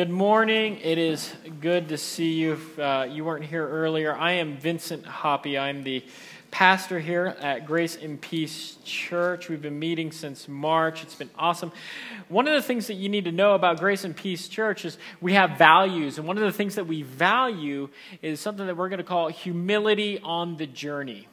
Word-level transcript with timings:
good 0.00 0.08
morning. 0.08 0.78
It 0.82 0.96
is 0.96 1.30
good 1.60 1.90
to 1.90 1.98
see 1.98 2.32
you. 2.32 2.54
If, 2.54 2.78
uh, 2.78 3.06
you 3.10 3.22
weren't 3.22 3.44
here 3.44 3.68
earlier. 3.68 4.16
I 4.16 4.32
am 4.32 4.56
Vincent 4.56 5.04
Hoppy. 5.04 5.58
I'm 5.58 5.82
the 5.82 6.02
pastor 6.50 6.98
here 6.98 7.36
at 7.38 7.66
Grace 7.66 7.96
and 7.96 8.18
Peace 8.18 8.78
Church. 8.82 9.50
We've 9.50 9.60
been 9.60 9.78
meeting 9.78 10.10
since 10.10 10.48
March. 10.48 11.02
It's 11.02 11.16
been 11.16 11.28
awesome. 11.38 11.70
One 12.30 12.48
of 12.48 12.54
the 12.54 12.62
things 12.62 12.86
that 12.86 12.94
you 12.94 13.10
need 13.10 13.26
to 13.26 13.30
know 13.32 13.52
about 13.52 13.78
Grace 13.78 14.04
and 14.04 14.16
Peace 14.16 14.48
Church 14.48 14.86
is 14.86 14.96
we 15.20 15.34
have 15.34 15.58
values. 15.58 16.16
And 16.16 16.26
one 16.26 16.38
of 16.38 16.44
the 16.44 16.52
things 16.52 16.76
that 16.76 16.86
we 16.86 17.02
value 17.02 17.90
is 18.22 18.40
something 18.40 18.66
that 18.66 18.78
we're 18.78 18.88
going 18.88 19.00
to 19.00 19.04
call 19.04 19.28
humility 19.28 20.18
on 20.20 20.56
the 20.56 20.66
journey. 20.66 21.28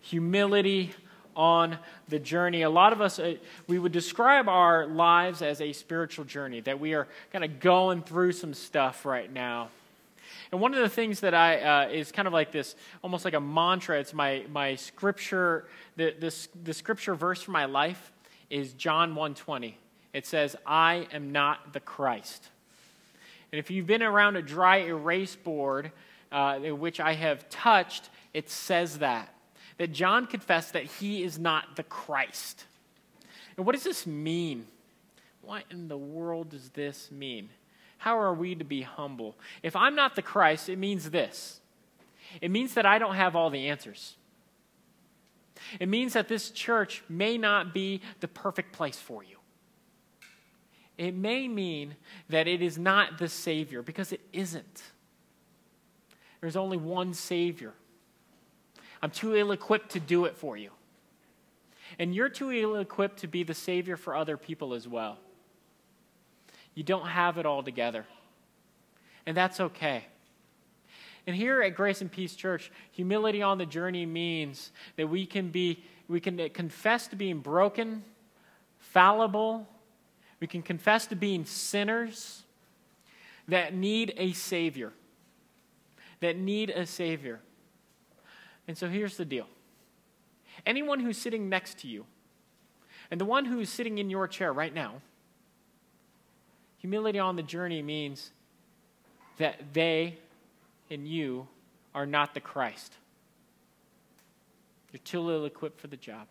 Humility 0.00 0.94
on 1.40 1.78
the 2.10 2.18
journey. 2.18 2.60
A 2.60 2.68
lot 2.68 2.92
of 2.92 3.00
us, 3.00 3.18
uh, 3.18 3.36
we 3.66 3.78
would 3.78 3.92
describe 3.92 4.46
our 4.46 4.86
lives 4.86 5.40
as 5.40 5.62
a 5.62 5.72
spiritual 5.72 6.26
journey, 6.26 6.60
that 6.60 6.78
we 6.78 6.92
are 6.92 7.08
kind 7.32 7.42
of 7.42 7.60
going 7.60 8.02
through 8.02 8.32
some 8.32 8.52
stuff 8.52 9.06
right 9.06 9.32
now. 9.32 9.70
And 10.52 10.60
one 10.60 10.74
of 10.74 10.80
the 10.80 10.88
things 10.90 11.20
that 11.20 11.32
I 11.32 11.60
uh, 11.60 11.88
is 11.88 12.12
kind 12.12 12.28
of 12.28 12.34
like 12.34 12.52
this, 12.52 12.76
almost 13.02 13.24
like 13.24 13.32
a 13.32 13.40
mantra. 13.40 13.98
It's 13.98 14.12
my 14.12 14.44
my 14.52 14.74
scripture. 14.74 15.64
The 15.96 16.14
this 16.18 16.48
the 16.62 16.74
scripture 16.74 17.14
verse 17.14 17.40
for 17.40 17.52
my 17.52 17.64
life 17.64 18.12
is 18.50 18.74
John 18.74 19.14
1:20. 19.14 19.76
It 20.12 20.26
says, 20.26 20.56
"I 20.66 21.06
am 21.10 21.32
not 21.32 21.72
the 21.72 21.80
Christ." 21.80 22.50
And 23.50 23.58
if 23.58 23.70
you've 23.70 23.86
been 23.86 24.02
around 24.02 24.36
a 24.36 24.42
dry 24.42 24.80
erase 24.80 25.36
board, 25.36 25.90
uh, 26.30 26.58
which 26.58 27.00
I 27.00 27.14
have 27.14 27.48
touched, 27.48 28.10
it 28.34 28.50
says 28.50 28.98
that 28.98 29.32
that 29.80 29.92
John 29.92 30.26
confessed 30.26 30.74
that 30.74 30.84
he 30.84 31.22
is 31.22 31.38
not 31.38 31.76
the 31.76 31.82
Christ. 31.82 32.66
And 33.56 33.64
what 33.64 33.74
does 33.74 33.82
this 33.82 34.06
mean? 34.06 34.66
What 35.40 35.64
in 35.70 35.88
the 35.88 35.96
world 35.96 36.50
does 36.50 36.68
this 36.68 37.10
mean? 37.10 37.48
How 37.96 38.18
are 38.18 38.34
we 38.34 38.54
to 38.54 38.62
be 38.62 38.82
humble? 38.82 39.38
If 39.62 39.74
I'm 39.74 39.94
not 39.94 40.16
the 40.16 40.20
Christ, 40.22 40.68
it 40.68 40.76
means 40.76 41.08
this 41.08 41.62
it 42.42 42.50
means 42.50 42.74
that 42.74 42.84
I 42.84 42.98
don't 42.98 43.14
have 43.14 43.34
all 43.34 43.48
the 43.48 43.68
answers. 43.68 44.16
It 45.80 45.88
means 45.88 46.12
that 46.12 46.28
this 46.28 46.50
church 46.50 47.02
may 47.08 47.38
not 47.38 47.72
be 47.72 48.02
the 48.20 48.28
perfect 48.28 48.74
place 48.74 48.98
for 48.98 49.24
you. 49.24 49.38
It 50.98 51.14
may 51.14 51.48
mean 51.48 51.96
that 52.28 52.46
it 52.46 52.60
is 52.60 52.76
not 52.76 53.16
the 53.16 53.30
Savior, 53.30 53.80
because 53.80 54.12
it 54.12 54.20
isn't. 54.34 54.82
There's 56.42 56.56
only 56.56 56.76
one 56.76 57.14
Savior. 57.14 57.72
I'm 59.02 59.10
too 59.10 59.34
ill 59.34 59.52
equipped 59.52 59.92
to 59.92 60.00
do 60.00 60.26
it 60.26 60.36
for 60.36 60.56
you. 60.56 60.70
And 61.98 62.14
you're 62.14 62.28
too 62.28 62.52
ill 62.52 62.76
equipped 62.76 63.20
to 63.20 63.26
be 63.26 63.42
the 63.42 63.54
Savior 63.54 63.96
for 63.96 64.14
other 64.14 64.36
people 64.36 64.74
as 64.74 64.86
well. 64.86 65.18
You 66.74 66.82
don't 66.82 67.06
have 67.06 67.38
it 67.38 67.46
all 67.46 67.62
together. 67.62 68.06
And 69.26 69.36
that's 69.36 69.60
okay. 69.60 70.04
And 71.26 71.36
here 71.36 71.62
at 71.62 71.74
Grace 71.74 72.00
and 72.00 72.10
Peace 72.10 72.34
Church, 72.34 72.70
humility 72.92 73.42
on 73.42 73.58
the 73.58 73.66
journey 73.66 74.06
means 74.06 74.72
that 74.96 75.08
we 75.08 75.26
can 75.26 75.50
be 75.50 75.82
we 76.08 76.18
can 76.18 76.48
confess 76.50 77.06
to 77.08 77.16
being 77.16 77.38
broken, 77.38 78.02
fallible, 78.78 79.68
we 80.40 80.48
can 80.48 80.60
confess 80.60 81.06
to 81.06 81.14
being 81.14 81.44
sinners 81.44 82.42
that 83.46 83.74
need 83.74 84.14
a 84.16 84.32
savior. 84.32 84.92
That 86.18 86.36
need 86.36 86.70
a 86.70 86.84
savior. 86.84 87.40
And 88.70 88.78
so 88.78 88.88
here's 88.88 89.16
the 89.16 89.24
deal 89.24 89.48
anyone 90.64 91.00
who's 91.00 91.18
sitting 91.18 91.48
next 91.48 91.80
to 91.80 91.88
you, 91.88 92.06
and 93.10 93.20
the 93.20 93.24
one 93.24 93.44
who's 93.44 93.68
sitting 93.68 93.98
in 93.98 94.08
your 94.08 94.28
chair 94.28 94.52
right 94.52 94.72
now, 94.72 95.02
humility 96.78 97.18
on 97.18 97.34
the 97.34 97.42
journey 97.42 97.82
means 97.82 98.30
that 99.38 99.72
they 99.72 100.18
and 100.88 101.08
you 101.08 101.48
are 101.96 102.06
not 102.06 102.32
the 102.32 102.38
Christ. 102.38 102.94
You're 104.92 105.00
too 105.02 105.18
little 105.18 105.46
equipped 105.46 105.80
for 105.80 105.88
the 105.88 105.96
job. 105.96 106.28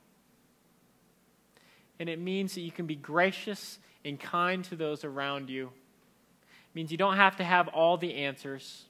And 1.99 2.07
it 2.07 2.21
means 2.21 2.55
that 2.55 2.61
you 2.61 2.71
can 2.71 2.85
be 2.85 2.95
gracious 2.95 3.79
and 4.05 4.17
kind 4.17 4.63
to 4.63 4.77
those 4.77 5.03
around 5.03 5.49
you. 5.49 5.65
It 5.65 6.73
means 6.73 6.89
you 6.89 6.97
don't 6.97 7.17
have 7.17 7.35
to 7.35 7.43
have 7.43 7.67
all 7.67 7.97
the 7.97 8.13
answers. 8.15 8.85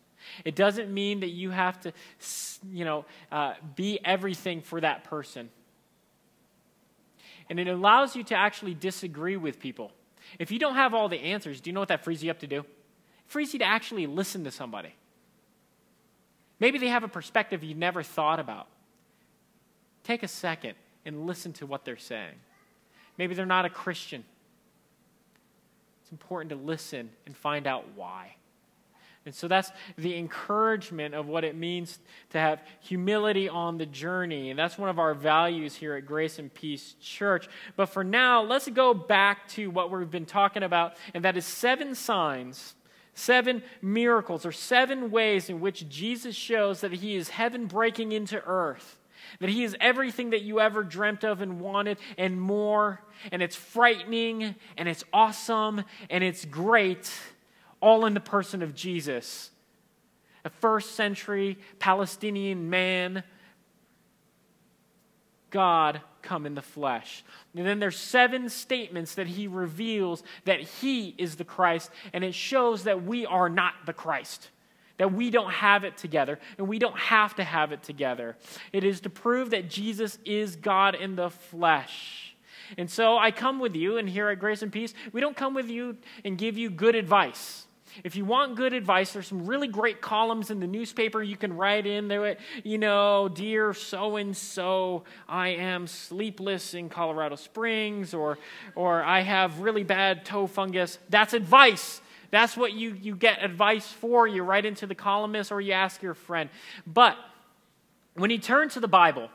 It 0.46 0.56
doesn't 0.56 0.94
mean 0.94 1.22
that 1.22 1.30
you 1.30 1.52
have 1.52 1.80
to, 1.82 1.94
you 2.72 2.86
know, 2.86 3.06
uh, 3.32 3.54
be 3.76 4.00
everything 4.04 4.62
for 4.62 4.82
that 4.82 5.04
person. 5.04 5.50
And 7.50 7.60
it 7.60 7.68
allows 7.68 8.16
you 8.16 8.24
to 8.26 8.36
actually 8.36 8.74
disagree 8.74 9.38
with 9.38 9.60
people. 9.60 9.92
If 10.38 10.52
you 10.52 10.60
don't 10.60 10.76
have 10.76 10.94
all 10.94 11.10
the 11.10 11.20
answers, 11.20 11.62
do 11.62 11.70
you 11.70 11.74
know 11.74 11.80
what 11.80 11.90
that 11.90 12.04
frees 12.04 12.24
you 12.24 12.30
up 12.30 12.40
to 12.40 12.48
do? 12.48 12.60
It 12.60 12.66
frees 13.28 13.54
you 13.54 13.60
to 13.60 13.66
actually 13.66 14.06
listen 14.06 14.44
to 14.44 14.52
somebody. 14.52 14.94
Maybe 16.60 16.78
they 16.78 16.90
have 16.90 17.04
a 17.04 17.08
perspective 17.08 17.64
you 17.64 17.74
never 17.74 18.04
thought 18.04 18.40
about. 18.40 18.68
Take 20.04 20.24
a 20.24 20.28
second 20.28 20.76
and 21.06 21.26
listen 21.26 21.54
to 21.54 21.66
what 21.66 21.86
they're 21.86 21.98
saying. 21.98 22.36
Maybe 23.18 23.34
they're 23.34 23.46
not 23.46 23.66
a 23.66 23.70
Christian. 23.70 24.24
It's 26.04 26.12
important 26.12 26.50
to 26.50 26.56
listen 26.56 27.10
and 27.26 27.36
find 27.36 27.66
out 27.66 27.86
why. 27.96 28.36
And 29.26 29.36
so 29.36 29.48
that's 29.48 29.72
the 29.98 30.18
encouragement 30.18 31.14
of 31.14 31.28
what 31.28 31.44
it 31.44 31.56
means 31.56 32.00
to 32.30 32.40
have 32.40 32.64
humility 32.80 33.50
on 33.50 33.78
the 33.78 33.86
journey. 33.86 34.50
And 34.50 34.58
that's 34.58 34.78
one 34.78 34.90
of 34.90 34.98
our 34.98 35.14
values 35.14 35.76
here 35.76 35.96
at 35.96 36.06
Grace 36.06 36.40
and 36.40 36.54
Peace 36.54 36.96
Church. 37.02 37.48
But 37.76 37.88
for 37.88 38.04
now, 38.04 38.42
let's 38.42 38.68
go 38.70 38.94
back 38.94 39.48
to 39.50 39.70
what 39.70 39.92
we've 39.92 40.10
been 40.10 40.26
talking 40.26 40.64
about, 40.64 40.96
and 41.14 41.26
that 41.26 41.36
is 41.36 41.46
seven 41.46 41.96
signs, 41.96 42.76
seven 43.14 43.62
miracles, 43.82 44.46
or 44.46 44.54
seven 44.54 45.12
ways 45.12 45.50
in 45.50 45.60
which 45.60 45.90
Jesus 45.90 46.36
shows 46.36 46.82
that 46.82 46.94
he 46.94 47.16
is 47.16 47.30
heaven 47.30 47.68
breaking 47.68 48.14
into 48.14 48.42
earth. 48.46 48.98
That 49.42 49.50
he 49.50 49.64
is 49.66 49.76
everything 49.82 50.30
that 50.30 50.42
you 50.42 50.62
ever 50.62 50.82
dreamt 50.82 51.26
of 51.26 51.42
and 51.42 51.60
wanted 51.60 52.00
and 52.18 52.42
more. 52.42 53.04
And 53.34 53.44
it's 53.44 53.56
frightening 53.56 54.56
and 54.78 54.90
it's 54.90 55.04
awesome 55.12 55.84
and 56.10 56.24
it's 56.24 56.46
great 56.46 57.12
all 57.82 58.06
in 58.06 58.14
the 58.14 58.20
person 58.20 58.62
of 58.62 58.76
Jesus. 58.76 59.52
A 60.46 60.50
first 60.50 60.96
century 60.96 61.58
Palestinian 61.80 62.70
man, 62.70 63.24
God 65.50 66.02
come 66.22 66.46
in 66.46 66.56
the 66.56 66.62
flesh. 66.62 67.24
And 67.56 67.66
then 67.66 67.80
there's 67.80 67.98
seven 67.98 68.50
statements 68.50 69.16
that 69.16 69.28
he 69.28 69.48
reveals 69.48 70.24
that 70.46 70.60
he 70.60 71.16
is 71.18 71.36
the 71.36 71.46
Christ, 71.46 71.90
and 72.14 72.24
it 72.24 72.34
shows 72.34 72.84
that 72.84 73.04
we 73.04 73.26
are 73.26 73.50
not 73.50 73.74
the 73.86 73.94
Christ. 73.94 74.50
That 74.98 75.14
we 75.14 75.30
don't 75.30 75.52
have 75.52 75.86
it 75.86 75.98
together, 75.98 76.40
and 76.58 76.68
we 76.68 76.78
don't 76.78 76.98
have 76.98 77.36
to 77.36 77.44
have 77.44 77.72
it 77.72 77.84
together. 77.84 78.36
It 78.74 78.84
is 78.84 79.00
to 79.02 79.10
prove 79.10 79.52
that 79.52 79.70
Jesus 79.70 80.18
is 80.26 80.58
God 80.58 80.94
in 80.94 81.16
the 81.16 81.30
flesh. 81.30 82.36
And 82.78 82.90
so 82.90 83.18
I 83.18 83.32
come 83.32 83.60
with 83.60 83.76
you, 83.76 83.98
and 83.98 84.10
here 84.10 84.30
at 84.30 84.40
Grace 84.40 84.62
and 84.62 84.72
Peace, 84.72 84.94
we 85.14 85.22
don't 85.22 85.38
come 85.38 85.54
with 85.54 85.70
you 85.70 85.98
and 86.26 86.38
give 86.38 86.58
you 86.58 86.70
good 86.70 86.96
advice. 86.96 87.66
If 88.04 88.16
you 88.16 88.26
want 88.26 88.56
good 88.56 88.74
advice, 88.74 89.14
there's 89.14 89.28
some 89.28 89.46
really 89.46 89.68
great 89.68 90.02
columns 90.02 90.52
in 90.52 90.60
the 90.60 90.68
newspaper 90.68 91.22
you 91.22 91.38
can 91.38 91.56
write 91.56 91.86
in 91.86 92.08
there. 92.08 92.38
You 92.64 92.78
know, 92.78 93.30
dear 93.30 93.74
so 93.74 94.16
and 94.16 94.36
so, 94.36 95.04
I 95.28 95.50
am 95.50 95.88
sleepless 95.88 96.74
in 96.74 96.90
Colorado 96.90 97.36
Springs, 97.36 98.14
or, 98.14 98.38
or 98.76 99.04
I 99.04 99.22
have 99.22 99.60
really 99.60 99.84
bad 99.84 100.26
toe 100.26 100.48
fungus. 100.48 101.00
That's 101.10 101.34
advice. 101.34 102.02
That's 102.32 102.56
what 102.56 102.74
you, 102.74 102.94
you 102.94 103.16
get 103.16 103.44
advice 103.44 103.88
for. 103.88 104.28
You 104.28 104.44
write 104.44 104.66
into 104.66 104.86
the 104.86 104.96
columnist 104.96 105.52
or 105.52 105.62
you 105.62 105.74
ask 105.74 106.02
your 106.02 106.14
friend. 106.14 106.50
But 106.86 107.18
when 108.14 108.30
you 108.30 108.38
turn 108.38 108.70
to 108.70 108.80
the 108.80 108.88
Bible, 108.88 109.30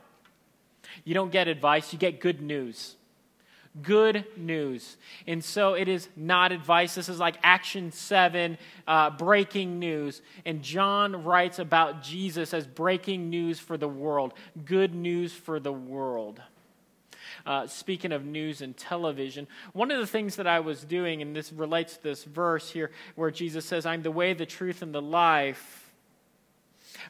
you 1.04 1.14
don't 1.14 1.32
get 1.32 1.48
advice, 1.48 1.92
you 1.92 1.98
get 1.98 2.20
good 2.20 2.40
news 2.40 2.96
good 3.82 4.24
news. 4.36 4.96
And 5.26 5.42
so 5.42 5.74
it 5.74 5.88
is 5.88 6.08
not 6.16 6.52
advice. 6.52 6.94
This 6.94 7.08
is 7.08 7.18
like 7.18 7.36
Action 7.42 7.90
7, 7.92 8.58
uh, 8.86 9.10
breaking 9.10 9.78
news. 9.78 10.22
And 10.44 10.62
John 10.62 11.24
writes 11.24 11.58
about 11.58 12.02
Jesus 12.02 12.54
as 12.54 12.66
breaking 12.66 13.30
news 13.30 13.58
for 13.58 13.76
the 13.76 13.88
world, 13.88 14.34
good 14.64 14.94
news 14.94 15.32
for 15.32 15.58
the 15.58 15.72
world. 15.72 16.40
Uh, 17.44 17.66
speaking 17.66 18.12
of 18.12 18.24
news 18.24 18.62
and 18.62 18.76
television, 18.76 19.46
one 19.72 19.90
of 19.90 19.98
the 19.98 20.06
things 20.06 20.36
that 20.36 20.46
I 20.46 20.60
was 20.60 20.84
doing, 20.84 21.20
and 21.20 21.34
this 21.34 21.52
relates 21.52 21.96
to 21.96 22.02
this 22.02 22.24
verse 22.24 22.70
here 22.70 22.90
where 23.16 23.30
Jesus 23.30 23.66
says, 23.66 23.84
I'm 23.84 24.02
the 24.02 24.10
way, 24.10 24.32
the 24.34 24.46
truth, 24.46 24.82
and 24.82 24.94
the 24.94 25.02
life. 25.02 25.92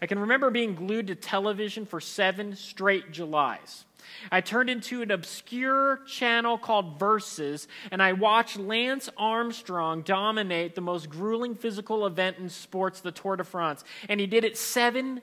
I 0.01 0.07
can 0.07 0.19
remember 0.19 0.51
being 0.51 0.75
glued 0.75 1.09
to 1.09 1.15
television 1.15 1.87
for 1.87 2.01
seven 2.01 2.57
straight 2.57 3.13
Julys. 3.13 3.85
I 4.31 4.41
turned 4.41 4.71
into 4.71 5.03
an 5.03 5.11
obscure 5.11 6.01
channel 6.07 6.59
called 6.59 6.99
Versus, 6.99 7.69
and 7.91 8.03
I 8.03 8.13
watched 8.13 8.59
Lance 8.59 9.09
Armstrong 9.17 10.03
dominate 10.03 10.75
the 10.75 10.81
most 10.81 11.09
grueling 11.09 11.55
physical 11.55 12.07
event 12.07 12.39
in 12.39 12.49
sports, 12.49 13.01
the 13.01 13.13
Tour 13.13 13.37
de 13.37 13.45
France. 13.45 13.85
And 14.09 14.21
he 14.21 14.27
did 14.27 14.45
it 14.45 14.57
seven 14.57 15.21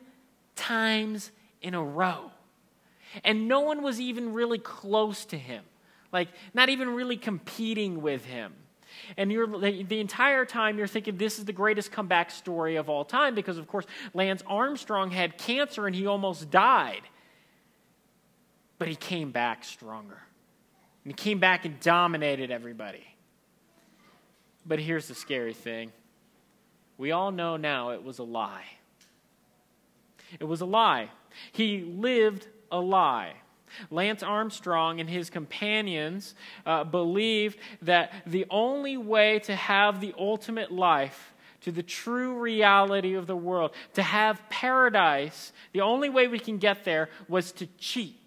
times 0.56 1.32
in 1.62 1.74
a 1.74 1.84
row. 1.84 2.32
And 3.24 3.48
no 3.48 3.62
one 3.62 3.82
was 3.82 4.00
even 4.00 4.34
really 4.34 4.60
close 4.60 5.26
to 5.26 5.38
him, 5.38 5.64
like, 6.12 6.30
not 6.54 6.70
even 6.70 6.90
really 6.92 7.18
competing 7.18 8.02
with 8.02 8.26
him. 8.26 8.54
And 9.18 9.32
you're, 9.32 9.48
the 9.48 10.00
entire 10.00 10.46
time 10.46 10.78
you're 10.78 10.88
thinking 10.88 11.18
this 11.18 11.40
is 11.40 11.46
the 11.46 11.54
greatest 11.54 11.92
comeback 11.92 12.32
story 12.32 12.76
of 12.76 12.90
all 12.90 13.06
time 13.06 13.36
because, 13.36 13.58
of 13.58 13.68
course, 13.68 13.86
Lance 14.14 14.44
Armstrong 14.48 15.12
had 15.12 15.38
cancer 15.38 15.88
and 15.88 15.96
he 15.96 16.06
almost 16.08 16.50
died. 16.50 17.02
But 18.82 18.88
he 18.88 18.96
came 18.96 19.30
back 19.30 19.64
stronger. 19.64 20.18
And 21.04 21.12
he 21.12 21.14
came 21.14 21.38
back 21.38 21.66
and 21.66 21.80
dominated 21.82 22.50
everybody. 22.50 23.06
But 24.66 24.80
here's 24.80 25.08
the 25.08 25.14
scary 25.14 25.54
thing 25.54 25.92
we 26.98 27.12
all 27.12 27.30
know 27.30 27.58
now 27.58 27.92
it 27.92 28.04
was 28.04 28.18
a 28.18 28.24
lie. 28.24 28.66
It 30.40 30.46
was 30.46 30.62
a 30.62 30.66
lie. 30.66 31.12
He 31.52 31.82
lived 31.82 32.48
a 32.72 32.80
lie. 32.80 33.34
Lance 33.92 34.24
Armstrong 34.24 35.00
and 35.00 35.08
his 35.08 35.30
companions 35.30 36.34
uh, 36.66 36.84
believed 36.84 37.60
that 37.84 38.12
the 38.26 38.48
only 38.50 38.98
way 38.98 39.38
to 39.42 39.56
have 39.56 40.02
the 40.02 40.16
ultimate 40.18 40.72
life, 40.72 41.36
to 41.62 41.72
the 41.72 41.84
true 41.84 42.40
reality 42.40 43.14
of 43.14 43.28
the 43.28 43.38
world, 43.38 43.76
to 43.94 44.02
have 44.02 44.42
paradise, 44.50 45.54
the 45.72 45.82
only 45.82 46.10
way 46.10 46.28
we 46.28 46.40
can 46.40 46.58
get 46.58 46.84
there 46.84 47.10
was 47.28 47.52
to 47.52 47.68
cheat 47.78 48.18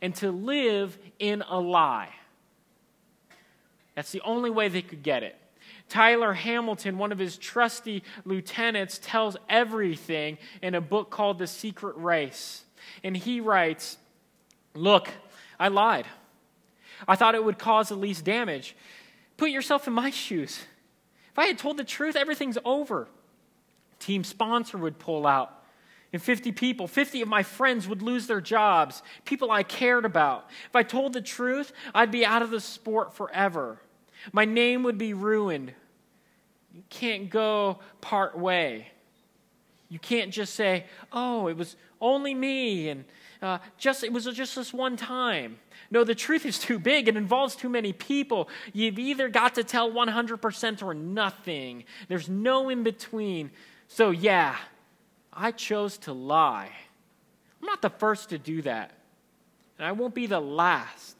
and 0.00 0.14
to 0.16 0.30
live 0.30 0.98
in 1.18 1.42
a 1.48 1.58
lie. 1.58 2.10
That's 3.94 4.12
the 4.12 4.22
only 4.22 4.50
way 4.50 4.68
they 4.68 4.82
could 4.82 5.02
get 5.02 5.22
it. 5.22 5.36
Tyler 5.88 6.32
Hamilton, 6.32 6.98
one 6.98 7.12
of 7.12 7.18
his 7.18 7.36
trusty 7.36 8.04
lieutenants, 8.24 9.00
tells 9.02 9.36
everything 9.48 10.38
in 10.62 10.74
a 10.74 10.80
book 10.80 11.10
called 11.10 11.38
The 11.38 11.46
Secret 11.46 11.96
Race. 11.96 12.64
And 13.02 13.16
he 13.16 13.40
writes, 13.40 13.98
Look, 14.74 15.08
I 15.58 15.68
lied. 15.68 16.06
I 17.08 17.16
thought 17.16 17.34
it 17.34 17.44
would 17.44 17.58
cause 17.58 17.88
the 17.88 17.96
least 17.96 18.24
damage. 18.24 18.76
Put 19.36 19.50
yourself 19.50 19.86
in 19.86 19.92
my 19.92 20.10
shoes. 20.10 20.60
If 21.32 21.38
I 21.38 21.46
had 21.46 21.58
told 21.58 21.76
the 21.76 21.84
truth, 21.84 22.14
everything's 22.14 22.58
over. 22.64 23.08
Team 23.98 24.22
sponsor 24.22 24.78
would 24.78 24.98
pull 24.98 25.26
out. 25.26 25.59
And 26.12 26.20
50 26.20 26.52
people, 26.52 26.88
50 26.88 27.22
of 27.22 27.28
my 27.28 27.42
friends 27.42 27.86
would 27.86 28.02
lose 28.02 28.26
their 28.26 28.40
jobs, 28.40 29.02
people 29.24 29.50
I 29.50 29.62
cared 29.62 30.04
about. 30.04 30.48
If 30.68 30.74
I 30.74 30.82
told 30.82 31.12
the 31.12 31.20
truth, 31.20 31.72
I'd 31.94 32.10
be 32.10 32.24
out 32.24 32.42
of 32.42 32.50
the 32.50 32.60
sport 32.60 33.14
forever. 33.14 33.78
My 34.32 34.44
name 34.44 34.82
would 34.82 34.98
be 34.98 35.14
ruined. 35.14 35.72
You 36.74 36.82
can't 36.90 37.30
go 37.30 37.78
part 38.00 38.36
way. 38.36 38.88
You 39.88 39.98
can't 39.98 40.32
just 40.32 40.54
say, 40.54 40.86
oh, 41.12 41.48
it 41.48 41.56
was 41.56 41.76
only 42.00 42.34
me 42.34 42.88
and 42.88 43.04
uh, 43.42 43.58
just 43.78 44.04
it 44.04 44.12
was 44.12 44.24
just 44.26 44.54
this 44.54 44.72
one 44.72 44.96
time. 44.96 45.58
No, 45.90 46.04
the 46.04 46.14
truth 46.14 46.44
is 46.44 46.58
too 46.58 46.78
big. 46.78 47.08
It 47.08 47.16
involves 47.16 47.56
too 47.56 47.68
many 47.68 47.92
people. 47.92 48.48
You've 48.72 48.98
either 48.98 49.28
got 49.28 49.54
to 49.56 49.64
tell 49.64 49.90
100% 49.90 50.82
or 50.82 50.94
nothing. 50.94 51.84
There's 52.08 52.28
no 52.28 52.68
in 52.68 52.82
between. 52.82 53.50
So, 53.88 54.10
yeah, 54.10 54.56
I 55.40 55.52
chose 55.52 55.96
to 55.98 56.12
lie. 56.12 56.70
I'm 57.60 57.66
not 57.66 57.80
the 57.80 57.88
first 57.88 58.28
to 58.28 58.38
do 58.38 58.60
that, 58.60 58.92
and 59.78 59.86
I 59.86 59.92
won't 59.92 60.14
be 60.14 60.26
the 60.26 60.38
last. 60.38 61.16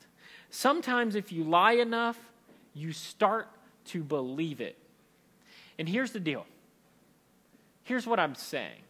Sometimes, 0.50 1.14
if 1.14 1.32
you 1.32 1.42
lie 1.42 1.72
enough, 1.72 2.18
you 2.74 2.92
start 2.92 3.48
to 3.86 4.04
believe 4.04 4.60
it. 4.60 4.76
And 5.78 5.88
here's 5.88 6.12
the 6.12 6.20
deal 6.20 6.44
here's 7.84 8.06
what 8.06 8.20
I'm 8.20 8.34
saying 8.34 8.82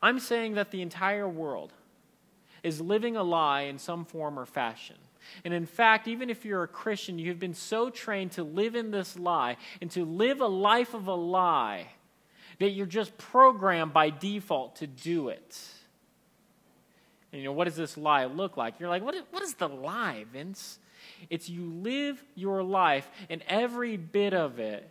I'm 0.00 0.18
saying 0.18 0.54
that 0.54 0.70
the 0.70 0.80
entire 0.80 1.28
world 1.28 1.74
is 2.62 2.80
living 2.80 3.16
a 3.16 3.22
lie 3.22 3.62
in 3.62 3.78
some 3.78 4.06
form 4.06 4.38
or 4.38 4.46
fashion. 4.46 4.96
And 5.44 5.52
in 5.52 5.66
fact, 5.66 6.08
even 6.08 6.30
if 6.30 6.46
you're 6.46 6.62
a 6.62 6.68
Christian, 6.68 7.18
you've 7.18 7.38
been 7.38 7.54
so 7.54 7.90
trained 7.90 8.32
to 8.32 8.42
live 8.42 8.74
in 8.74 8.92
this 8.92 9.18
lie 9.18 9.58
and 9.82 9.90
to 9.90 10.06
live 10.06 10.40
a 10.40 10.46
life 10.46 10.94
of 10.94 11.06
a 11.06 11.14
lie 11.14 11.88
that 12.58 12.70
you're 12.70 12.86
just 12.86 13.16
programmed 13.18 13.92
by 13.92 14.10
default 14.10 14.76
to 14.76 14.86
do 14.86 15.28
it. 15.28 15.58
And 17.32 17.40
you 17.40 17.48
know, 17.48 17.52
what 17.52 17.64
does 17.64 17.76
this 17.76 17.96
lie 17.96 18.26
look 18.26 18.56
like? 18.56 18.78
You're 18.78 18.88
like, 18.88 19.02
what 19.02 19.14
is, 19.14 19.22
what 19.30 19.42
is 19.42 19.54
the 19.54 19.68
lie, 19.68 20.24
Vince? 20.32 20.78
It's 21.30 21.48
you 21.48 21.64
live 21.64 22.22
your 22.34 22.62
life 22.62 23.10
and 23.30 23.42
every 23.48 23.96
bit 23.96 24.34
of 24.34 24.58
it 24.58 24.88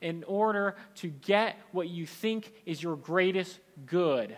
in 0.00 0.24
order 0.24 0.76
to 0.96 1.08
get 1.08 1.56
what 1.72 1.88
you 1.88 2.06
think 2.06 2.52
is 2.66 2.82
your 2.82 2.96
greatest 2.96 3.58
good 3.86 4.36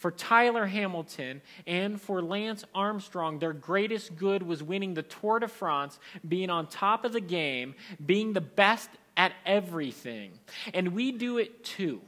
for 0.00 0.10
Tyler 0.10 0.64
Hamilton 0.64 1.42
and 1.66 2.00
for 2.00 2.22
Lance 2.22 2.64
Armstrong, 2.74 3.38
their 3.38 3.52
greatest 3.52 4.16
good 4.16 4.42
was 4.42 4.62
winning 4.62 4.94
the 4.94 5.02
Tour 5.02 5.40
de 5.40 5.46
France, 5.46 5.98
being 6.26 6.48
on 6.48 6.68
top 6.68 7.04
of 7.04 7.12
the 7.12 7.20
game, 7.20 7.74
being 8.04 8.32
the 8.32 8.40
best 8.40 8.88
at 9.14 9.32
everything. 9.44 10.32
And 10.72 10.94
we 10.94 11.12
do 11.12 11.36
it 11.36 11.64
too. 11.64 12.00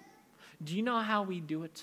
Do 0.64 0.76
you 0.76 0.82
know 0.82 1.00
how 1.00 1.22
we 1.22 1.40
do 1.40 1.64
it? 1.64 1.82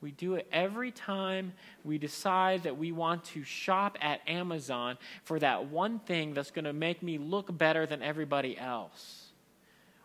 We 0.00 0.12
do 0.12 0.36
it 0.36 0.46
every 0.52 0.92
time 0.92 1.54
we 1.84 1.98
decide 1.98 2.62
that 2.62 2.78
we 2.78 2.92
want 2.92 3.24
to 3.24 3.42
shop 3.42 3.98
at 4.00 4.20
Amazon 4.28 4.96
for 5.24 5.40
that 5.40 5.66
one 5.66 5.98
thing 5.98 6.34
that's 6.34 6.52
going 6.52 6.66
to 6.66 6.72
make 6.72 7.02
me 7.02 7.18
look 7.18 7.56
better 7.56 7.84
than 7.84 8.00
everybody 8.00 8.56
else, 8.56 9.26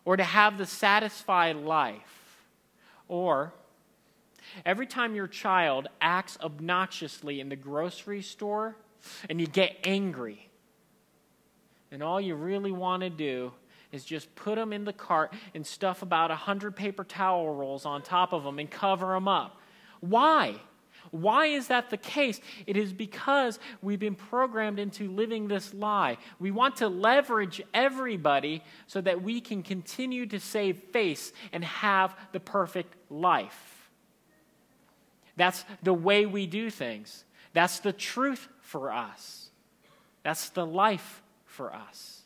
or 0.04 0.18
to 0.18 0.24
have 0.24 0.58
the 0.58 0.66
satisfied 0.66 1.58
life 1.58 2.48
or 3.08 3.54
every 4.66 4.88
time 4.88 5.14
your 5.14 5.28
child 5.28 5.88
acts 6.02 6.38
obnoxiously 6.42 7.40
in 7.40 7.50
the 7.50 7.56
grocery 7.56 8.22
store 8.22 8.76
and 9.30 9.40
you 9.40 9.46
get 9.46 9.78
angry, 9.84 10.50
and 11.92 12.02
all 12.02 12.20
you 12.20 12.34
really 12.34 12.72
want 12.72 13.04
to 13.04 13.10
do 13.12 13.52
is 13.94 14.04
just 14.04 14.34
put 14.36 14.56
them 14.56 14.74
in 14.74 14.84
the 14.84 14.92
cart 14.92 15.32
and 15.56 15.66
stuff 15.66 16.02
about 16.02 16.32
a 16.32 16.34
100 16.34 16.76
paper 16.76 17.06
towel 17.06 17.54
rolls 17.54 17.86
on 17.86 18.02
top 18.02 18.34
of 18.34 18.44
them 18.44 18.60
and 18.60 18.70
cover 18.70 19.14
them 19.14 19.30
up. 19.30 19.62
Why? 20.02 20.56
Why 21.12 21.46
is 21.46 21.68
that 21.68 21.90
the 21.90 21.98
case? 21.98 22.42
It 22.66 22.76
is 22.76 22.92
because 22.92 23.60
we've 23.82 24.00
been 24.00 24.16
programmed 24.16 24.80
into 24.80 25.12
living 25.12 25.48
this 25.48 25.74
lie. 25.74 26.18
We 26.40 26.50
want 26.50 26.78
to 26.78 26.88
leverage 26.88 27.62
everybody 27.74 28.64
so 28.88 29.00
that 29.02 29.22
we 29.22 29.40
can 29.40 29.64
continue 29.64 30.26
to 30.28 30.40
save 30.40 30.78
face 30.92 31.32
and 31.52 31.64
have 31.64 32.16
the 32.32 32.40
perfect 32.40 32.96
life. 33.12 33.92
That's 35.36 35.66
the 35.84 35.94
way 35.94 36.26
we 36.26 36.48
do 36.48 36.70
things. 36.70 37.26
That's 37.54 37.80
the 37.80 37.94
truth 37.94 38.48
for 38.62 38.92
us. 38.92 39.52
That's 40.24 40.50
the 40.50 40.66
life 40.66 41.22
for 41.46 41.74
us. 41.74 42.23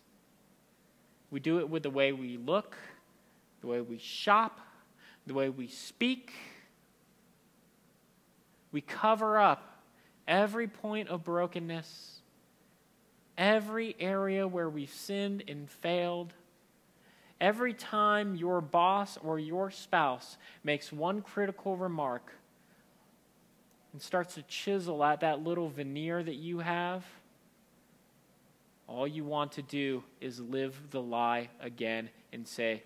We 1.32 1.40
do 1.40 1.60
it 1.60 1.70
with 1.70 1.84
the 1.84 1.90
way 1.90 2.12
we 2.12 2.38
look, 2.38 2.76
the 3.62 3.68
way 3.68 3.82
we 3.82 3.98
shop, 3.98 4.60
the 5.26 5.34
way 5.34 5.50
we 5.50 5.68
speak 5.68 6.34
we 8.72 8.82
cover 8.82 9.40
up 9.40 9.82
every 10.28 10.68
point 10.68 11.10
of 11.10 11.24
brokenness, 11.24 12.20
every 13.38 13.96
area 14.00 14.48
where 14.48 14.70
we've 14.70 14.92
sinned 14.92 15.44
and 15.48 15.70
failed. 15.70 16.34
Every 17.40 17.74
time 17.74 18.36
your 18.36 18.62
boss 18.62 19.18
or 19.24 19.40
your 19.40 19.72
spouse 19.72 20.38
makes 20.64 20.92
one 20.92 21.22
critical 21.22 21.78
remark 21.78 22.34
and 23.94 24.02
starts 24.02 24.36
to 24.36 24.44
chisel 24.44 25.04
at 25.04 25.22
that 25.22 25.44
little 25.44 25.70
veneer 25.70 26.22
that 26.22 26.36
you 26.36 26.60
have, 26.60 27.06
all 28.88 29.08
you 29.08 29.26
want 29.26 29.54
to 29.54 29.62
do 29.62 30.04
is 30.22 30.40
live 30.40 30.80
the 30.92 31.02
lie 31.02 31.50
again 31.60 32.10
and 32.32 32.48
say, 32.48 32.84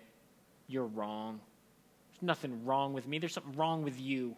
You're 0.66 0.86
wrong. 0.86 1.40
There's 2.10 2.22
nothing 2.22 2.64
wrong 2.64 2.92
with 2.92 3.06
me. 3.06 3.18
There's 3.18 3.34
something 3.34 3.56
wrong 3.56 3.82
with 3.84 4.00
you. 4.00 4.26
And 4.26 4.34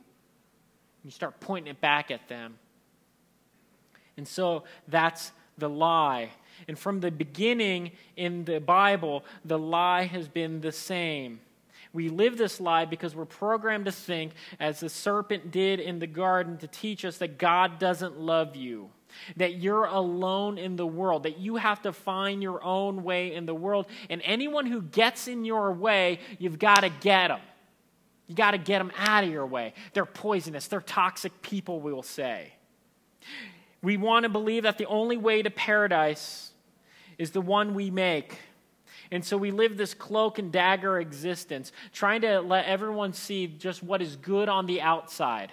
You 1.05 1.11
start 1.11 1.41
pointing 1.41 1.71
it 1.71 1.81
back 1.81 2.11
at 2.11 2.29
them. 2.29 2.59
And 4.17 4.29
so 4.29 4.65
that's 4.89 5.33
the 5.59 5.69
lie. 5.69 6.31
And 6.69 6.79
from 6.79 7.01
the 7.01 7.11
beginning 7.11 7.93
in 8.17 8.45
the 8.45 8.61
Bible, 8.61 9.25
the 9.45 9.59
lie 9.59 10.05
has 10.05 10.29
been 10.29 10.61
the 10.61 10.73
same. 10.73 11.41
We 11.93 12.09
live 12.09 12.37
this 12.37 12.61
lie 12.61 12.85
because 12.85 13.15
we're 13.15 13.25
programmed 13.25 13.85
to 13.85 13.93
think, 13.93 14.33
as 14.59 14.81
the 14.81 14.89
serpent 14.89 15.53
did 15.53 15.79
in 15.79 16.01
the 16.01 16.09
garden, 16.09 16.59
to 16.59 16.67
teach 16.67 17.05
us 17.05 17.19
that 17.19 17.39
God 17.39 17.79
doesn't 17.79 18.19
love 18.19 18.57
you, 18.57 18.91
that 19.37 19.57
you're 19.57 19.85
alone 19.85 20.59
in 20.59 20.77
the 20.77 20.87
world, 20.87 21.25
that 21.25 21.39
you 21.39 21.57
have 21.57 21.83
to 21.83 21.93
find 21.93 22.43
your 22.43 22.63
own 22.63 23.05
way 23.05 23.35
in 23.35 23.47
the 23.47 23.55
world. 23.55 23.87
And 24.11 24.21
anyone 24.25 24.67
who 24.67 24.83
gets 24.83 25.29
in 25.29 25.45
your 25.45 25.73
way, 25.73 26.21
you've 26.39 26.59
got 26.59 26.81
to 26.81 26.89
get 26.89 27.29
them. 27.29 27.41
You 28.27 28.35
got 28.35 28.53
to 28.53 28.59
get 28.59 28.79
them 28.79 28.93
out 28.97 29.25
of 29.25 29.31
your 29.31 29.47
way. 29.47 29.75
They're 29.93 30.07
poisonous, 30.07 30.67
they're 30.67 30.81
toxic 30.81 31.43
people, 31.43 31.81
we 31.81 31.93
will 31.93 32.03
say. 32.03 32.53
We 33.83 33.97
want 33.99 34.23
to 34.23 34.31
believe 34.31 34.63
that 34.63 34.79
the 34.79 34.87
only 34.87 35.17
way 35.17 35.43
to 35.43 35.51
paradise 35.51 36.53
is 37.19 37.33
the 37.33 37.41
one 37.41 37.75
we 37.75 37.91
make. 37.91 38.39
And 39.11 39.25
so 39.25 39.37
we 39.37 39.51
live 39.51 39.77
this 39.77 39.93
cloak 39.93 40.39
and 40.39 40.51
dagger 40.51 40.99
existence, 40.99 41.71
trying 41.93 42.23
to 42.23 42.41
let 42.41 42.65
everyone 42.65 43.13
see 43.13 43.47
just 43.47 43.83
what 43.83 44.01
is 44.01 44.17
good 44.17 44.49
on 44.49 44.67
the 44.67 44.81
outside, 44.81 45.53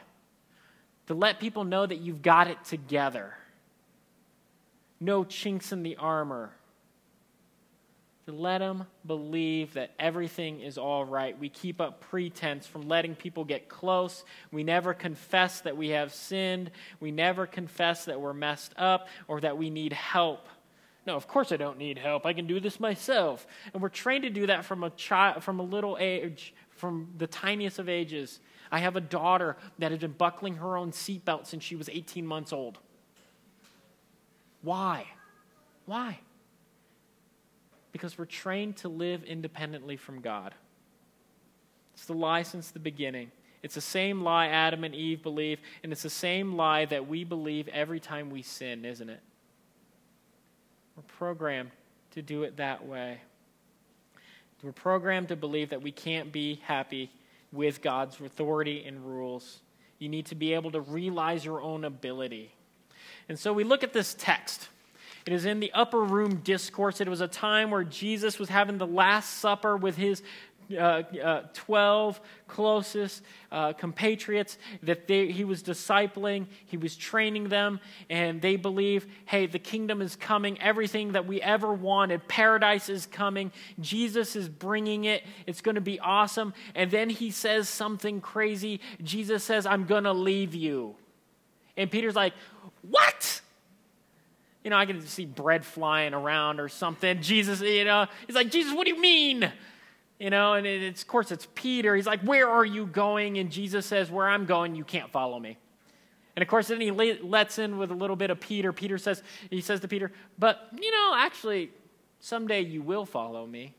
to 1.07 1.13
let 1.13 1.39
people 1.39 1.65
know 1.65 1.85
that 1.85 1.97
you've 1.97 2.21
got 2.21 2.47
it 2.47 2.63
together. 2.63 3.35
No 5.01 5.25
chinks 5.25 5.71
in 5.71 5.81
the 5.81 5.97
armor. 5.97 6.51
to 8.27 8.31
let 8.31 8.59
them 8.59 8.85
believe 9.05 9.73
that 9.73 9.91
everything 9.99 10.61
is 10.61 10.77
all 10.77 11.03
right. 11.03 11.37
We 11.37 11.49
keep 11.49 11.81
up 11.81 12.01
pretense 12.01 12.67
from 12.67 12.87
letting 12.87 13.15
people 13.15 13.43
get 13.43 13.67
close. 13.67 14.23
We 14.51 14.63
never 14.63 14.93
confess 14.93 15.61
that 15.61 15.75
we 15.75 15.89
have 15.89 16.13
sinned. 16.13 16.69
We 16.99 17.11
never 17.11 17.47
confess 17.47 18.05
that 18.05 18.21
we're 18.21 18.33
messed 18.33 18.73
up 18.77 19.07
or 19.27 19.41
that 19.41 19.57
we 19.57 19.71
need 19.71 19.93
help. 19.93 20.47
No, 21.07 21.15
of 21.15 21.27
course 21.27 21.51
I 21.51 21.57
don't 21.57 21.79
need 21.79 21.97
help. 21.97 22.27
I 22.27 22.33
can 22.33 22.45
do 22.45 22.59
this 22.59 22.79
myself. 22.79 23.47
And 23.73 23.81
we're 23.81 23.89
trained 23.89 24.23
to 24.23 24.29
do 24.29 24.45
that 24.45 24.65
from 24.65 24.83
a 24.83 24.91
child 24.91 25.43
from 25.43 25.59
a 25.59 25.63
little 25.63 25.97
age, 25.99 26.53
from 26.69 27.13
the 27.17 27.25
tiniest 27.25 27.79
of 27.79 27.89
ages. 27.89 28.39
I 28.71 28.77
have 28.79 28.95
a 28.95 29.01
daughter 29.01 29.57
that 29.79 29.89
has 29.89 29.99
been 29.99 30.11
buckling 30.11 30.57
her 30.57 30.77
own 30.77 30.91
seatbelt 30.91 31.47
since 31.47 31.63
she 31.63 31.75
was 31.75 31.89
18 31.89 32.25
months 32.25 32.53
old. 32.53 32.77
Why? 34.61 35.05
Why? 35.85 36.19
Because 37.91 38.17
we're 38.17 38.25
trained 38.25 38.77
to 38.77 38.89
live 38.89 39.23
independently 39.23 39.97
from 39.97 40.21
God. 40.21 40.53
It's 41.93 42.05
the 42.05 42.13
lie 42.13 42.43
since 42.43 42.71
the 42.71 42.79
beginning. 42.79 43.31
It's 43.63 43.75
the 43.75 43.81
same 43.81 44.23
lie 44.23 44.47
Adam 44.47 44.83
and 44.83 44.95
Eve 44.95 45.21
believe, 45.21 45.59
and 45.83 45.91
it's 45.91 46.03
the 46.03 46.09
same 46.09 46.55
lie 46.55 46.85
that 46.85 47.07
we 47.07 47.23
believe 47.23 47.67
every 47.67 47.99
time 47.99 48.29
we 48.29 48.41
sin, 48.41 48.85
isn't 48.85 49.09
it? 49.09 49.19
We're 50.95 51.03
programmed 51.03 51.71
to 52.11 52.21
do 52.21 52.43
it 52.43 52.57
that 52.57 52.85
way. 52.85 53.19
We're 54.63 54.71
programmed 54.71 55.29
to 55.29 55.35
believe 55.35 55.69
that 55.69 55.81
we 55.81 55.91
can't 55.91 56.31
be 56.31 56.61
happy 56.63 57.11
with 57.51 57.81
God's 57.81 58.19
authority 58.19 58.83
and 58.85 59.05
rules. 59.05 59.59
You 59.99 60.09
need 60.09 60.27
to 60.27 60.35
be 60.35 60.53
able 60.53 60.71
to 60.71 60.81
realize 60.81 61.43
your 61.43 61.61
own 61.61 61.83
ability. 61.83 62.53
And 63.29 63.37
so 63.39 63.53
we 63.53 63.63
look 63.63 63.83
at 63.83 63.93
this 63.93 64.15
text. 64.17 64.69
It 65.25 65.33
is 65.33 65.45
in 65.45 65.59
the 65.59 65.71
upper 65.73 66.03
room 66.03 66.37
discourse. 66.37 66.99
It 66.99 67.07
was 67.07 67.21
a 67.21 67.27
time 67.27 67.69
where 67.69 67.83
Jesus 67.83 68.39
was 68.39 68.49
having 68.49 68.77
the 68.77 68.87
Last 68.87 69.37
Supper 69.37 69.77
with 69.77 69.95
his 69.95 70.23
uh, 70.73 71.03
uh, 71.23 71.41
12 71.53 72.19
closest 72.47 73.23
uh, 73.51 73.73
compatriots 73.73 74.57
that 74.83 75.07
they, 75.07 75.31
he 75.31 75.43
was 75.43 75.61
discipling, 75.63 76.47
he 76.65 76.77
was 76.77 76.95
training 76.95 77.49
them, 77.49 77.79
and 78.09 78.41
they 78.41 78.55
believe, 78.55 79.05
hey, 79.25 79.47
the 79.47 79.59
kingdom 79.59 80.01
is 80.01 80.15
coming. 80.15 80.59
Everything 80.61 81.11
that 81.11 81.27
we 81.27 81.41
ever 81.41 81.73
wanted, 81.73 82.25
paradise 82.27 82.89
is 82.89 83.05
coming. 83.05 83.51
Jesus 83.79 84.35
is 84.35 84.47
bringing 84.47 85.05
it. 85.05 85.23
It's 85.45 85.61
going 85.61 85.75
to 85.75 85.81
be 85.81 85.99
awesome. 85.99 86.53
And 86.73 86.89
then 86.89 87.09
he 87.09 87.31
says 87.31 87.67
something 87.67 88.21
crazy. 88.21 88.79
Jesus 89.03 89.43
says, 89.43 89.65
I'm 89.65 89.85
going 89.85 90.05
to 90.05 90.13
leave 90.13 90.55
you. 90.55 90.95
And 91.77 91.89
Peter's 91.89 92.15
like, 92.15 92.33
what? 92.89 93.41
You 94.63 94.69
know, 94.69 94.77
I 94.77 94.85
can 94.85 95.01
see 95.01 95.25
bread 95.25 95.65
flying 95.65 96.13
around 96.13 96.59
or 96.59 96.69
something. 96.69 97.21
Jesus, 97.21 97.61
you 97.61 97.85
know, 97.85 98.05
he's 98.27 98.35
like, 98.35 98.51
Jesus, 98.51 98.73
what 98.73 98.85
do 98.85 98.93
you 98.93 99.01
mean? 99.01 99.51
You 100.19 100.29
know, 100.29 100.53
and 100.53 100.67
it's, 100.67 101.01
of 101.01 101.07
course 101.07 101.31
it's 101.31 101.47
Peter. 101.55 101.95
He's 101.95 102.05
like, 102.05 102.21
Where 102.21 102.47
are 102.47 102.65
you 102.65 102.85
going? 102.85 103.39
And 103.39 103.51
Jesus 103.51 103.85
says, 103.87 104.11
Where 104.11 104.29
I'm 104.29 104.45
going, 104.45 104.75
you 104.75 104.83
can't 104.83 105.11
follow 105.11 105.39
me. 105.39 105.57
And 106.35 106.43
of 106.43 106.47
course, 106.47 106.67
then 106.67 106.79
he 106.79 106.91
lets 106.91 107.59
in 107.59 107.77
with 107.77 107.91
a 107.91 107.95
little 107.95 108.15
bit 108.15 108.29
of 108.29 108.39
Peter. 108.39 108.71
Peter 108.71 108.97
says, 108.97 109.23
He 109.49 109.61
says 109.61 109.79
to 109.79 109.87
Peter, 109.87 110.11
But, 110.37 110.69
you 110.79 110.91
know, 110.91 111.13
actually, 111.17 111.71
someday 112.19 112.61
you 112.61 112.81
will 112.83 113.05
follow 113.05 113.45
me. 113.47 113.73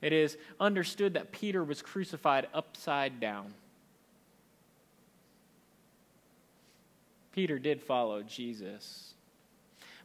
It 0.00 0.12
is 0.12 0.36
understood 0.58 1.14
that 1.14 1.32
Peter 1.32 1.62
was 1.62 1.82
crucified 1.82 2.48
upside 2.54 3.20
down. 3.20 3.54
Peter 7.32 7.58
did 7.58 7.82
follow 7.82 8.22
Jesus, 8.22 9.14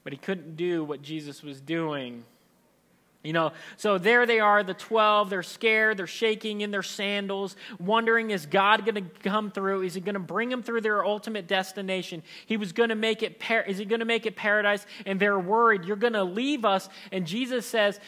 but 0.03 0.13
he 0.13 0.17
couldn't 0.17 0.55
do 0.55 0.83
what 0.83 1.01
Jesus 1.01 1.43
was 1.43 1.61
doing 1.61 2.23
you 3.27 3.33
know, 3.33 3.51
so 3.75 3.97
there 3.97 4.25
they 4.25 4.39
are, 4.39 4.63
the 4.63 4.73
12. 4.73 5.29
They're 5.29 5.43
scared. 5.43 5.97
They're 5.97 6.07
shaking 6.07 6.61
in 6.61 6.71
their 6.71 6.81
sandals, 6.81 7.57
wondering, 7.77 8.29
is 8.29 8.45
God 8.45 8.85
going 8.85 8.95
to 8.95 9.29
come 9.29 9.51
through? 9.51 9.81
Is 9.81 9.95
he 9.95 9.99
going 9.99 10.13
to 10.13 10.19
bring 10.19 10.47
them 10.47 10.63
through 10.63 10.79
their 10.79 11.03
ultimate 11.03 11.45
destination? 11.45 12.23
He 12.45 12.55
was 12.55 12.71
going 12.71 12.87
to 12.87 12.95
make 12.95 13.23
it, 13.23 13.37
par- 13.37 13.63
is 13.63 13.79
he 13.79 13.83
going 13.83 13.99
to 13.99 14.05
make 14.05 14.25
it 14.25 14.37
paradise? 14.37 14.85
And 15.05 15.19
they're 15.19 15.37
worried, 15.37 15.83
you're 15.83 15.97
going 15.97 16.13
to 16.13 16.23
leave 16.23 16.63
us. 16.63 16.87
And 17.11 17.27
Jesus 17.27 17.65
says, 17.65 17.99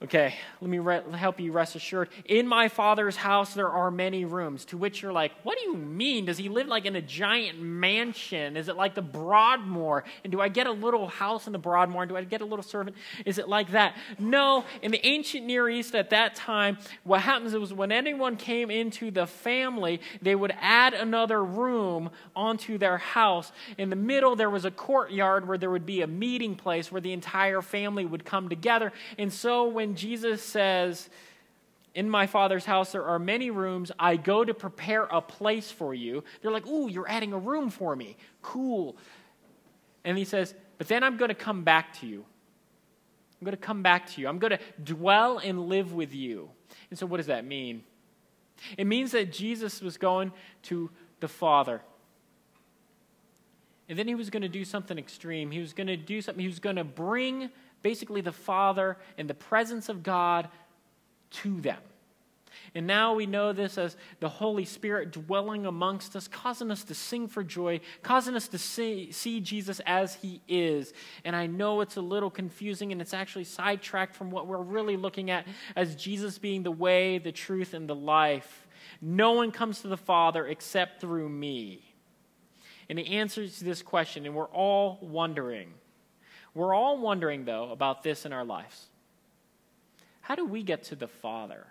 Okay, 0.00 0.36
let 0.60 0.70
me 0.70 0.78
re- 0.78 1.02
help 1.14 1.40
you 1.40 1.50
rest 1.50 1.74
assured. 1.74 2.08
In 2.24 2.46
my 2.46 2.68
father's 2.68 3.16
house, 3.16 3.54
there 3.54 3.68
are 3.68 3.90
many 3.90 4.24
rooms. 4.24 4.64
To 4.66 4.76
which 4.76 5.02
you're 5.02 5.12
like, 5.12 5.32
what 5.42 5.58
do 5.58 5.64
you 5.64 5.74
mean? 5.76 6.24
Does 6.24 6.38
he 6.38 6.48
live 6.48 6.68
like 6.68 6.86
in 6.86 6.94
a 6.94 7.02
giant 7.02 7.60
mansion? 7.60 8.56
Is 8.56 8.68
it 8.68 8.76
like 8.76 8.94
the 8.94 9.02
Broadmoor? 9.02 10.04
And 10.22 10.30
do 10.30 10.40
I 10.40 10.50
get 10.50 10.68
a 10.68 10.72
little 10.72 11.08
house 11.08 11.48
in 11.48 11.52
the 11.52 11.58
Broadmoor? 11.58 12.02
And 12.02 12.10
do 12.10 12.16
I 12.16 12.22
get 12.22 12.42
a 12.42 12.44
little 12.44 12.62
servant? 12.62 12.96
Is 13.26 13.38
it 13.38 13.48
like 13.48 13.72
that? 13.72 13.96
No. 14.20 14.64
In 14.82 14.92
the 14.92 15.04
ancient 15.04 15.44
Near 15.44 15.68
East 15.68 15.96
at 15.96 16.10
that 16.10 16.36
time, 16.36 16.78
what 17.02 17.22
happens 17.22 17.52
was 17.54 17.74
when 17.74 17.90
anyone 17.90 18.36
came 18.36 18.70
into 18.70 19.10
the 19.10 19.26
family, 19.26 20.00
they 20.22 20.36
would 20.36 20.54
add 20.60 20.94
another 20.94 21.44
room 21.44 22.10
onto 22.36 22.78
their 22.78 22.98
house. 22.98 23.50
In 23.78 23.90
the 23.90 23.96
middle, 23.96 24.36
there 24.36 24.50
was 24.50 24.64
a 24.64 24.70
courtyard 24.70 25.48
where 25.48 25.58
there 25.58 25.70
would 25.70 25.86
be 25.86 26.02
a 26.02 26.06
meeting 26.06 26.54
place 26.54 26.92
where 26.92 27.00
the 27.00 27.12
entire 27.12 27.62
family 27.62 28.06
would 28.06 28.24
come 28.24 28.48
together. 28.48 28.92
And 29.18 29.32
so 29.32 29.66
when 29.66 29.87
when 29.88 29.96
Jesus 29.96 30.42
says, 30.42 31.08
in 31.94 32.10
my 32.10 32.26
father's 32.26 32.66
house 32.66 32.92
there 32.92 33.06
are 33.06 33.18
many 33.18 33.50
rooms. 33.50 33.90
I 33.98 34.16
go 34.16 34.44
to 34.44 34.52
prepare 34.52 35.04
a 35.04 35.22
place 35.22 35.70
for 35.70 35.94
you. 35.94 36.24
They're 36.42 36.50
like, 36.50 36.66
Ooh, 36.66 36.90
you're 36.90 37.08
adding 37.08 37.32
a 37.32 37.38
room 37.38 37.70
for 37.70 37.96
me. 37.96 38.18
Cool. 38.42 38.96
And 40.04 40.18
he 40.18 40.26
says, 40.26 40.54
But 40.76 40.88
then 40.88 41.02
I'm 41.02 41.16
going 41.16 41.30
to 41.30 41.34
come 41.34 41.64
back 41.64 41.98
to 42.00 42.06
you. 42.06 42.22
I'm 43.40 43.44
going 43.46 43.56
to 43.56 43.62
come 43.62 43.82
back 43.82 44.10
to 44.10 44.20
you. 44.20 44.28
I'm 44.28 44.38
going 44.38 44.50
to 44.50 44.60
dwell 44.84 45.38
and 45.38 45.68
live 45.68 45.94
with 45.94 46.14
you. 46.14 46.50
And 46.90 46.98
so, 46.98 47.06
what 47.06 47.16
does 47.16 47.26
that 47.28 47.46
mean? 47.46 47.82
It 48.76 48.86
means 48.86 49.12
that 49.12 49.32
Jesus 49.32 49.80
was 49.80 49.96
going 49.96 50.32
to 50.64 50.90
the 51.20 51.28
Father. 51.28 51.80
And 53.88 53.98
then 53.98 54.06
he 54.06 54.14
was 54.14 54.28
going 54.28 54.42
to 54.42 54.48
do 54.48 54.66
something 54.66 54.98
extreme. 54.98 55.50
He 55.50 55.60
was 55.60 55.72
going 55.72 55.86
to 55.86 55.96
do 55.96 56.20
something, 56.20 56.42
he 56.42 56.48
was 56.48 56.60
going 56.60 56.76
to 56.76 56.84
bring 56.84 57.48
basically 57.82 58.20
the 58.20 58.32
Father 58.32 58.96
and 59.16 59.28
the 59.28 59.34
presence 59.34 59.88
of 59.88 60.02
God 60.02 60.48
to 61.30 61.60
them. 61.60 61.78
And 62.74 62.86
now 62.86 63.14
we 63.14 63.26
know 63.26 63.52
this 63.52 63.78
as 63.78 63.96
the 64.20 64.28
Holy 64.28 64.64
Spirit 64.64 65.12
dwelling 65.12 65.66
amongst 65.66 66.14
us, 66.16 66.28
causing 66.28 66.70
us 66.70 66.84
to 66.84 66.94
sing 66.94 67.28
for 67.28 67.42
joy, 67.42 67.80
causing 68.02 68.34
us 68.34 68.48
to 68.48 68.58
see, 68.58 69.10
see, 69.10 69.40
Jesus 69.40 69.80
as 69.86 70.14
He 70.16 70.42
is. 70.48 70.92
And 71.24 71.34
I 71.34 71.46
know 71.46 71.80
it's 71.80 71.96
a 71.96 72.02
little 72.02 72.30
confusing 72.30 72.92
and 72.92 73.00
it's 73.00 73.14
actually 73.14 73.44
sidetracked 73.44 74.14
from 74.14 74.30
what 74.30 74.46
we're 74.46 74.62
really 74.62 74.96
looking 74.96 75.30
at 75.30 75.46
as 75.76 75.96
Jesus 75.96 76.38
being 76.38 76.62
the 76.62 76.70
way, 76.70 77.18
the 77.18 77.32
truth, 77.32 77.74
and 77.74 77.88
the 77.88 77.94
life. 77.94 78.66
No 79.00 79.32
one 79.32 79.50
comes 79.50 79.80
to 79.82 79.88
the 79.88 79.96
Father 79.96 80.46
except 80.46 81.00
through 81.00 81.28
me. 81.28 81.82
And 82.88 82.98
he 82.98 83.16
answers 83.16 83.60
this 83.60 83.82
question, 83.82 84.24
and 84.24 84.34
we're 84.34 84.46
all 84.46 84.98
wondering, 85.02 85.74
we're 86.54 86.74
all 86.74 86.98
wondering, 86.98 87.44
though, 87.44 87.70
about 87.70 88.02
this 88.02 88.26
in 88.26 88.32
our 88.32 88.44
lives. 88.44 88.86
How 90.20 90.34
do 90.34 90.44
we 90.44 90.62
get 90.62 90.84
to 90.84 90.96
the 90.96 91.08
Father? 91.08 91.66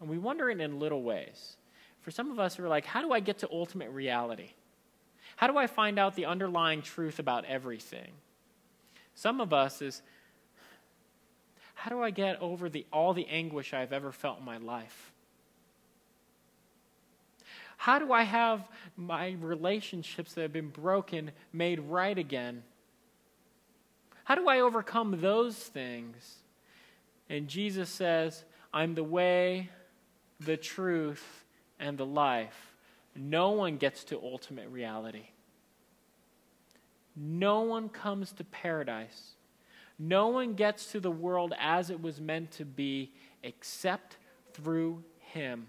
And 0.00 0.08
we 0.08 0.18
wonder 0.18 0.50
it 0.50 0.60
in 0.60 0.78
little 0.78 1.02
ways. 1.02 1.56
For 2.00 2.10
some 2.10 2.30
of 2.30 2.38
us, 2.38 2.58
we're 2.58 2.68
like, 2.68 2.86
how 2.86 3.02
do 3.02 3.12
I 3.12 3.20
get 3.20 3.38
to 3.38 3.48
ultimate 3.50 3.90
reality? 3.90 4.50
How 5.36 5.46
do 5.46 5.56
I 5.56 5.66
find 5.66 5.98
out 5.98 6.16
the 6.16 6.26
underlying 6.26 6.82
truth 6.82 7.18
about 7.18 7.44
everything? 7.44 8.12
Some 9.14 9.40
of 9.40 9.52
us 9.52 9.82
is, 9.82 10.02
how 11.74 11.90
do 11.90 12.02
I 12.02 12.10
get 12.10 12.40
over 12.40 12.68
the, 12.68 12.86
all 12.92 13.14
the 13.14 13.26
anguish 13.26 13.72
I've 13.72 13.92
ever 13.92 14.12
felt 14.12 14.38
in 14.38 14.44
my 14.44 14.58
life? 14.58 15.09
How 17.80 17.98
do 17.98 18.12
I 18.12 18.24
have 18.24 18.68
my 18.94 19.36
relationships 19.40 20.34
that 20.34 20.42
have 20.42 20.52
been 20.52 20.68
broken 20.68 21.30
made 21.50 21.80
right 21.80 22.18
again? 22.18 22.62
How 24.24 24.34
do 24.34 24.46
I 24.48 24.60
overcome 24.60 25.18
those 25.22 25.56
things? 25.56 26.40
And 27.30 27.48
Jesus 27.48 27.88
says, 27.88 28.44
I'm 28.74 28.94
the 28.94 29.02
way, 29.02 29.70
the 30.40 30.58
truth, 30.58 31.24
and 31.78 31.96
the 31.96 32.04
life. 32.04 32.74
No 33.16 33.52
one 33.52 33.78
gets 33.78 34.04
to 34.04 34.20
ultimate 34.22 34.68
reality. 34.68 35.28
No 37.16 37.62
one 37.62 37.88
comes 37.88 38.32
to 38.32 38.44
paradise. 38.44 39.36
No 39.98 40.28
one 40.28 40.52
gets 40.52 40.92
to 40.92 41.00
the 41.00 41.10
world 41.10 41.54
as 41.58 41.88
it 41.88 42.02
was 42.02 42.20
meant 42.20 42.50
to 42.52 42.66
be 42.66 43.14
except 43.42 44.18
through 44.52 45.02
Him. 45.18 45.68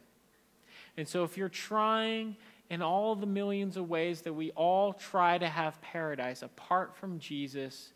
And 0.98 1.08
so, 1.08 1.24
if 1.24 1.38
you're 1.38 1.50
trying 1.50 2.36
in 2.70 2.82
all 2.82 3.16
the 3.16 3.26
millions 3.26 3.78
of 3.78 3.90
ways 3.90 4.22
that 4.22 4.34
we 4.34 4.52
all 4.52 4.94
try 4.94 5.38
to 5.38 5.48
have 5.48 5.82
paradise 5.82 6.42
apart 6.42 6.96
from 6.96 7.20
Jesus, 7.20 7.94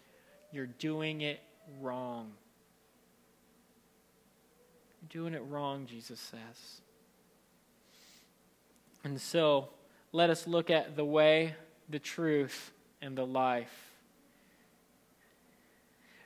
you're 0.51 0.65
doing 0.65 1.21
it 1.21 1.39
wrong. 1.81 2.31
You're 5.01 5.23
doing 5.23 5.33
it 5.33 5.43
wrong, 5.49 5.85
Jesus 5.85 6.19
says. 6.19 6.81
And 9.03 9.19
so, 9.19 9.69
let 10.11 10.29
us 10.29 10.47
look 10.47 10.69
at 10.69 10.95
the 10.95 11.05
way, 11.05 11.55
the 11.89 11.99
truth, 11.99 12.71
and 13.01 13.17
the 13.17 13.25
life. 13.25 13.91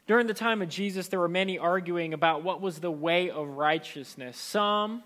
During 0.07 0.25
the 0.25 0.33
time 0.33 0.63
of 0.63 0.69
Jesus, 0.69 1.07
there 1.07 1.19
were 1.19 1.27
many 1.27 1.59
arguing 1.59 2.15
about 2.15 2.43
what 2.43 2.61
was 2.61 2.79
the 2.79 2.89
way 2.89 3.29
of 3.29 3.47
righteousness. 3.47 4.37
Some 4.37 5.03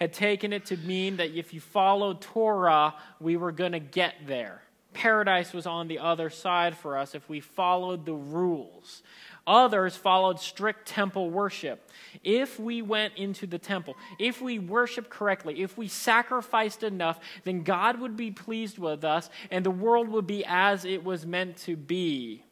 had 0.00 0.12
taken 0.14 0.52
it 0.52 0.64
to 0.66 0.76
mean 0.78 1.18
that 1.18 1.36
if 1.36 1.52
you 1.52 1.60
followed 1.60 2.20
Torah, 2.22 2.94
we 3.20 3.36
were 3.36 3.52
going 3.52 3.72
to 3.72 3.80
get 3.80 4.14
there. 4.26 4.62
Paradise 4.92 5.52
was 5.52 5.66
on 5.66 5.86
the 5.86 5.98
other 5.98 6.30
side 6.30 6.76
for 6.76 6.96
us 6.96 7.14
if 7.14 7.28
we 7.28 7.38
followed 7.40 8.06
the 8.06 8.14
rules. 8.14 9.02
Others 9.46 9.96
followed 9.96 10.40
strict 10.40 10.86
temple 10.86 11.30
worship. 11.30 11.90
If 12.24 12.58
we 12.58 12.82
went 12.82 13.16
into 13.16 13.46
the 13.46 13.58
temple, 13.58 13.96
if 14.18 14.40
we 14.40 14.58
worshiped 14.58 15.10
correctly, 15.10 15.62
if 15.62 15.78
we 15.78 15.86
sacrificed 15.86 16.82
enough, 16.82 17.20
then 17.44 17.62
God 17.62 18.00
would 18.00 18.16
be 18.16 18.30
pleased 18.30 18.78
with 18.78 19.04
us 19.04 19.30
and 19.50 19.64
the 19.64 19.70
world 19.70 20.08
would 20.08 20.26
be 20.26 20.44
as 20.46 20.84
it 20.84 21.04
was 21.04 21.26
meant 21.26 21.56
to 21.58 21.76
be. 21.76 22.44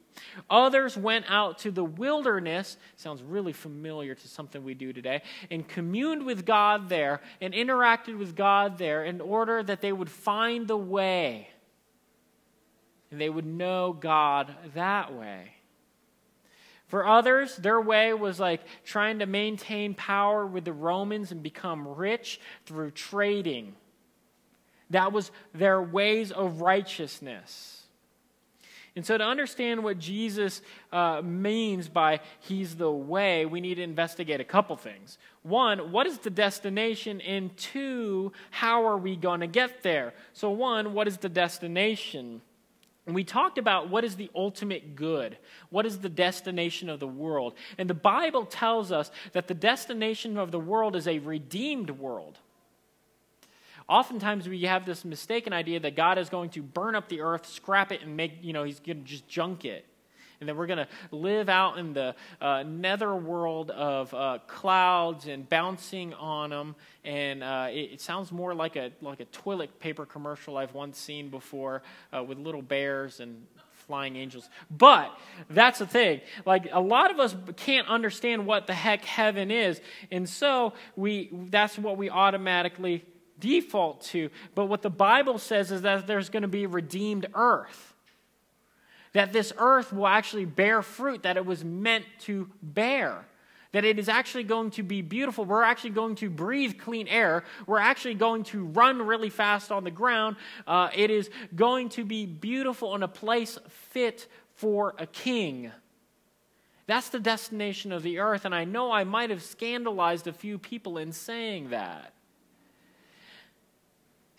Others 0.51 0.97
went 0.97 1.25
out 1.29 1.59
to 1.59 1.71
the 1.71 1.85
wilderness, 1.85 2.77
sounds 2.97 3.23
really 3.23 3.53
familiar 3.53 4.15
to 4.15 4.29
something 4.29 4.65
we 4.65 4.75
do 4.75 4.93
today, 4.93 5.23
and 5.51 5.67
communed 5.67 6.25
with 6.25 6.45
God 6.45 6.89
there 6.89 7.21
and 7.41 7.55
interacted 7.55 8.19
with 8.19 8.37
God 8.37 8.79
there 8.79 9.05
in 9.05 9.21
order 9.21 9.63
that 9.63 9.81
they 9.81 9.93
would 9.93 10.11
find 10.11 10.69
the 10.69 10.77
way 10.77 11.49
and 13.11 13.21
they 13.21 13.31
would 13.31 13.47
know 13.47 13.93
God 13.93 14.55
that 14.75 15.15
way. 15.15 15.53
For 16.87 17.07
others, 17.07 17.57
their 17.57 17.81
way 17.81 18.15
was 18.15 18.41
like 18.41 18.63
trying 18.85 19.19
to 19.19 19.27
maintain 19.27 19.95
power 19.95 20.47
with 20.47 20.65
the 20.65 20.73
Romans 20.73 21.33
and 21.33 21.43
become 21.43 21.87
rich 21.87 22.41
through 22.65 22.93
trading. 22.93 23.75
That 24.91 25.13
was 25.13 25.31
their 25.55 25.83
ways 25.83 26.33
of 26.33 26.63
righteousness. 26.63 27.78
And 28.99 29.07
so, 29.07 29.17
to 29.17 29.23
understand 29.23 29.85
what 29.85 30.01
Jesus 30.01 30.61
uh, 30.93 31.23
means 31.23 31.89
by 31.89 32.19
He's 32.41 32.75
the 32.75 32.91
way, 32.91 33.47
we 33.47 33.61
need 33.61 33.77
to 33.77 33.83
investigate 33.85 34.41
a 34.41 34.45
couple 34.45 34.75
things. 34.75 35.19
One, 35.45 35.93
what 35.93 36.09
is 36.09 36.19
the 36.19 36.31
destination? 36.31 37.21
And 37.21 37.57
two, 37.57 38.33
how 38.51 38.85
are 38.89 38.99
we 38.99 39.15
going 39.15 39.39
to 39.39 39.47
get 39.47 39.85
there? 39.85 40.15
So, 40.33 40.51
one, 40.51 40.95
what 40.95 41.07
is 41.07 41.17
the 41.17 41.29
destination? 41.29 42.43
We 43.07 43.23
talked 43.23 43.57
about 43.57 43.89
what 43.89 44.03
is 44.03 44.17
the 44.17 44.33
ultimate 44.35 44.97
good, 44.97 45.39
what 45.71 45.87
is 45.87 45.99
the 45.99 46.09
destination 46.09 46.91
of 46.91 46.99
the 46.99 47.07
world. 47.07 47.55
And 47.79 47.89
the 47.89 47.95
Bible 47.95 48.47
tells 48.47 48.91
us 48.91 49.13
that 49.31 49.47
the 49.47 49.55
destination 49.55 50.37
of 50.37 50.51
the 50.51 50.59
world 50.59 50.97
is 50.97 51.07
a 51.07 51.21
redeemed 51.21 51.91
world. 51.91 52.41
Oftentimes 53.89 54.49
we 54.49 54.63
have 54.63 54.85
this 54.85 55.05
mistaken 55.05 55.53
idea 55.53 55.81
that 55.81 55.97
God 55.97 56.19
is 56.19 56.29
going 56.29 56.51
to 56.51 56.63
burn 56.63 56.95
up 56.95 57.09
the 57.09 57.23
earth, 57.23 57.47
scrap 57.47 57.91
it, 57.91 58.03
and 58.03 58.17
make, 58.17 58.39
you 58.43 58.53
know, 58.53 58.65
he's 58.65 58.81
going 58.81 58.99
to 58.99 59.05
just 59.05 59.27
junk 59.27 59.65
it. 59.65 59.87
And 60.41 60.49
then 60.49 60.57
we're 60.57 60.67
going 60.67 60.79
to 60.79 60.89
live 61.11 61.49
out 61.49 61.79
in 61.79 61.95
the 61.95 62.15
uh, 62.41 62.63
nether 62.63 63.15
world 63.17 63.71
of 63.71 64.13
uh, 64.15 64.39
clouds 64.47 65.27
and 65.27 65.49
bouncing 65.49 66.15
on 66.15 66.51
them. 66.51 66.77
And 67.05 67.43
uh, 67.43 67.69
it, 67.71 67.93
it, 67.93 68.01
sounds 68.01 68.31
more 68.31 68.55
like 68.55 68.77
a, 68.77 68.93
like 69.01 69.19
a 69.19 69.25
toilet 69.27 69.81
paper 69.81 70.07
commercial 70.07 70.57
I've 70.57 70.75
once 70.75 70.99
seen 70.99 71.29
before 71.29 71.83
uh, 72.17 72.23
with 72.23 72.39
little 72.39 72.63
bears 72.63 73.19
and 73.19 73.45
flying 73.89 74.15
angels. 74.17 74.49
But 74.71 75.11
that's 75.51 75.81
the 75.81 75.87
thing. 75.87 76.21
Like 76.47 76.69
a 76.71 76.81
lot 76.81 77.11
of 77.11 77.19
us 77.19 77.35
can't 77.57 77.89
understand 77.89 78.47
what 78.47 78.67
the 78.69 78.75
heck 78.75 79.05
heaven 79.05 79.51
is. 79.51 79.81
And 80.13 80.29
so 80.29 80.75
we 80.95 81.31
that's 81.51 81.79
what 81.79 81.97
we 81.97 82.11
automatically 82.11 83.05
default 83.41 84.03
to. 84.03 84.31
But 84.55 84.67
what 84.67 84.83
the 84.83 84.91
Bible 84.91 85.39
says 85.39 85.71
is 85.71 85.83
that 85.83 86.07
there's 86.07 86.31
going 86.31 86.43
to 86.43 86.49
be 86.49 86.67
redeemed 86.67 87.27
earth. 87.35 87.95
That 89.13 89.33
this 89.33 89.53
earth 89.59 89.93
will 89.93 90.07
actually 90.07 90.45
bear 90.45 90.83
fruit 90.83 91.23
that 91.23 91.37
it 91.37 91.47
was 91.47 91.65
meant 91.65 92.05
to 92.21 92.51
bear. 92.63 93.27
That 93.73 93.85
it 93.85 93.99
is 93.99 94.09
actually 94.09 94.45
going 94.45 94.71
to 94.73 94.83
be 94.83 95.03
beautiful. 95.03 95.45
We're 95.45 95.63
actually 95.63 95.91
going 95.91 96.15
to 96.17 96.31
breathe 96.31 96.79
clean 96.79 97.07
air. 97.09 97.45
We're 97.67 97.79
actually 97.79 98.15
going 98.15 98.45
to 98.45 98.65
run 98.65 99.03
really 99.03 99.31
fast 99.31 99.71
on 99.71 99.85
the 99.85 99.91
ground. 99.91 100.37
Uh, 100.67 100.89
it 100.95 101.11
is 101.11 101.31
going 101.55 101.91
to 101.91 102.05
be 102.05 102.27
beautiful 102.27 102.95
in 102.95 103.03
a 103.03 103.09
place 103.09 103.59
fit 103.69 104.27
for 104.55 104.95
a 104.99 105.07
king. 105.07 105.71
That's 106.87 107.11
the 107.11 107.21
destination 107.21 107.93
of 107.93 108.03
the 108.03 108.19
earth. 108.19 108.47
And 108.47 108.55
I 108.55 108.65
know 108.65 108.91
I 108.91 109.05
might 109.05 109.29
have 109.29 109.43
scandalized 109.43 110.27
a 110.27 110.33
few 110.33 110.59
people 110.59 110.97
in 110.97 111.13
saying 111.13 111.69
that. 111.69 112.15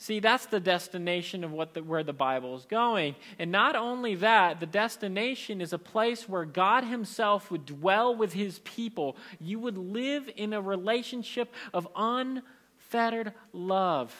See, 0.01 0.21
that's 0.21 0.45
the 0.45 0.61
destination 0.61 1.43
of 1.43 1.51
what 1.51 1.73
the, 1.73 1.83
where 1.83 2.03
the 2.03 2.13
Bible 2.13 2.55
is 2.55 2.63
going. 2.63 3.15
And 3.37 3.51
not 3.51 3.75
only 3.75 4.15
that, 4.15 4.61
the 4.61 4.65
destination 4.65 5.59
is 5.59 5.73
a 5.73 5.77
place 5.77 6.27
where 6.27 6.45
God 6.45 6.85
Himself 6.85 7.51
would 7.51 7.65
dwell 7.65 8.15
with 8.15 8.31
His 8.31 8.59
people. 8.59 9.17
You 9.41 9.59
would 9.59 9.77
live 9.77 10.29
in 10.37 10.53
a 10.53 10.61
relationship 10.61 11.53
of 11.73 11.85
unfettered 11.97 13.33
love, 13.51 14.15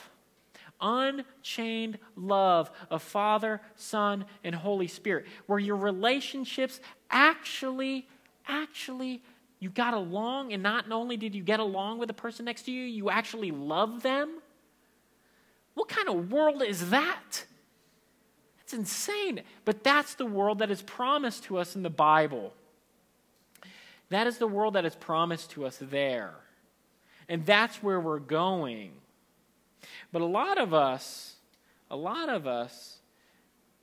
unchained 0.82 1.98
love 2.14 2.70
of 2.90 3.02
Father, 3.02 3.62
Son, 3.74 4.26
and 4.44 4.54
Holy 4.54 4.86
Spirit, 4.86 5.24
where 5.46 5.58
your 5.58 5.76
relationships 5.76 6.78
actually, 7.10 8.06
actually, 8.46 9.22
you 9.60 9.70
got 9.70 9.94
along, 9.94 10.52
and 10.52 10.62
not 10.62 10.92
only 10.92 11.16
did 11.16 11.34
you 11.34 11.42
get 11.42 11.58
along 11.58 11.98
with 11.98 12.08
the 12.08 12.14
person 12.14 12.44
next 12.44 12.64
to 12.64 12.70
you, 12.70 12.84
you 12.84 13.08
actually 13.08 13.50
love 13.50 14.02
them 14.02 14.39
what 15.80 15.88
kind 15.88 16.10
of 16.10 16.30
world 16.30 16.62
is 16.62 16.90
that? 16.90 17.46
That's 18.58 18.74
insane. 18.74 19.40
But 19.64 19.82
that's 19.82 20.12
the 20.12 20.26
world 20.26 20.58
that 20.58 20.70
is 20.70 20.82
promised 20.82 21.44
to 21.44 21.56
us 21.56 21.74
in 21.74 21.82
the 21.82 21.88
Bible. 21.88 22.52
That 24.10 24.26
is 24.26 24.36
the 24.36 24.46
world 24.46 24.74
that 24.74 24.84
is 24.84 24.94
promised 24.94 25.52
to 25.52 25.64
us 25.64 25.78
there. 25.80 26.34
And 27.30 27.46
that's 27.46 27.82
where 27.82 27.98
we're 27.98 28.18
going. 28.18 28.90
But 30.12 30.20
a 30.20 30.26
lot 30.26 30.58
of 30.58 30.74
us, 30.74 31.36
a 31.90 31.96
lot 31.96 32.28
of 32.28 32.46
us, 32.46 32.98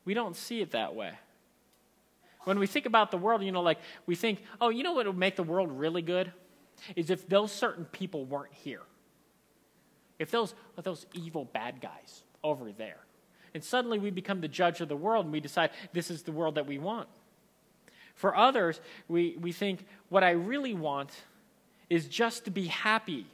we 0.06 0.14
don't 0.14 0.36
see 0.36 0.62
it 0.62 0.70
that 0.74 0.94
way. 0.94 1.14
When 2.44 2.60
we 2.60 2.68
think 2.68 2.86
about 2.86 3.10
the 3.10 3.18
world, 3.18 3.42
you 3.42 3.52
know, 3.52 3.64
like 3.64 3.80
we 4.06 4.14
think, 4.14 4.44
oh, 4.62 4.70
you 4.70 4.84
know 4.84 4.94
what 4.94 5.08
would 5.08 5.18
make 5.18 5.36
the 5.36 5.42
world 5.42 5.72
really 5.72 6.04
good? 6.04 6.32
Is 6.96 7.10
if 7.10 7.28
those 7.28 7.52
certain 7.52 7.86
people 7.86 8.24
weren't 8.24 8.54
here. 8.54 8.84
If 10.20 10.32
those 10.32 10.54
are 10.78 10.82
those 10.82 11.06
evil 11.14 11.46
bad 11.46 11.82
guys 11.82 12.24
over 12.44 12.72
there. 12.72 13.00
And 13.54 13.64
suddenly 13.64 14.00
we 14.00 14.10
become 14.10 14.42
the 14.42 14.48
judge 14.48 14.82
of 14.82 14.88
the 14.88 14.96
world 14.96 15.26
and 15.26 15.34
we 15.34 15.40
decide 15.40 15.72
this 15.94 16.12
is 16.12 16.24
the 16.24 16.32
world 16.32 16.56
that 16.56 16.68
we 16.68 16.78
want. 16.78 17.08
For 18.16 18.36
others, 18.36 18.82
we, 19.08 19.38
we 19.40 19.52
think 19.52 19.86
what 20.10 20.24
I 20.24 20.32
really 20.32 20.74
want 20.74 21.12
is 21.90 22.08
just 22.08 22.46
to 22.46 22.52
be 22.52 22.66
happy. 22.66 23.26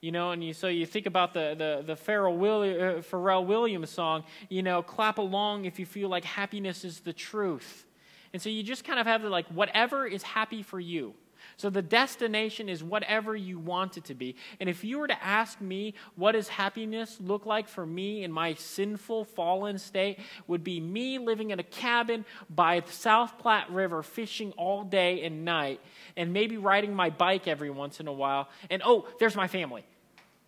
You 0.00 0.10
know, 0.10 0.32
and 0.32 0.42
you, 0.42 0.52
so 0.52 0.66
you 0.66 0.84
think 0.84 1.06
about 1.06 1.32
the, 1.32 1.54
the, 1.56 1.84
the 1.86 1.94
Pharrell, 1.94 2.36
Williams, 2.36 2.82
uh, 2.82 3.16
Pharrell 3.16 3.46
Williams 3.46 3.90
song, 3.90 4.24
you 4.48 4.62
know, 4.62 4.82
clap 4.82 5.18
along 5.18 5.64
if 5.64 5.78
you 5.78 5.86
feel 5.86 6.08
like 6.08 6.24
happiness 6.24 6.84
is 6.84 7.00
the 7.00 7.12
truth. 7.12 7.86
And 8.32 8.42
so 8.42 8.48
you 8.48 8.62
just 8.62 8.84
kind 8.84 8.98
of 8.98 9.06
have 9.06 9.22
the 9.22 9.28
like, 9.28 9.46
whatever 9.48 10.06
is 10.06 10.22
happy 10.22 10.62
for 10.62 10.80
you. 10.80 11.14
So 11.62 11.70
the 11.70 11.80
destination 11.80 12.68
is 12.68 12.82
whatever 12.82 13.36
you 13.36 13.56
want 13.56 13.96
it 13.96 14.06
to 14.06 14.16
be. 14.16 14.34
And 14.58 14.68
if 14.68 14.82
you 14.82 14.98
were 14.98 15.06
to 15.06 15.24
ask 15.24 15.60
me 15.60 15.94
what 16.16 16.32
does 16.32 16.48
happiness 16.48 17.18
look 17.20 17.46
like 17.46 17.68
for 17.68 17.86
me 17.86 18.24
in 18.24 18.32
my 18.32 18.54
sinful 18.54 19.26
fallen 19.26 19.78
state 19.78 20.18
would 20.48 20.64
be 20.64 20.80
me 20.80 21.20
living 21.20 21.50
in 21.50 21.60
a 21.60 21.62
cabin 21.62 22.24
by 22.50 22.80
the 22.80 22.90
South 22.90 23.38
Platte 23.38 23.70
River 23.70 24.02
fishing 24.02 24.50
all 24.56 24.82
day 24.82 25.22
and 25.22 25.44
night 25.44 25.78
and 26.16 26.32
maybe 26.32 26.56
riding 26.56 26.94
my 26.94 27.10
bike 27.10 27.46
every 27.46 27.70
once 27.70 28.00
in 28.00 28.08
a 28.08 28.12
while. 28.12 28.48
And 28.68 28.82
oh, 28.84 29.06
there's 29.20 29.36
my 29.36 29.46
family 29.46 29.84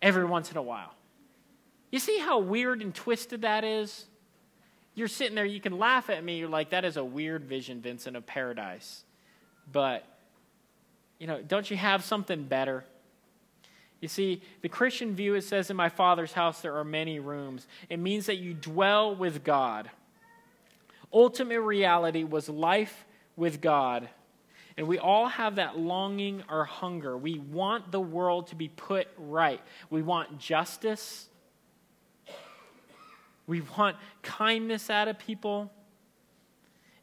every 0.01 0.25
once 0.25 0.51
in 0.51 0.57
a 0.57 0.61
while. 0.61 0.93
You 1.91 1.99
see 1.99 2.19
how 2.19 2.39
weird 2.39 2.81
and 2.81 2.93
twisted 2.93 3.43
that 3.43 3.63
is? 3.63 4.05
You're 4.95 5.07
sitting 5.07 5.35
there, 5.35 5.45
you 5.45 5.61
can 5.61 5.79
laugh 5.79 6.09
at 6.09 6.21
me, 6.21 6.39
you're 6.39 6.49
like, 6.49 6.71
that 6.71 6.83
is 6.83 6.97
a 6.97 7.05
weird 7.05 7.45
vision, 7.45 7.79
Vincent, 7.79 8.17
of 8.17 8.25
paradise. 8.25 9.05
But 9.71 10.05
you 11.19 11.27
know, 11.27 11.41
don't 11.41 11.69
you 11.69 11.77
have 11.77 12.03
something 12.03 12.43
better? 12.43 12.83
You 14.01 14.07
see, 14.07 14.41
the 14.61 14.69
Christian 14.69 15.15
view, 15.15 15.35
it 15.35 15.43
says, 15.43 15.69
In 15.69 15.75
my 15.75 15.89
Father's 15.89 16.33
house 16.33 16.61
there 16.61 16.75
are 16.77 16.83
many 16.83 17.19
rooms. 17.19 17.67
It 17.89 17.97
means 17.97 18.25
that 18.27 18.37
you 18.37 18.53
dwell 18.53 19.15
with 19.15 19.43
God. 19.43 19.89
Ultimate 21.13 21.61
reality 21.61 22.23
was 22.23 22.49
life 22.49 23.05
with 23.35 23.61
God. 23.61 24.09
And 24.77 24.87
we 24.87 24.99
all 24.99 25.27
have 25.27 25.55
that 25.55 25.77
longing 25.77 26.43
or 26.49 26.65
hunger. 26.65 27.17
We 27.17 27.39
want 27.39 27.91
the 27.91 28.01
world 28.01 28.47
to 28.47 28.55
be 28.55 28.67
put 28.67 29.07
right. 29.17 29.61
We 29.89 30.01
want 30.01 30.37
justice. 30.37 31.29
We 33.47 33.61
want 33.77 33.95
kindness 34.21 34.89
out 34.89 35.07
of 35.07 35.17
people. 35.17 35.71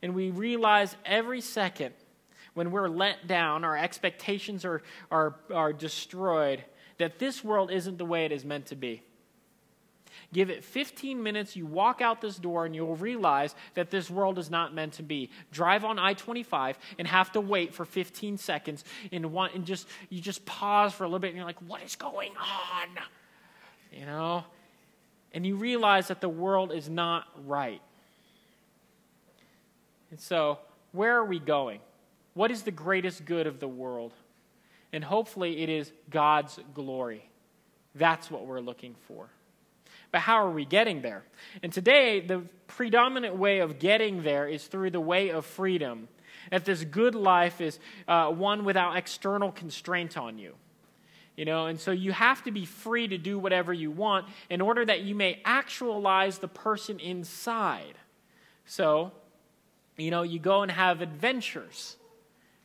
And 0.03 0.15
we 0.15 0.31
realize 0.31 0.95
every 1.07 1.41
second 1.41 1.95
when 2.55 2.71
we're 2.71 2.89
let 2.89 3.27
down, 3.27 3.65
our 3.65 3.77
expectations 3.77 4.65
are, 4.65 4.83
are, 5.11 5.37
are 5.53 5.73
destroyed, 5.73 6.65
that 6.99 7.19
this 7.19 7.43
world 7.43 7.71
isn't 7.71 7.99
the 7.99 8.05
way 8.05 8.25
it 8.25 8.33
is 8.33 8.45
meant 8.45 8.67
to 8.67 8.77
be. 8.77 9.03
Give 10.33 10.51
it 10.51 10.65
15 10.65 11.23
minutes, 11.23 11.57
you 11.57 11.67
walk 11.67 12.01
out 12.01 12.21
this 12.21 12.37
door, 12.37 12.65
and 12.65 12.75
you'll 12.75 12.97
realize 12.97 13.55
that 13.75 13.91
this 13.91 14.11
world 14.11 14.39
is 14.39 14.51
not 14.51 14.75
meant 14.75 14.95
to 14.95 15.03
be. 15.03 15.31
Drive 15.51 15.85
on 15.85 15.99
I 15.99 16.15
25 16.15 16.79
and 16.99 17.07
have 17.07 17.33
to 17.33 17.41
wait 17.41 17.75
for 17.75 17.85
15 17.85 18.39
seconds 18.39 18.85
and, 19.11 19.33
want, 19.33 19.55
and 19.55 19.65
just, 19.65 19.87
you 20.09 20.21
just 20.21 20.45
pause 20.47 20.93
for 20.93 21.05
a 21.05 21.07
little 21.07 21.19
bit 21.19 21.29
and 21.29 21.37
you're 21.37 21.47
like, 21.47 21.61
what 21.67 21.83
is 21.83 21.97
going 21.97 22.33
on? 22.37 22.89
You 23.93 24.07
know? 24.07 24.45
And 25.33 25.47
you 25.47 25.57
realize 25.57 26.09
that 26.09 26.21
the 26.21 26.29
world 26.29 26.73
is 26.73 26.89
not 26.89 27.27
right. 27.47 27.81
And 30.11 30.21
so, 30.21 30.59
where 30.93 31.17
are 31.17 31.25
we 31.25 31.39
going? 31.39 31.81
What 32.35 32.51
is 32.51 32.63
the 32.63 32.71
greatest 32.71 33.25
good 33.25 33.47
of 33.47 33.61
the 33.61 33.69
world? 33.69 34.13
And 34.93 35.03
hopefully, 35.03 35.63
it 35.63 35.69
is 35.69 35.93
God's 36.11 36.59
glory. 36.75 37.29
That's 37.95 38.31
what 38.31 38.47
we're 38.47 38.61
looking 38.61 38.95
for. 39.07 39.29
But 40.11 40.21
how 40.21 40.45
are 40.45 40.51
we 40.51 40.65
getting 40.65 41.03
there? 41.03 41.25
And 41.63 41.73
today, 41.73 42.21
the 42.21 42.43
predominant 42.67 43.37
way 43.37 43.61
of 43.61 43.79
getting 43.79 44.23
there 44.23 44.47
is 44.47 44.67
through 44.67 44.91
the 44.91 45.01
way 45.01 45.31
of 45.31 45.47
freedom. 45.47 46.09
That 46.51 46.65
this 46.65 46.85
good 46.85 47.15
life 47.15 47.61
is 47.61 47.79
uh, 48.09 48.29
one 48.31 48.65
without 48.65 48.97
external 48.97 49.53
constraint 49.53 50.19
on 50.19 50.39
you. 50.39 50.55
You 51.37 51.47
know, 51.47 51.67
and 51.67 51.81
so 51.81 51.93
you 51.93 52.13
have 52.13 52.43
to 52.45 52.51
be 52.51 52.67
free 52.67 53.09
to 53.09 53.17
do 53.17 53.39
whatever 53.39 53.73
you 53.73 53.91
want 53.91 54.27
in 54.51 54.61
order 54.61 54.85
that 54.85 55.01
you 55.01 55.15
may 55.15 55.41
actualize 55.47 56.39
the 56.39 56.49
person 56.49 56.99
inside. 56.99 57.95
So, 58.67 59.13
you 59.97 60.11
know, 60.11 60.23
you 60.23 60.39
go 60.39 60.61
and 60.61 60.71
have 60.71 61.01
adventures 61.01 61.97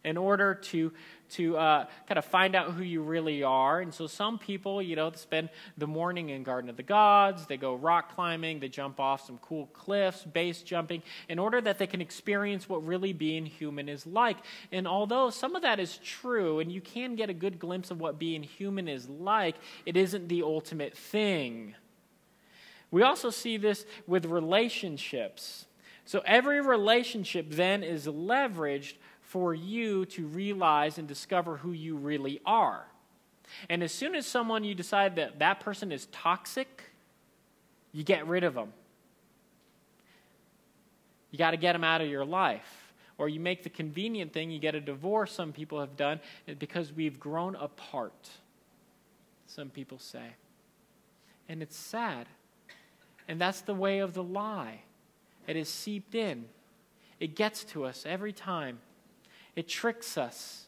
in 0.04 0.18
order 0.18 0.56
to 0.56 0.92
to 1.30 1.58
uh, 1.58 1.86
kind 2.08 2.18
of 2.18 2.26
find 2.26 2.56
out 2.56 2.72
who 2.72 2.84
you 2.84 3.02
really 3.02 3.44
are. 3.44 3.82
And 3.82 3.94
so 3.94 4.08
some 4.08 4.40
people, 4.40 4.82
you 4.82 4.96
know, 4.96 5.12
spend 5.12 5.50
the 5.78 5.88
morning 5.88 6.30
in 6.30 6.44
Garden 6.44 6.70
of 6.70 6.78
the 6.78 6.84
Gods, 6.84 7.46
they 7.48 7.58
go 7.58 7.76
rock 7.76 8.16
climbing, 8.16 8.60
they 8.60 8.70
jump 8.70 9.00
off 9.00 9.26
some 9.26 9.38
cool 9.40 9.68
cliffs, 9.68 10.24
base 10.24 10.62
jumping, 10.62 11.04
in 11.28 11.40
order 11.40 11.60
that 11.62 11.80
they 11.80 11.88
can 11.88 12.02
experience 12.02 12.70
what 12.70 12.86
really 12.86 13.14
being 13.14 13.46
human 13.46 13.90
is 13.90 14.06
like. 14.06 14.38
And 14.72 14.88
although 14.88 15.30
some 15.30 15.56
of 15.56 15.64
that 15.64 15.80
is 15.80 15.98
true, 15.98 16.60
and 16.60 16.72
you 16.72 16.82
can 16.82 17.16
get 17.16 17.30
a 17.30 17.34
good 17.34 17.60
glimpse 17.60 17.92
of 17.92 18.00
what 18.00 18.20
being 18.20 18.44
human 18.44 18.88
is 18.88 19.10
like, 19.10 19.56
it 19.86 19.98
isn't 19.98 20.30
the 20.30 20.44
ultimate 20.44 20.96
thing. 20.96 21.76
We 22.90 23.04
also 23.04 23.30
see 23.30 23.58
this 23.58 23.86
with 24.06 24.26
relationships. 24.26 25.66
So 26.06 26.22
every 26.26 26.62
relationship 26.62 27.50
then 27.50 27.84
is 27.84 28.08
leveraged 28.08 28.94
for 29.28 29.54
you 29.54 30.06
to 30.06 30.26
realize 30.26 30.98
and 30.98 31.06
discover 31.06 31.58
who 31.58 31.74
you 31.74 31.98
really 31.98 32.40
are. 32.46 32.86
And 33.70 33.84
as 33.84 33.92
soon 33.92 34.16
as 34.16 34.26
someone 34.26 34.64
you 34.64 34.74
decide 34.74 35.18
that 35.18 35.40
that 35.40 35.60
person 35.60 35.92
is 35.92 36.06
toxic, 36.08 36.84
you 37.92 38.04
get 38.06 38.26
rid 38.26 38.46
of 38.46 38.54
them. 38.54 38.72
You 41.32 41.38
got 41.38 41.52
to 41.52 41.58
get 41.58 41.74
them 41.74 41.84
out 41.84 42.00
of 42.00 42.08
your 42.08 42.24
life. 42.24 42.94
Or 43.18 43.28
you 43.28 43.42
make 43.42 43.64
the 43.64 43.70
convenient 43.70 44.32
thing, 44.32 44.50
you 44.50 44.60
get 44.60 44.76
a 44.76 44.82
divorce, 44.82 45.34
some 45.34 45.52
people 45.52 45.82
have 45.82 45.98
done, 45.98 46.22
because 46.60 46.94
we've 46.94 47.20
grown 47.20 47.56
apart, 47.56 48.30
some 49.48 49.70
people 49.70 49.98
say. 49.98 50.36
And 51.50 51.62
it's 51.62 51.76
sad. 51.76 52.28
And 53.28 53.42
that's 53.42 53.62
the 53.62 53.74
way 53.74 54.00
of 54.00 54.14
the 54.14 54.24
lie. 54.24 54.82
It 55.48 55.58
is 55.58 55.68
seeped 55.68 56.16
in, 56.16 56.46
it 57.20 57.36
gets 57.36 57.66
to 57.66 57.84
us 57.84 58.06
every 58.08 58.32
time. 58.32 58.80
It 59.58 59.68
tricks 59.68 60.20
us. 60.20 60.68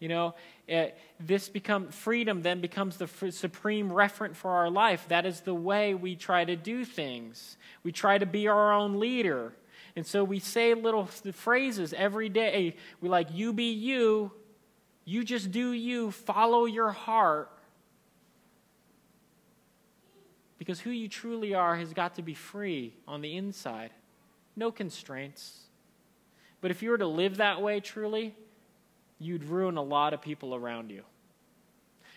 You 0.00 0.08
know, 0.08 0.34
it, 0.66 0.98
this 1.20 1.48
become 1.48 1.90
freedom 1.90 2.42
then 2.42 2.60
becomes 2.60 2.96
the 2.96 3.04
f- 3.04 3.32
supreme 3.32 3.88
referent 3.88 4.34
for 4.34 4.50
our 4.50 4.68
life. 4.68 5.06
That 5.08 5.26
is 5.26 5.42
the 5.42 5.54
way 5.54 5.94
we 5.94 6.16
try 6.16 6.44
to 6.44 6.56
do 6.56 6.84
things. 6.84 7.56
We 7.84 7.92
try 7.92 8.18
to 8.18 8.26
be 8.26 8.48
our 8.48 8.72
own 8.72 8.98
leader. 8.98 9.52
And 9.94 10.04
so 10.04 10.24
we 10.24 10.40
say 10.40 10.74
little 10.74 11.06
phrases 11.06 11.92
every 11.92 12.28
day. 12.28 12.74
We 13.00 13.08
like, 13.08 13.28
you 13.32 13.52
be 13.52 13.70
you, 13.70 14.32
you 15.04 15.22
just 15.22 15.52
do 15.52 15.70
you, 15.70 16.10
follow 16.10 16.64
your 16.64 16.90
heart. 16.90 17.48
Because 20.58 20.80
who 20.80 20.90
you 20.90 21.06
truly 21.08 21.54
are 21.54 21.76
has 21.76 21.92
got 21.92 22.16
to 22.16 22.22
be 22.22 22.34
free 22.34 22.96
on 23.06 23.20
the 23.20 23.36
inside, 23.36 23.90
no 24.56 24.72
constraints. 24.72 25.68
But 26.62 26.70
if 26.70 26.82
you 26.82 26.88
were 26.90 26.98
to 26.98 27.06
live 27.06 27.36
that 27.36 27.60
way 27.60 27.80
truly, 27.80 28.34
you'd 29.18 29.44
ruin 29.44 29.76
a 29.76 29.82
lot 29.82 30.14
of 30.14 30.22
people 30.22 30.54
around 30.54 30.90
you. 30.90 31.02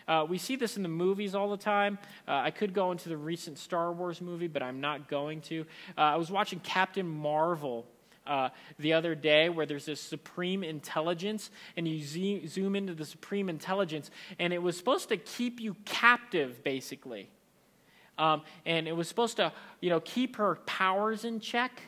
Uh, 0.08 0.26
we 0.30 0.38
see 0.38 0.56
this 0.56 0.78
in 0.78 0.84
the 0.84 0.90
movies 0.90 1.34
all 1.34 1.50
the 1.50 1.58
time. 1.58 1.98
Uh, 2.28 2.36
I 2.36 2.52
could 2.52 2.74
go 2.74 2.92
into 2.92 3.10
the 3.10 3.18
recent 3.18 3.58
Star 3.58 3.92
Wars 3.92 4.22
movie, 4.22 4.48
but 4.48 4.62
I'm 4.62 4.80
not 4.80 5.10
going 5.10 5.42
to. 5.42 5.66
Uh, 5.98 6.02
I 6.02 6.16
was 6.16 6.30
watching 6.30 6.60
Captain 6.60 7.08
Marvel 7.08 7.88
uh, 8.28 8.50
the 8.78 8.94
other 8.94 9.16
day 9.16 9.50
where 9.50 9.66
there's 9.66 9.86
this 9.86 10.00
supreme 10.00 10.64
intelligence, 10.64 11.50
and 11.76 11.88
you 11.88 12.48
zoom 12.48 12.76
into 12.76 12.94
the 12.94 13.06
supreme 13.06 13.50
intelligence, 13.50 14.12
and 14.38 14.54
it 14.54 14.62
was 14.62 14.78
supposed 14.78 15.10
to 15.10 15.18
keep 15.18 15.60
you 15.60 15.76
captive, 15.86 16.64
basically. 16.64 17.30
Um, 18.20 18.44
and 18.66 18.88
it 18.88 18.96
was 18.96 19.08
supposed 19.08 19.38
to, 19.38 19.52
you 19.82 19.90
know, 19.90 20.00
keep 20.00 20.36
her 20.38 20.56
powers 20.68 21.26
in 21.26 21.40
check 21.40 21.82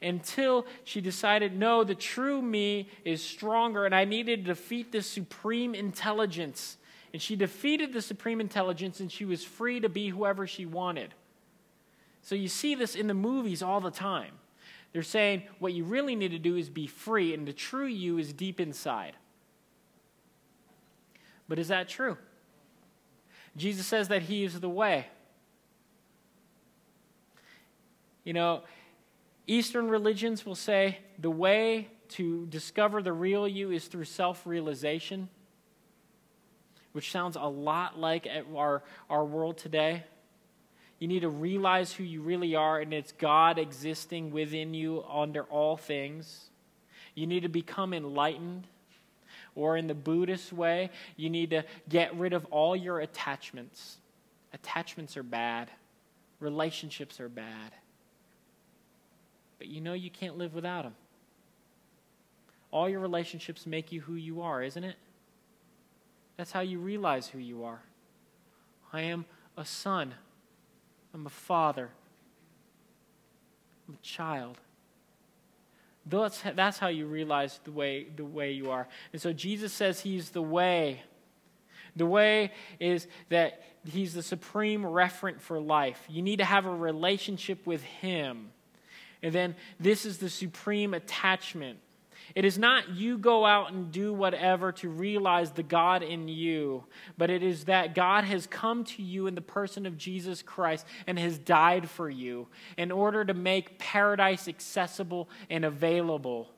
until 0.00 0.66
she 0.84 1.00
decided, 1.00 1.58
no, 1.58 1.82
the 1.82 1.94
true 1.94 2.40
me 2.40 2.88
is 3.04 3.22
stronger, 3.22 3.84
and 3.84 3.94
I 3.94 4.04
needed 4.04 4.44
to 4.44 4.54
defeat 4.54 4.92
this 4.92 5.06
supreme 5.08 5.74
intelligence. 5.74 6.76
And 7.12 7.20
she 7.20 7.36
defeated 7.36 7.92
the 7.92 8.02
supreme 8.02 8.40
intelligence, 8.40 9.00
and 9.00 9.10
she 9.10 9.24
was 9.24 9.42
free 9.44 9.80
to 9.80 9.88
be 9.88 10.08
whoever 10.08 10.46
she 10.46 10.66
wanted. 10.66 11.14
So 12.22 12.34
you 12.34 12.48
see 12.48 12.74
this 12.74 12.94
in 12.94 13.06
the 13.06 13.14
movies 13.14 13.62
all 13.62 13.80
the 13.80 13.90
time. 13.90 14.34
They're 14.92 15.02
saying 15.02 15.42
what 15.58 15.72
you 15.72 15.84
really 15.84 16.14
need 16.14 16.30
to 16.30 16.38
do 16.38 16.56
is 16.56 16.68
be 16.68 16.86
free, 16.86 17.34
and 17.34 17.46
the 17.46 17.52
true 17.52 17.86
you 17.86 18.18
is 18.18 18.32
deep 18.32 18.60
inside. 18.60 19.14
But 21.48 21.58
is 21.58 21.68
that 21.68 21.88
true? 21.88 22.16
Jesus 23.56 23.86
says 23.86 24.08
that 24.08 24.22
He 24.22 24.44
is 24.44 24.60
the 24.60 24.68
way. 24.68 25.06
You 28.24 28.34
know, 28.34 28.62
Eastern 29.48 29.88
religions 29.88 30.44
will 30.44 30.54
say 30.54 30.98
the 31.18 31.30
way 31.30 31.88
to 32.10 32.44
discover 32.46 33.02
the 33.02 33.14
real 33.14 33.48
you 33.48 33.70
is 33.70 33.86
through 33.86 34.04
self 34.04 34.46
realization, 34.46 35.30
which 36.92 37.10
sounds 37.10 37.34
a 37.34 37.48
lot 37.48 37.98
like 37.98 38.28
our, 38.54 38.82
our 39.08 39.24
world 39.24 39.56
today. 39.56 40.04
You 40.98 41.08
need 41.08 41.20
to 41.20 41.30
realize 41.30 41.92
who 41.94 42.04
you 42.04 42.20
really 42.20 42.56
are, 42.56 42.78
and 42.78 42.92
it's 42.92 43.12
God 43.12 43.58
existing 43.58 44.32
within 44.32 44.74
you 44.74 45.02
under 45.08 45.44
all 45.44 45.78
things. 45.78 46.50
You 47.14 47.26
need 47.26 47.40
to 47.40 47.48
become 47.48 47.94
enlightened. 47.94 48.66
Or 49.54 49.76
in 49.76 49.86
the 49.86 49.94
Buddhist 49.94 50.52
way, 50.52 50.90
you 51.16 51.30
need 51.30 51.50
to 51.50 51.64
get 51.88 52.14
rid 52.14 52.32
of 52.32 52.44
all 52.46 52.76
your 52.76 53.00
attachments. 53.00 53.96
Attachments 54.52 55.16
are 55.16 55.22
bad, 55.24 55.70
relationships 56.38 57.18
are 57.18 57.28
bad 57.28 57.72
but 59.58 59.66
you 59.66 59.80
know 59.80 59.92
you 59.92 60.10
can't 60.10 60.38
live 60.38 60.54
without 60.54 60.84
Him. 60.84 60.94
All 62.70 62.88
your 62.88 63.00
relationships 63.00 63.66
make 63.66 63.92
you 63.92 64.00
who 64.00 64.14
you 64.14 64.42
are, 64.42 64.62
isn't 64.62 64.84
it? 64.84 64.96
That's 66.36 66.52
how 66.52 66.60
you 66.60 66.78
realize 66.78 67.28
who 67.28 67.38
you 67.38 67.64
are. 67.64 67.80
I 68.92 69.02
am 69.02 69.24
a 69.56 69.64
son. 69.64 70.14
I'm 71.12 71.26
a 71.26 71.30
father. 71.30 71.90
I'm 73.88 73.94
a 73.94 74.02
child. 74.02 74.58
That's, 76.06 76.40
that's 76.54 76.78
how 76.78 76.88
you 76.88 77.06
realize 77.06 77.60
the 77.64 77.72
way, 77.72 78.06
the 78.14 78.24
way 78.24 78.52
you 78.52 78.70
are. 78.70 78.88
And 79.12 79.20
so 79.20 79.32
Jesus 79.32 79.72
says 79.72 80.00
He's 80.00 80.30
the 80.30 80.42
way. 80.42 81.02
The 81.96 82.06
way 82.06 82.52
is 82.78 83.08
that 83.30 83.62
He's 83.84 84.14
the 84.14 84.22
supreme 84.22 84.82
referent 84.82 85.40
for 85.40 85.58
life. 85.58 86.02
You 86.08 86.22
need 86.22 86.36
to 86.36 86.44
have 86.44 86.66
a 86.66 86.74
relationship 86.74 87.66
with 87.66 87.82
Him. 87.82 88.50
And 89.22 89.34
then 89.34 89.56
this 89.80 90.04
is 90.06 90.18
the 90.18 90.30
supreme 90.30 90.94
attachment. 90.94 91.78
It 92.34 92.44
is 92.44 92.58
not 92.58 92.90
you 92.90 93.16
go 93.16 93.46
out 93.46 93.72
and 93.72 93.90
do 93.90 94.12
whatever 94.12 94.70
to 94.72 94.88
realize 94.88 95.52
the 95.52 95.62
God 95.62 96.02
in 96.02 96.28
you, 96.28 96.84
but 97.16 97.30
it 97.30 97.42
is 97.42 97.64
that 97.64 97.94
God 97.94 98.24
has 98.24 98.46
come 98.46 98.84
to 98.84 99.02
you 99.02 99.26
in 99.26 99.34
the 99.34 99.40
person 99.40 99.86
of 99.86 99.96
Jesus 99.96 100.42
Christ 100.42 100.86
and 101.06 101.18
has 101.18 101.38
died 101.38 101.88
for 101.88 102.10
you 102.10 102.48
in 102.76 102.92
order 102.92 103.24
to 103.24 103.34
make 103.34 103.78
paradise 103.78 104.46
accessible 104.46 105.28
and 105.48 105.64
available. 105.64 106.50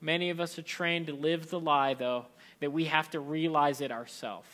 Many 0.00 0.30
of 0.30 0.40
us 0.40 0.58
are 0.58 0.62
trained 0.62 1.06
to 1.06 1.12
live 1.12 1.50
the 1.50 1.60
lie, 1.60 1.94
though, 1.94 2.26
that 2.60 2.72
we 2.72 2.86
have 2.86 3.10
to 3.10 3.20
realize 3.20 3.80
it 3.80 3.92
ourselves. 3.92 4.48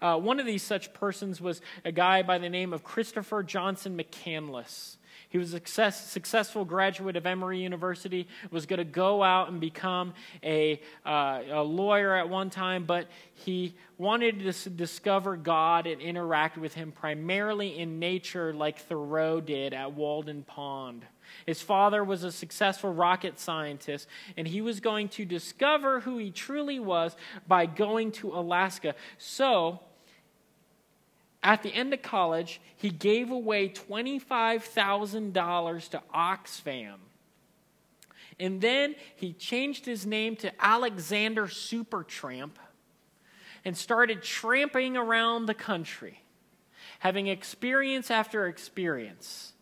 Uh, 0.00 0.16
one 0.16 0.38
of 0.38 0.46
these 0.46 0.62
such 0.62 0.92
persons 0.92 1.40
was 1.40 1.60
a 1.84 1.90
guy 1.90 2.22
by 2.22 2.38
the 2.38 2.48
name 2.48 2.72
of 2.72 2.84
Christopher 2.84 3.42
Johnson 3.42 3.98
McCandless. 3.98 4.96
He 5.30 5.38
was 5.38 5.50
a 5.50 5.56
success, 5.56 6.10
successful 6.10 6.64
graduate 6.64 7.16
of 7.16 7.26
Emory 7.26 7.60
University, 7.60 8.26
was 8.50 8.64
going 8.64 8.78
to 8.78 8.84
go 8.84 9.22
out 9.22 9.50
and 9.50 9.60
become 9.60 10.14
a, 10.42 10.80
uh, 11.04 11.42
a 11.50 11.62
lawyer 11.62 12.14
at 12.14 12.28
one 12.28 12.48
time, 12.48 12.84
but 12.84 13.08
he 13.34 13.74
wanted 13.98 14.40
to 14.40 14.70
discover 14.70 15.36
God 15.36 15.86
and 15.86 16.00
interact 16.00 16.56
with 16.56 16.74
Him 16.74 16.92
primarily 16.92 17.78
in 17.78 17.98
nature, 17.98 18.54
like 18.54 18.78
Thoreau 18.78 19.40
did 19.40 19.74
at 19.74 19.92
Walden 19.92 20.44
Pond. 20.44 21.04
His 21.46 21.60
father 21.60 22.02
was 22.02 22.24
a 22.24 22.32
successful 22.32 22.92
rocket 22.92 23.38
scientist, 23.38 24.08
and 24.36 24.48
he 24.48 24.62
was 24.62 24.80
going 24.80 25.08
to 25.10 25.26
discover 25.26 26.00
who 26.00 26.16
he 26.16 26.30
truly 26.30 26.80
was 26.80 27.16
by 27.46 27.66
going 27.66 28.12
to 28.12 28.30
Alaska. 28.32 28.94
So, 29.18 29.80
at 31.48 31.62
the 31.62 31.72
end 31.72 31.94
of 31.94 32.02
college, 32.02 32.60
he 32.76 32.90
gave 32.90 33.30
away 33.30 33.70
$25,000 33.70 35.88
to 35.88 36.02
Oxfam. 36.14 36.96
And 38.38 38.60
then 38.60 38.94
he 39.16 39.32
changed 39.32 39.86
his 39.86 40.04
name 40.04 40.36
to 40.36 40.52
Alexander 40.62 41.46
Supertramp 41.46 42.50
and 43.64 43.74
started 43.74 44.22
tramping 44.22 44.94
around 44.94 45.46
the 45.46 45.54
country, 45.54 46.20
having 46.98 47.28
experience 47.28 48.10
after 48.10 48.46
experience, 48.46 49.54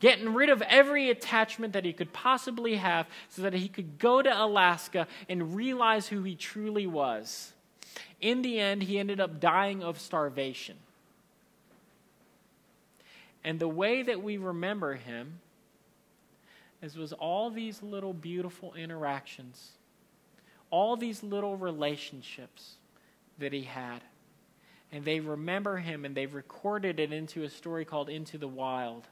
getting 0.00 0.34
rid 0.34 0.50
of 0.50 0.60
every 0.62 1.08
attachment 1.08 1.72
that 1.74 1.84
he 1.84 1.92
could 1.92 2.12
possibly 2.12 2.74
have 2.74 3.06
so 3.28 3.42
that 3.42 3.54
he 3.54 3.68
could 3.68 4.00
go 4.00 4.22
to 4.22 4.42
Alaska 4.42 5.06
and 5.28 5.54
realize 5.54 6.08
who 6.08 6.24
he 6.24 6.34
truly 6.34 6.88
was. 6.88 7.52
In 8.20 8.42
the 8.42 8.58
end, 8.58 8.82
he 8.82 8.98
ended 8.98 9.20
up 9.20 9.38
dying 9.38 9.84
of 9.84 10.00
starvation. 10.00 10.78
And 13.44 13.58
the 13.58 13.68
way 13.68 14.02
that 14.02 14.22
we 14.22 14.36
remember 14.36 14.94
him 14.94 15.40
is 16.80 16.96
was 16.96 17.12
all 17.12 17.50
these 17.50 17.82
little 17.82 18.12
beautiful 18.12 18.74
interactions, 18.74 19.72
all 20.70 20.96
these 20.96 21.22
little 21.22 21.56
relationships 21.56 22.76
that 23.38 23.52
he 23.52 23.62
had. 23.62 24.00
And 24.90 25.04
they 25.04 25.20
remember 25.20 25.78
him 25.78 26.04
and 26.04 26.14
they've 26.14 26.32
recorded 26.32 27.00
it 27.00 27.12
into 27.12 27.44
a 27.44 27.50
story 27.50 27.84
called 27.84 28.08
Into 28.08 28.36
the 28.36 28.48
Wild. 28.48 29.06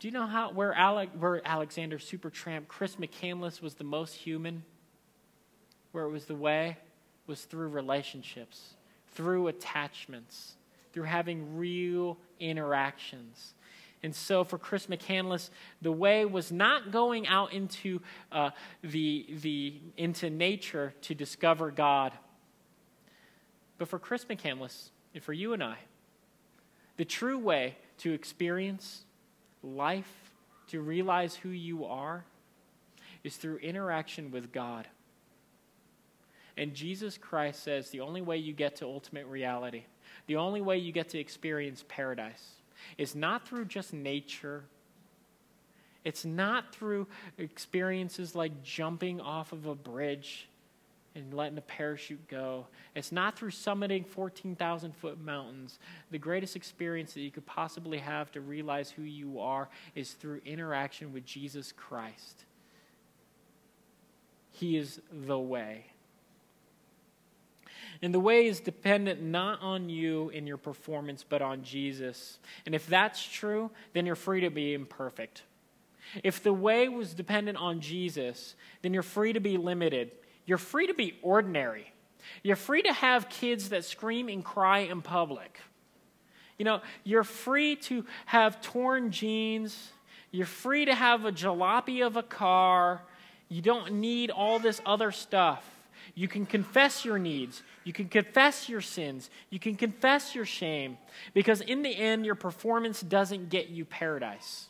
Do 0.00 0.08
you 0.08 0.12
know 0.12 0.26
how 0.26 0.50
where, 0.50 0.74
Alec, 0.74 1.10
where 1.16 1.40
Alexander 1.46 1.98
Supertramp, 1.98 2.66
Chris 2.66 2.96
McCandless 2.96 3.62
was 3.62 3.74
the 3.74 3.84
most 3.84 4.14
human? 4.14 4.64
Where 5.92 6.04
it 6.04 6.10
was 6.10 6.24
the 6.24 6.34
way 6.34 6.78
was 7.26 7.44
through 7.44 7.68
relationships, 7.68 8.74
through 9.14 9.46
attachments 9.46 10.54
through 10.92 11.04
having 11.04 11.56
real 11.56 12.18
interactions. 12.38 13.54
And 14.02 14.14
so 14.14 14.42
for 14.42 14.58
Chris 14.58 14.86
McCandless, 14.86 15.50
the 15.80 15.92
way 15.92 16.24
was 16.24 16.50
not 16.50 16.90
going 16.90 17.26
out 17.28 17.52
into, 17.52 18.00
uh, 18.32 18.50
the, 18.82 19.26
the, 19.40 19.80
into 19.96 20.28
nature 20.28 20.92
to 21.02 21.14
discover 21.14 21.70
God. 21.70 22.12
But 23.78 23.88
for 23.88 23.98
Chris 23.98 24.24
McCandless, 24.24 24.90
and 25.14 25.22
for 25.22 25.32
you 25.32 25.52
and 25.52 25.62
I, 25.62 25.76
the 26.96 27.04
true 27.04 27.38
way 27.38 27.76
to 27.98 28.12
experience 28.12 29.04
life, 29.62 30.32
to 30.68 30.80
realize 30.80 31.36
who 31.36 31.50
you 31.50 31.84
are, 31.84 32.24
is 33.22 33.36
through 33.36 33.58
interaction 33.58 34.32
with 34.32 34.52
God. 34.52 34.88
And 36.56 36.74
Jesus 36.74 37.16
Christ 37.16 37.62
says 37.62 37.90
the 37.90 38.00
only 38.00 38.20
way 38.20 38.36
you 38.36 38.52
get 38.52 38.76
to 38.76 38.84
ultimate 38.84 39.26
reality 39.26 39.84
the 40.32 40.38
only 40.38 40.62
way 40.62 40.78
you 40.78 40.92
get 40.92 41.10
to 41.10 41.18
experience 41.18 41.84
paradise 41.88 42.52
is 42.96 43.14
not 43.14 43.46
through 43.46 43.66
just 43.66 43.92
nature. 43.92 44.64
It's 46.04 46.24
not 46.24 46.74
through 46.74 47.06
experiences 47.36 48.34
like 48.34 48.62
jumping 48.62 49.20
off 49.20 49.52
of 49.52 49.66
a 49.66 49.74
bridge 49.74 50.48
and 51.14 51.34
letting 51.34 51.58
a 51.58 51.60
parachute 51.60 52.26
go. 52.28 52.66
It's 52.94 53.12
not 53.12 53.38
through 53.38 53.50
summiting 53.50 54.06
14,000 54.06 54.96
foot 54.96 55.20
mountains. 55.20 55.78
The 56.10 56.16
greatest 56.16 56.56
experience 56.56 57.12
that 57.12 57.20
you 57.20 57.30
could 57.30 57.44
possibly 57.44 57.98
have 57.98 58.32
to 58.32 58.40
realize 58.40 58.90
who 58.90 59.02
you 59.02 59.38
are 59.38 59.68
is 59.94 60.12
through 60.12 60.40
interaction 60.46 61.12
with 61.12 61.26
Jesus 61.26 61.72
Christ. 61.72 62.46
He 64.50 64.78
is 64.78 64.98
the 65.10 65.38
way. 65.38 65.91
And 68.02 68.12
the 68.12 68.20
way 68.20 68.46
is 68.46 68.58
dependent 68.58 69.22
not 69.22 69.62
on 69.62 69.88
you 69.88 70.30
and 70.34 70.46
your 70.46 70.56
performance, 70.56 71.24
but 71.26 71.40
on 71.40 71.62
Jesus. 71.62 72.38
And 72.66 72.74
if 72.74 72.86
that's 72.88 73.24
true, 73.24 73.70
then 73.92 74.06
you're 74.06 74.16
free 74.16 74.40
to 74.40 74.50
be 74.50 74.74
imperfect. 74.74 75.42
If 76.24 76.42
the 76.42 76.52
way 76.52 76.88
was 76.88 77.14
dependent 77.14 77.58
on 77.58 77.80
Jesus, 77.80 78.56
then 78.82 78.92
you're 78.92 79.04
free 79.04 79.32
to 79.32 79.40
be 79.40 79.56
limited. 79.56 80.10
You're 80.46 80.58
free 80.58 80.88
to 80.88 80.94
be 80.94 81.16
ordinary. 81.22 81.92
You're 82.42 82.56
free 82.56 82.82
to 82.82 82.92
have 82.92 83.28
kids 83.28 83.68
that 83.68 83.84
scream 83.84 84.28
and 84.28 84.44
cry 84.44 84.80
in 84.80 85.00
public. 85.00 85.60
You 86.58 86.64
know, 86.64 86.80
you're 87.04 87.24
free 87.24 87.76
to 87.76 88.04
have 88.26 88.60
torn 88.60 89.12
jeans. 89.12 89.90
You're 90.32 90.46
free 90.46 90.84
to 90.86 90.94
have 90.94 91.24
a 91.24 91.32
jalopy 91.32 92.04
of 92.04 92.16
a 92.16 92.22
car. 92.22 93.02
You 93.48 93.62
don't 93.62 93.94
need 93.94 94.30
all 94.30 94.58
this 94.58 94.80
other 94.84 95.12
stuff. 95.12 95.68
You 96.14 96.28
can 96.28 96.44
confess 96.44 97.04
your 97.04 97.18
needs. 97.18 97.62
You 97.84 97.92
can 97.92 98.08
confess 98.08 98.68
your 98.68 98.82
sins. 98.82 99.30
You 99.50 99.58
can 99.58 99.76
confess 99.76 100.34
your 100.34 100.44
shame. 100.44 100.98
Because 101.32 101.60
in 101.62 101.82
the 101.82 101.94
end, 101.94 102.26
your 102.26 102.34
performance 102.34 103.00
doesn't 103.00 103.48
get 103.48 103.68
you 103.68 103.84
paradise. 103.84 104.68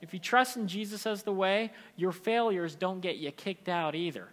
If 0.00 0.14
you 0.14 0.20
trust 0.20 0.56
in 0.56 0.68
Jesus 0.68 1.06
as 1.06 1.22
the 1.22 1.32
way, 1.32 1.72
your 1.96 2.12
failures 2.12 2.74
don't 2.74 3.00
get 3.00 3.16
you 3.16 3.30
kicked 3.32 3.68
out 3.68 3.94
either. 3.94 4.28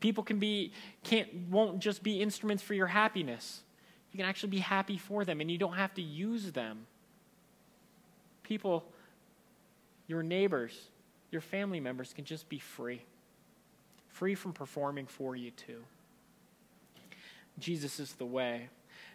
People 0.00 0.22
can 0.22 0.38
be 0.38 0.72
can't 1.02 1.28
won't 1.50 1.80
just 1.80 2.02
be 2.02 2.20
instruments 2.20 2.62
for 2.62 2.74
your 2.74 2.86
happiness. 2.86 3.60
You 4.12 4.18
can 4.18 4.28
actually 4.28 4.50
be 4.50 4.58
happy 4.58 4.96
for 4.96 5.24
them 5.24 5.40
and 5.40 5.50
you 5.50 5.58
don't 5.58 5.74
have 5.74 5.94
to 5.94 6.02
use 6.02 6.52
them. 6.52 6.86
People 8.42 8.84
your 10.06 10.22
neighbors, 10.22 10.88
your 11.30 11.40
family 11.40 11.80
members 11.80 12.12
can 12.12 12.24
just 12.24 12.48
be 12.48 12.58
free, 12.58 13.02
free 14.08 14.34
from 14.34 14.52
performing 14.52 15.06
for 15.06 15.36
you 15.36 15.50
too. 15.50 15.82
Jesus 17.58 17.98
is 18.00 18.12
the 18.14 18.26
way. 18.26 18.68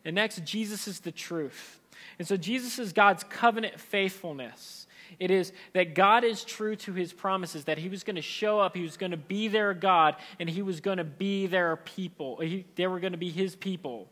And 0.06 0.16
next, 0.16 0.44
Jesus 0.44 0.88
is 0.88 1.00
the 1.00 1.12
truth. 1.12 1.80
And 2.20 2.28
so, 2.28 2.36
Jesus 2.36 2.80
is 2.80 2.92
God's 2.92 3.24
covenant 3.24 3.80
faithfulness. 3.80 4.88
It 5.20 5.32
is 5.32 5.54
that 5.74 5.96
God 5.96 6.24
is 6.24 6.44
true 6.44 6.76
to 6.78 6.94
his 6.94 7.14
promises, 7.14 7.66
that 7.66 7.78
he 7.78 7.90
was 7.90 8.04
going 8.04 8.16
to 8.16 8.22
show 8.22 8.60
up, 8.60 8.76
he 8.76 8.82
was 8.82 8.98
going 8.98 9.12
to 9.12 9.18
be 9.18 9.48
their 9.48 9.74
God, 9.74 10.16
and 10.40 10.50
he 10.50 10.62
was 10.62 10.82
going 10.82 10.98
to 10.98 11.04
be 11.04 11.48
their 11.48 11.76
people. 11.78 12.40
He, 12.40 12.66
they 12.76 12.88
were 12.88 13.00
going 13.00 13.14
to 13.14 13.18
be 13.18 13.30
his 13.30 13.56
people. 13.56 14.10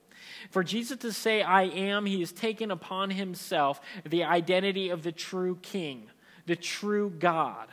For 0.51 0.63
Jesus 0.63 0.97
to 0.99 1.11
say, 1.11 1.41
I 1.41 1.63
am, 1.63 2.05
he 2.05 2.19
has 2.19 2.31
taken 2.31 2.71
upon 2.71 3.09
himself 3.09 3.81
the 4.07 4.23
identity 4.23 4.89
of 4.89 5.03
the 5.03 5.11
true 5.11 5.57
king, 5.61 6.07
the 6.45 6.55
true 6.55 7.09
God. 7.09 7.67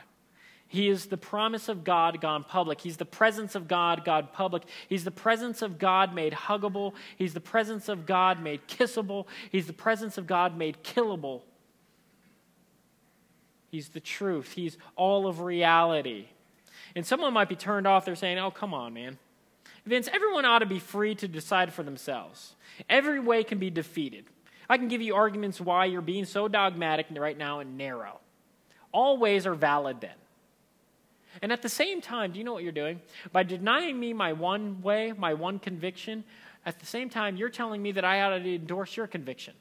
He 0.69 0.89
is 0.89 1.07
the 1.07 1.17
promise 1.17 1.71
of 1.71 1.83
God 1.83 2.21
gone 2.21 2.45
public. 2.45 2.83
He's 2.83 2.99
the 2.99 3.07
presence 3.07 3.55
of 3.55 3.69
God 3.69 4.05
God 4.05 4.35
public. 4.35 4.65
He's 4.87 5.05
the 5.05 5.11
presence 5.11 5.63
of 5.63 5.79
God 5.79 6.15
made 6.15 6.35
huggable. 6.35 6.93
He's 7.17 7.33
the 7.33 7.41
presence 7.41 7.89
of 7.89 8.05
God 8.05 8.43
made 8.43 8.69
kissable. 8.69 9.27
He's 9.51 9.67
the 9.67 9.73
presence 9.73 10.19
of 10.19 10.27
God 10.27 10.59
made 10.59 10.85
killable. 10.85 11.41
He's 13.71 13.89
the 13.89 14.01
truth. 14.01 14.53
He's 14.53 14.77
all 14.95 15.27
of 15.27 15.41
reality. 15.41 16.27
And 16.95 17.07
someone 17.07 17.33
might 17.33 17.49
be 17.49 17.57
turned 17.57 17.87
off. 17.87 18.05
They're 18.05 18.15
saying, 18.15 18.39
oh, 18.39 18.51
come 18.51 18.75
on, 18.75 18.93
man. 18.93 19.19
Vince, 19.87 20.09
everyone 20.13 20.45
ought 20.45 20.59
to 20.59 20.67
be 20.67 20.79
free 20.79 21.15
to 21.15 21.27
decide 21.27 21.73
for 21.73 21.83
themselves. 21.83 22.55
Every 22.91 23.21
way 23.21 23.43
can 23.43 23.59
be 23.59 23.71
defeated. 23.71 24.27
I 24.69 24.77
can 24.77 24.89
give 24.89 25.01
you 25.01 25.15
arguments 25.15 25.63
why 25.63 25.87
you're 25.87 26.03
being 26.03 26.27
so 26.27 26.47
dogmatic 26.47 27.07
right 27.11 27.37
now 27.37 27.61
and 27.61 27.79
narrow. 27.79 28.21
All 28.93 29.17
ways 29.17 29.47
are 29.47 29.55
valid 29.55 30.03
then. 30.03 30.11
And 31.43 31.53
at 31.53 31.63
the 31.63 31.69
same 31.69 32.01
time, 32.01 32.33
do 32.33 32.39
you 32.39 32.45
know 32.45 32.53
what 32.53 32.63
you're 32.63 32.73
doing? 32.73 33.01
By 33.33 33.43
denying 33.43 33.99
me 33.99 34.13
my 34.13 34.33
one 34.33 34.83
way, 34.83 35.13
my 35.17 35.35
one 35.35 35.59
conviction, 35.59 36.25
at 36.67 36.79
the 36.81 36.87
same 36.87 37.09
time, 37.09 37.37
you're 37.37 37.49
telling 37.49 37.81
me 37.81 37.93
that 37.93 38.05
I 38.05 38.23
ought 38.23 38.39
to 38.39 38.55
endorse 38.55 38.97
your 38.97 39.07
conviction. 39.07 39.55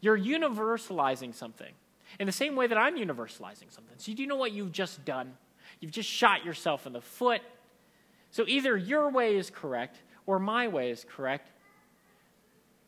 You're 0.00 0.18
universalizing 0.18 1.34
something 1.34 1.72
in 2.18 2.26
the 2.26 2.32
same 2.32 2.56
way 2.56 2.66
that 2.66 2.78
I'm 2.78 2.96
universalizing 2.96 3.70
something. 3.70 3.94
So, 3.98 4.12
do 4.12 4.22
you 4.22 4.26
know 4.26 4.36
what 4.36 4.52
you've 4.52 4.72
just 4.72 5.04
done? 5.04 5.34
You've 5.78 5.92
just 5.92 6.08
shot 6.08 6.44
yourself 6.44 6.86
in 6.86 6.92
the 6.92 7.00
foot. 7.00 7.40
So, 8.30 8.44
either 8.48 8.76
your 8.76 9.10
way 9.10 9.36
is 9.36 9.50
correct 9.50 9.98
or 10.26 10.38
my 10.38 10.68
way 10.68 10.90
is 10.90 11.04
correct. 11.08 11.50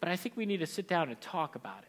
But 0.01 0.09
I 0.09 0.17
think 0.17 0.37
we 0.37 0.47
need 0.47 0.59
to 0.59 0.67
sit 0.67 0.89
down 0.89 1.11
and 1.11 1.21
talk 1.21 1.55
about 1.55 1.83
it. 1.83 1.89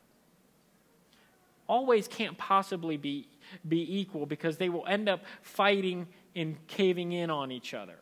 All 1.67 1.85
ways 1.85 2.07
can't 2.07 2.37
possibly 2.37 2.97
be, 2.97 3.27
be 3.67 3.99
equal 3.99 4.25
because 4.25 4.57
they 4.57 4.69
will 4.69 4.85
end 4.85 5.09
up 5.09 5.21
fighting 5.41 6.07
in 6.35 6.57
caving 6.67 7.11
in 7.11 7.29
on 7.29 7.51
each 7.51 7.73
other. 7.73 7.97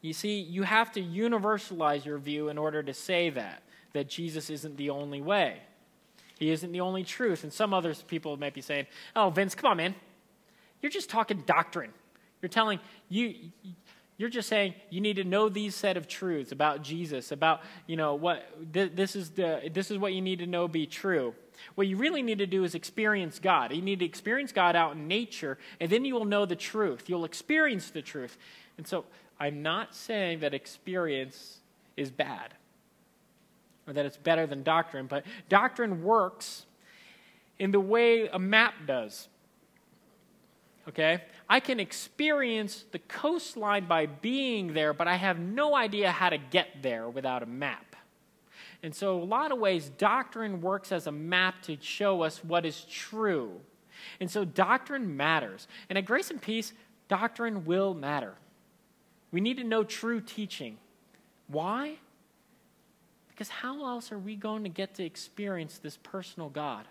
You 0.00 0.12
see, 0.12 0.40
you 0.40 0.62
have 0.62 0.92
to 0.92 1.02
universalize 1.02 2.04
your 2.04 2.18
view 2.18 2.48
in 2.48 2.58
order 2.58 2.82
to 2.82 2.94
say 2.94 3.30
that. 3.30 3.62
that 3.94 4.08
Jesus 4.08 4.50
isn't 4.50 4.76
the 4.76 4.90
only 4.90 5.20
way. 5.20 5.56
He 6.38 6.50
isn't 6.50 6.70
the 6.72 6.80
only 6.80 7.04
truth. 7.04 7.42
And 7.42 7.52
some 7.52 7.74
other 7.74 7.94
people 8.06 8.36
might 8.36 8.54
be 8.54 8.60
saying, 8.60 8.86
oh, 9.16 9.30
Vince, 9.30 9.54
come 9.54 9.70
on, 9.70 9.76
man. 9.76 9.94
You're 10.80 10.92
just 10.92 11.10
talking 11.10 11.42
doctrine. 11.46 11.92
You're 12.40 12.48
telling, 12.48 12.78
you, 13.08 13.34
you're 14.18 14.28
just 14.28 14.48
saying 14.48 14.74
you 14.90 15.00
need 15.00 15.16
to 15.16 15.24
know 15.24 15.48
these 15.48 15.74
set 15.74 15.96
of 15.96 16.06
truths 16.06 16.52
about 16.52 16.82
Jesus, 16.82 17.32
about, 17.32 17.62
you 17.86 17.96
know, 17.96 18.14
what, 18.14 18.44
this 18.72 19.16
is, 19.16 19.30
the, 19.30 19.68
this 19.72 19.90
is 19.90 19.98
what 19.98 20.12
you 20.12 20.20
need 20.20 20.38
to 20.38 20.46
know 20.46 20.68
be 20.68 20.86
true. 20.86 21.34
What 21.74 21.86
you 21.86 21.96
really 21.96 22.22
need 22.22 22.38
to 22.38 22.46
do 22.46 22.64
is 22.64 22.74
experience 22.74 23.38
God. 23.38 23.72
You 23.72 23.82
need 23.82 24.00
to 24.00 24.04
experience 24.04 24.52
God 24.52 24.76
out 24.76 24.92
in 24.92 25.08
nature, 25.08 25.58
and 25.80 25.90
then 25.90 26.04
you 26.04 26.14
will 26.14 26.24
know 26.24 26.46
the 26.46 26.56
truth. 26.56 27.08
You'll 27.08 27.24
experience 27.24 27.90
the 27.90 28.02
truth. 28.02 28.36
And 28.76 28.86
so 28.86 29.04
I'm 29.40 29.62
not 29.62 29.94
saying 29.94 30.40
that 30.40 30.54
experience 30.54 31.58
is 31.96 32.10
bad 32.10 32.54
or 33.86 33.92
that 33.92 34.04
it's 34.04 34.16
better 34.16 34.46
than 34.46 34.62
doctrine, 34.62 35.06
but 35.06 35.24
doctrine 35.48 36.02
works 36.02 36.66
in 37.58 37.70
the 37.70 37.80
way 37.80 38.28
a 38.28 38.38
map 38.38 38.74
does. 38.86 39.28
Okay? 40.88 41.22
I 41.48 41.60
can 41.60 41.80
experience 41.80 42.84
the 42.92 42.98
coastline 42.98 43.86
by 43.86 44.06
being 44.06 44.74
there, 44.74 44.92
but 44.92 45.08
I 45.08 45.16
have 45.16 45.38
no 45.38 45.74
idea 45.74 46.10
how 46.10 46.30
to 46.30 46.38
get 46.38 46.82
there 46.82 47.08
without 47.08 47.42
a 47.42 47.46
map. 47.46 47.87
And 48.82 48.94
so, 48.94 49.20
a 49.20 49.24
lot 49.24 49.50
of 49.50 49.58
ways, 49.58 49.90
doctrine 49.98 50.60
works 50.60 50.92
as 50.92 51.06
a 51.06 51.12
map 51.12 51.62
to 51.62 51.76
show 51.80 52.22
us 52.22 52.44
what 52.44 52.64
is 52.64 52.84
true. 52.84 53.60
And 54.20 54.30
so, 54.30 54.44
doctrine 54.44 55.16
matters. 55.16 55.66
And 55.88 55.98
at 55.98 56.04
Grace 56.04 56.30
and 56.30 56.40
Peace, 56.40 56.72
doctrine 57.08 57.64
will 57.64 57.92
matter. 57.94 58.34
We 59.32 59.40
need 59.40 59.56
to 59.56 59.64
know 59.64 59.82
true 59.82 60.20
teaching. 60.20 60.78
Why? 61.48 61.96
Because 63.28 63.48
how 63.48 63.84
else 63.86 64.12
are 64.12 64.18
we 64.18 64.36
going 64.36 64.62
to 64.62 64.68
get 64.68 64.94
to 64.94 65.04
experience 65.04 65.78
this 65.78 65.96
personal 65.96 66.48
God? 66.48 66.86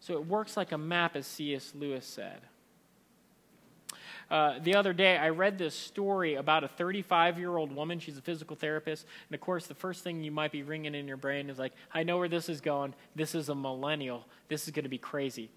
So 0.00 0.14
it 0.14 0.26
works 0.26 0.56
like 0.56 0.72
a 0.72 0.78
map, 0.78 1.16
as 1.16 1.26
C.S. 1.26 1.72
Lewis 1.76 2.06
said. 2.06 2.40
Uh, 4.32 4.58
the 4.62 4.74
other 4.74 4.94
day, 4.94 5.18
I 5.18 5.28
read 5.28 5.58
this 5.58 5.74
story 5.74 6.36
about 6.36 6.64
a 6.64 6.68
35 6.68 7.38
year 7.38 7.54
old 7.54 7.70
woman. 7.70 8.00
She's 8.00 8.16
a 8.16 8.22
physical 8.22 8.56
therapist. 8.56 9.04
And 9.28 9.34
of 9.34 9.42
course, 9.42 9.66
the 9.66 9.74
first 9.74 10.02
thing 10.02 10.24
you 10.24 10.30
might 10.30 10.50
be 10.50 10.62
ringing 10.62 10.94
in 10.94 11.06
your 11.06 11.18
brain 11.18 11.50
is 11.50 11.58
like, 11.58 11.74
I 11.92 12.02
know 12.02 12.16
where 12.16 12.30
this 12.30 12.48
is 12.48 12.62
going. 12.62 12.94
This 13.14 13.34
is 13.34 13.50
a 13.50 13.54
millennial. 13.54 14.24
This 14.48 14.64
is 14.64 14.70
going 14.70 14.84
to 14.84 14.88
be 14.88 14.96
crazy. 14.96 15.50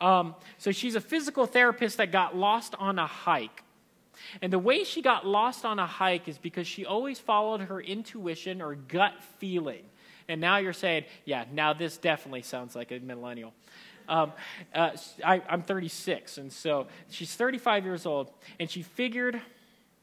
Um, 0.00 0.34
so 0.56 0.72
she's 0.72 0.94
a 0.94 1.02
physical 1.02 1.44
therapist 1.44 1.98
that 1.98 2.12
got 2.12 2.34
lost 2.34 2.74
on 2.78 2.98
a 2.98 3.06
hike. 3.06 3.62
And 4.40 4.50
the 4.50 4.58
way 4.58 4.84
she 4.84 5.02
got 5.02 5.26
lost 5.26 5.66
on 5.66 5.78
a 5.78 5.86
hike 5.86 6.26
is 6.26 6.38
because 6.38 6.66
she 6.66 6.86
always 6.86 7.18
followed 7.18 7.60
her 7.60 7.78
intuition 7.78 8.62
or 8.62 8.74
gut 8.74 9.12
feeling. 9.38 9.84
And 10.28 10.40
now 10.40 10.56
you're 10.56 10.72
saying, 10.72 11.04
yeah, 11.26 11.44
now 11.52 11.74
this 11.74 11.98
definitely 11.98 12.40
sounds 12.40 12.74
like 12.74 12.90
a 12.90 13.00
millennial. 13.00 13.52
Um, 14.08 14.32
uh, 14.74 14.90
I, 15.24 15.42
I'm 15.48 15.62
36, 15.62 16.38
and 16.38 16.52
so 16.52 16.86
she's 17.08 17.34
35 17.34 17.84
years 17.84 18.06
old, 18.06 18.30
and 18.60 18.70
she 18.70 18.82
figured 18.82 19.40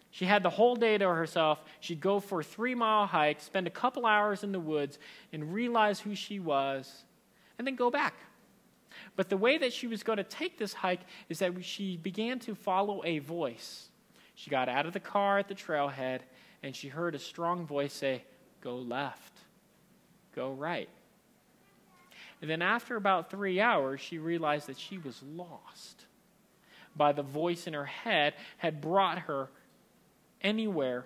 she 0.09 0.25
had 0.25 0.43
the 0.43 0.49
whole 0.49 0.75
day 0.75 0.97
to 0.97 1.07
herself. 1.07 1.63
She'd 1.79 2.01
go 2.01 2.19
for 2.19 2.41
a 2.41 2.43
three 2.43 2.75
mile 2.75 3.05
hike, 3.05 3.39
spend 3.39 3.67
a 3.67 3.71
couple 3.71 4.05
hours 4.05 4.43
in 4.43 4.51
the 4.51 4.59
woods, 4.59 4.99
and 5.31 5.53
realize 5.53 5.99
who 5.99 6.15
she 6.15 6.39
was, 6.39 7.03
and 7.57 7.65
then 7.65 7.75
go 7.75 7.89
back. 7.89 8.15
But 9.15 9.29
the 9.29 9.37
way 9.37 9.57
that 9.57 9.73
she 9.73 9.87
was 9.87 10.03
going 10.03 10.17
to 10.17 10.23
take 10.23 10.57
this 10.57 10.73
hike 10.73 11.01
is 11.29 11.39
that 11.39 11.63
she 11.63 11.97
began 11.97 12.39
to 12.39 12.55
follow 12.55 13.01
a 13.05 13.19
voice. 13.19 13.89
She 14.35 14.49
got 14.49 14.69
out 14.69 14.85
of 14.85 14.93
the 14.93 14.99
car 14.99 15.39
at 15.39 15.47
the 15.47 15.55
trailhead 15.55 16.21
and 16.63 16.75
she 16.75 16.87
heard 16.87 17.15
a 17.15 17.19
strong 17.19 17.65
voice 17.65 17.93
say, 17.93 18.23
Go 18.61 18.75
left, 18.75 19.33
go 20.35 20.51
right. 20.51 20.89
And 22.41 22.49
then 22.49 22.61
after 22.61 22.95
about 22.95 23.29
three 23.29 23.61
hours, 23.61 24.01
she 24.01 24.17
realized 24.17 24.67
that 24.67 24.79
she 24.79 24.97
was 24.97 25.21
lost 25.23 26.05
by 26.95 27.11
the 27.11 27.23
voice 27.23 27.67
in 27.67 27.73
her 27.73 27.85
head 27.85 28.33
had 28.57 28.81
brought 28.81 29.19
her 29.19 29.49
anywhere 30.41 31.05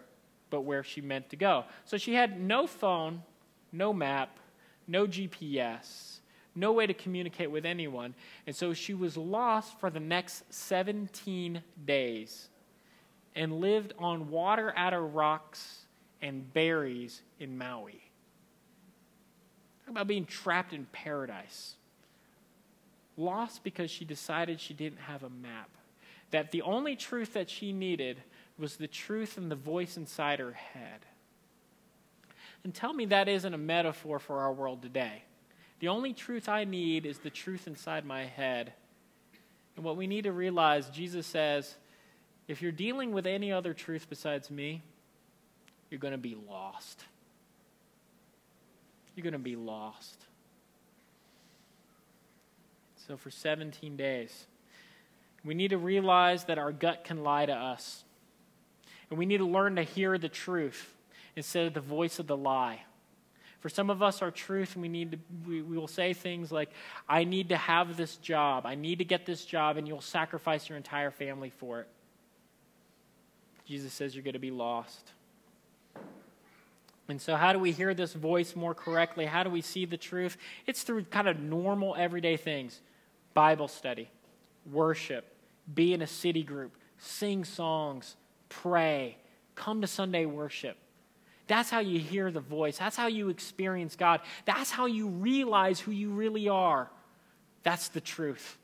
but 0.50 0.62
where 0.62 0.84
she 0.84 1.02
meant 1.02 1.30
to 1.30 1.36
go. 1.36 1.65
So 1.84 1.98
she 1.98 2.13
had 2.13 2.39
no 2.39 2.67
phone, 2.67 3.24
no 3.71 3.91
map, 3.91 4.39
no 4.88 5.06
GPS, 5.06 6.19
no 6.56 6.71
way 6.71 6.88
to 6.88 6.93
communicate 6.93 7.52
with 7.52 7.65
anyone. 7.65 8.15
And 8.48 8.56
so 8.56 8.74
she 8.74 8.93
was 8.93 9.17
lost 9.17 9.78
for 9.80 9.89
the 9.89 10.00
next 10.00 10.54
17 10.54 11.62
days 11.86 12.48
and 13.36 13.60
lived 13.60 13.93
on 14.00 14.30
water 14.30 14.74
out 14.78 14.93
of 14.93 15.13
rocks 15.13 15.86
and 16.21 16.54
berries 16.54 17.21
in 17.39 17.58
Maui. 17.58 18.05
About 19.88 20.08
being 20.08 20.26
trapped 20.26 20.74
in 20.74 20.86
paradise. 20.91 21.76
Lost 23.17 23.63
because 23.63 23.91
she 23.91 24.04
decided 24.04 24.60
she 24.60 24.74
didn't 24.74 25.00
have 25.00 25.24
a 25.24 25.30
map. 25.30 25.69
That 26.32 26.52
the 26.52 26.63
only 26.63 26.95
truth 26.95 27.34
that 27.34 27.50
she 27.50 27.71
needed 27.71 28.21
was 28.58 28.76
the 28.76 28.88
truth 28.88 29.38
and 29.38 29.52
the 29.52 29.56
voice 29.56 29.95
inside 29.98 30.39
her 30.39 30.54
head. 30.54 31.06
And 32.63 32.74
tell 32.74 32.93
me 32.93 33.06
that 33.06 33.28
isn't 33.28 33.54
a 33.54 33.60
metaphor 33.60 34.17
for 34.17 34.39
our 34.39 34.52
world 34.52 34.82
today. 34.82 35.24
The 35.80 35.89
only 35.89 36.13
truth 36.13 36.50
I 36.50 36.63
need 36.63 37.06
is 37.06 37.19
the 37.19 37.30
truth 37.30 37.67
inside 37.67 38.06
my 38.06 38.24
head. 38.24 38.74
And 39.76 39.86
what 39.86 39.98
we 39.98 40.08
need 40.08 40.24
to 40.24 40.32
realize, 40.32 40.89
Jesus 40.89 41.28
says, 41.28 41.76
if 42.48 42.62
you're 42.62 42.71
dealing 42.71 43.12
with 43.12 43.28
any 43.28 43.52
other 43.52 43.74
truth 43.74 44.08
besides 44.10 44.50
me, 44.50 44.82
you're 45.89 46.00
going 46.00 46.13
to 46.13 46.17
be 46.17 46.38
lost. 46.50 47.04
You're 49.15 49.23
going 49.23 49.34
to 49.34 49.39
be 49.39 49.56
lost. 49.56 50.25
So, 53.08 53.17
for 53.17 53.30
17 53.30 53.95
days, 53.95 54.45
we 55.43 55.54
need 55.54 55.69
to 55.69 55.78
realize 55.78 56.45
that 56.45 56.58
our 56.58 56.71
gut 56.71 57.04
can 57.04 57.23
lie 57.23 57.45
to 57.45 57.54
us. 57.54 58.04
And 59.10 59.19
we 59.19 59.25
need 59.25 59.38
to 59.38 59.45
learn 59.45 59.75
to 59.75 59.84
hear 59.84 60.17
the 60.17 60.30
truth 60.30 60.93
instead 61.36 61.67
of 61.67 61.73
the 61.73 61.82
voice 61.82 62.19
of 62.19 62.28
the 62.28 62.36
lie. 62.36 62.82
For 63.60 63.69
some 63.69 63.89
of 63.89 64.04
us, 64.04 64.21
our 64.21 64.32
truth, 64.32 64.75
we 64.75 64.88
need 64.88 65.12
to, 65.12 65.17
we, 65.47 65.62
we 65.62 65.78
will 65.78 65.88
say 65.88 66.13
things 66.13 66.51
like, 66.51 66.69
I 67.08 67.23
need 67.23 67.49
to 67.49 67.58
have 67.58 67.97
this 67.97 68.17
job. 68.17 68.65
I 68.65 68.75
need 68.75 68.99
to 68.99 69.06
get 69.06 69.25
this 69.25 69.45
job, 69.45 69.78
and 69.78 69.88
you'll 69.88 70.01
sacrifice 70.01 70.69
your 70.69 70.78
entire 70.78 71.12
family 71.12 71.49
for 71.49 71.82
it. 71.82 71.88
Jesus 73.65 73.91
says 73.93 74.15
you're 74.15 74.23
going 74.23 74.34
to 74.34 74.39
be 74.39 74.51
lost. 74.51 75.12
And 77.08 77.22
so, 77.22 77.36
how 77.36 77.54
do 77.54 77.60
we 77.60 77.72
hear 77.72 77.94
this 77.94 78.13
voice 78.13 78.56
more 78.56 78.74
correctly? 78.74 79.26
How 79.26 79.44
do 79.44 79.50
we 79.50 79.62
see 79.62 79.86
the 79.86 79.98
truth? 79.98 80.38
It's 80.65 80.84
through 80.84 81.04
kind 81.06 81.28
of 81.28 81.39
normal, 81.39 81.96
everyday 81.96 82.38
things 82.38 82.82
Bible 83.34 83.68
study, 83.68 84.10
worship, 84.72 85.26
be 85.72 85.94
in 85.94 86.02
a 86.02 86.08
city 86.08 86.44
group, 86.44 86.76
sing 86.98 87.44
songs, 87.44 88.15
pray, 88.50 89.18
come 89.54 89.82
to 89.82 89.88
Sunday 89.88 90.26
worship. 90.26 90.78
That's 91.48 91.70
how 91.70 91.80
you 91.80 92.00
hear 92.00 92.32
the 92.32 92.39
voice. 92.39 92.78
That's 92.78 92.96
how 92.96 93.08
you 93.08 93.30
experience 93.30 93.96
God. 93.96 94.22
That's 94.46 94.72
how 94.72 94.88
you 94.88 95.08
realize 95.08 95.80
who 95.80 95.91
you 95.91 96.10
really 96.10 96.50
are. 96.50 96.89
That's 97.62 97.89
the 97.89 98.02
truth. 98.02 98.58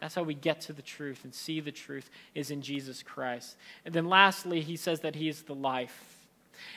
That's 0.00 0.14
how 0.16 0.24
we 0.24 0.34
get 0.34 0.60
to 0.62 0.72
the 0.72 0.82
truth 0.82 1.20
and 1.24 1.32
see 1.32 1.60
the 1.60 1.72
truth 1.72 2.10
is 2.34 2.50
in 2.50 2.62
Jesus 2.62 3.02
Christ. 3.02 3.56
And 3.84 3.94
then 3.94 4.06
lastly, 4.06 4.60
he 4.60 4.76
says 4.76 5.00
that 5.00 5.14
he 5.14 5.28
is 5.28 5.42
the 5.42 5.54
life. 5.54 6.23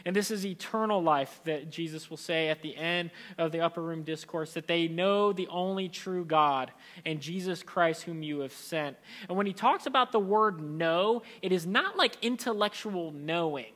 And 0.05 0.15
this 0.15 0.31
is 0.31 0.45
eternal 0.45 1.01
life 1.01 1.39
that 1.45 1.69
Jesus 1.69 2.09
will 2.09 2.17
say 2.17 2.49
at 2.49 2.61
the 2.61 2.75
end 2.75 3.11
of 3.37 3.51
the 3.51 3.61
upper 3.61 3.81
room 3.81 4.03
discourse 4.03 4.53
that 4.53 4.67
they 4.67 4.87
know 4.87 5.33
the 5.33 5.47
only 5.47 5.89
true 5.89 6.25
God 6.25 6.71
and 7.05 7.21
Jesus 7.21 7.63
Christ, 7.63 8.03
whom 8.03 8.23
you 8.23 8.39
have 8.39 8.53
sent. 8.53 8.97
And 9.27 9.37
when 9.37 9.47
he 9.47 9.53
talks 9.53 9.85
about 9.85 10.11
the 10.11 10.19
word 10.19 10.61
know, 10.61 11.23
it 11.41 11.51
is 11.51 11.65
not 11.65 11.97
like 11.97 12.17
intellectual 12.21 13.11
knowing. 13.11 13.73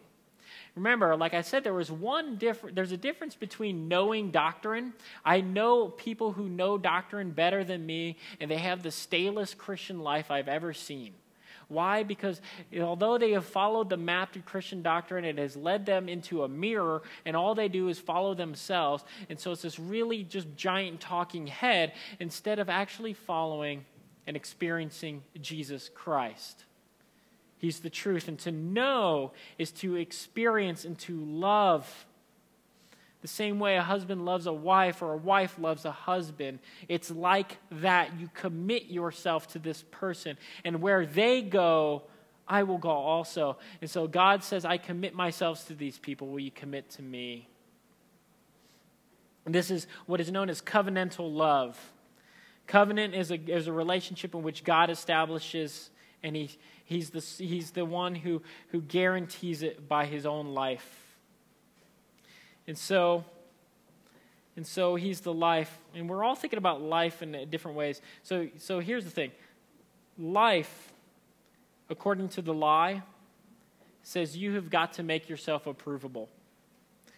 Remember, 0.76 1.18
like 1.18 1.34
I 1.34 1.42
said, 1.42 1.64
there 1.64 1.74
was 1.74 1.92
one 1.92 2.38
different, 2.38 2.76
there's 2.76 2.94
a 2.94 2.98
difference 2.98 3.36
between 3.36 3.90
knowing 3.90 4.32
doctrine. 4.32 4.94
I 5.26 5.42
know 5.42 5.90
people 5.90 6.32
who 6.32 6.48
know 6.48 6.78
doctrine 6.78 7.32
better 7.32 7.66
than 7.66 7.86
me, 7.86 8.18
and 8.40 8.50
they 8.50 8.58
have 8.58 8.82
the 8.82 8.92
stalest 8.92 9.58
Christian 9.58 10.00
life 10.00 10.32
I've 10.32 10.48
ever 10.48 10.72
seen. 10.72 11.14
Why? 11.72 12.04
Because 12.04 12.42
although 12.80 13.18
they 13.18 13.32
have 13.32 13.46
followed 13.46 13.90
the 13.90 13.98
map 13.98 14.34
to 14.34 14.40
Christian 14.40 14.82
doctrine, 14.82 15.24
it 15.24 15.38
has 15.38 15.56
led 15.56 15.86
them 15.86 16.10
into 16.10 16.44
a 16.44 16.48
mirror, 16.48 17.02
and 17.26 17.36
all 17.36 17.56
they 17.56 17.70
do 17.70 17.88
is 17.88 17.98
follow 17.98 18.34
themselves. 18.34 19.04
And 19.30 19.40
so 19.40 19.54
it's 19.54 19.62
this 19.62 19.80
really 19.80 20.24
just 20.24 20.54
giant 20.56 21.00
talking 21.00 21.48
head 21.48 21.94
instead 22.20 22.60
of 22.60 22.70
actually 22.70 23.14
following 23.14 23.86
and 24.28 24.36
experiencing 24.36 25.24
Jesus 25.40 25.90
Christ. 25.94 26.66
He's 27.58 27.80
the 27.80 27.90
truth. 27.90 28.28
And 28.28 28.38
to 28.40 28.52
know 28.52 29.32
is 29.58 29.72
to 29.74 29.96
experience 29.96 30.84
and 30.84 31.00
to 31.00 31.24
love. 31.24 32.06
The 33.22 33.28
same 33.28 33.60
way 33.60 33.76
a 33.76 33.82
husband 33.82 34.26
loves 34.26 34.48
a 34.48 34.54
wife 34.54 35.02
or 35.02 35.14
a 35.14 35.18
wife 35.18 35.60
loves 35.60 35.86
a 35.86 35.92
husband. 35.92 36.60
It's 36.88 37.12
like 37.12 37.58
that. 37.72 38.20
You 38.20 38.30
commit 38.34 38.86
yourself 38.86 39.48
to 39.50 39.60
this 39.60 39.84
person. 39.92 40.38
And 40.66 40.82
where 40.82 41.06
they 41.06 41.42
go, 41.42 42.04
I 42.48 42.64
will 42.64 42.80
go 42.80 42.90
also. 42.90 43.58
And 43.80 43.90
so 43.90 44.08
God 44.08 44.44
says, 44.44 44.66
I 44.66 44.78
commit 44.78 45.14
myself 45.14 45.68
to 45.68 45.76
these 45.76 46.00
people. 46.00 46.28
Will 46.30 46.40
you 46.40 46.52
commit 46.52 46.90
to 46.92 47.04
me? 47.04 47.48
This 49.46 49.72
is 49.72 49.88
what 50.06 50.20
is 50.20 50.32
known 50.32 50.50
as 50.50 50.62
covenantal 50.62 51.32
love. 51.34 51.80
Covenant 52.68 53.16
is 53.16 53.32
a, 53.32 53.36
is 53.36 53.68
a 53.68 53.74
relationship 53.74 54.36
in 54.36 54.44
which 54.44 54.64
God 54.64 54.90
establishes, 54.90 55.90
and 56.24 56.36
he, 56.36 56.52
he's, 56.86 57.10
the, 57.10 57.20
he's 57.20 57.72
the 57.72 57.84
one 57.84 58.16
who, 58.16 58.42
who 58.70 58.82
guarantees 58.82 59.64
it 59.64 59.88
by 59.90 60.06
his 60.06 60.26
own 60.26 60.54
life. 60.54 61.11
And 62.72 62.78
so, 62.78 63.26
and 64.56 64.66
so 64.66 64.96
he's 64.96 65.20
the 65.20 65.34
life. 65.34 65.78
And 65.94 66.08
we're 66.08 66.24
all 66.24 66.36
thinking 66.36 66.56
about 66.56 66.82
life 66.82 67.22
in 67.22 67.50
different 67.50 67.76
ways. 67.76 68.02
So, 68.24 68.48
so 68.60 68.80
here's 68.80 69.04
the 69.04 69.10
thing 69.10 69.32
life, 70.18 70.94
according 71.90 72.30
to 72.30 72.42
the 72.42 72.54
lie, 72.54 73.02
says 74.04 74.38
you 74.38 74.56
have 74.56 74.70
got 74.70 74.94
to 74.94 75.04
make 75.04 75.28
yourself 75.28 75.66
approvable. 75.66 76.30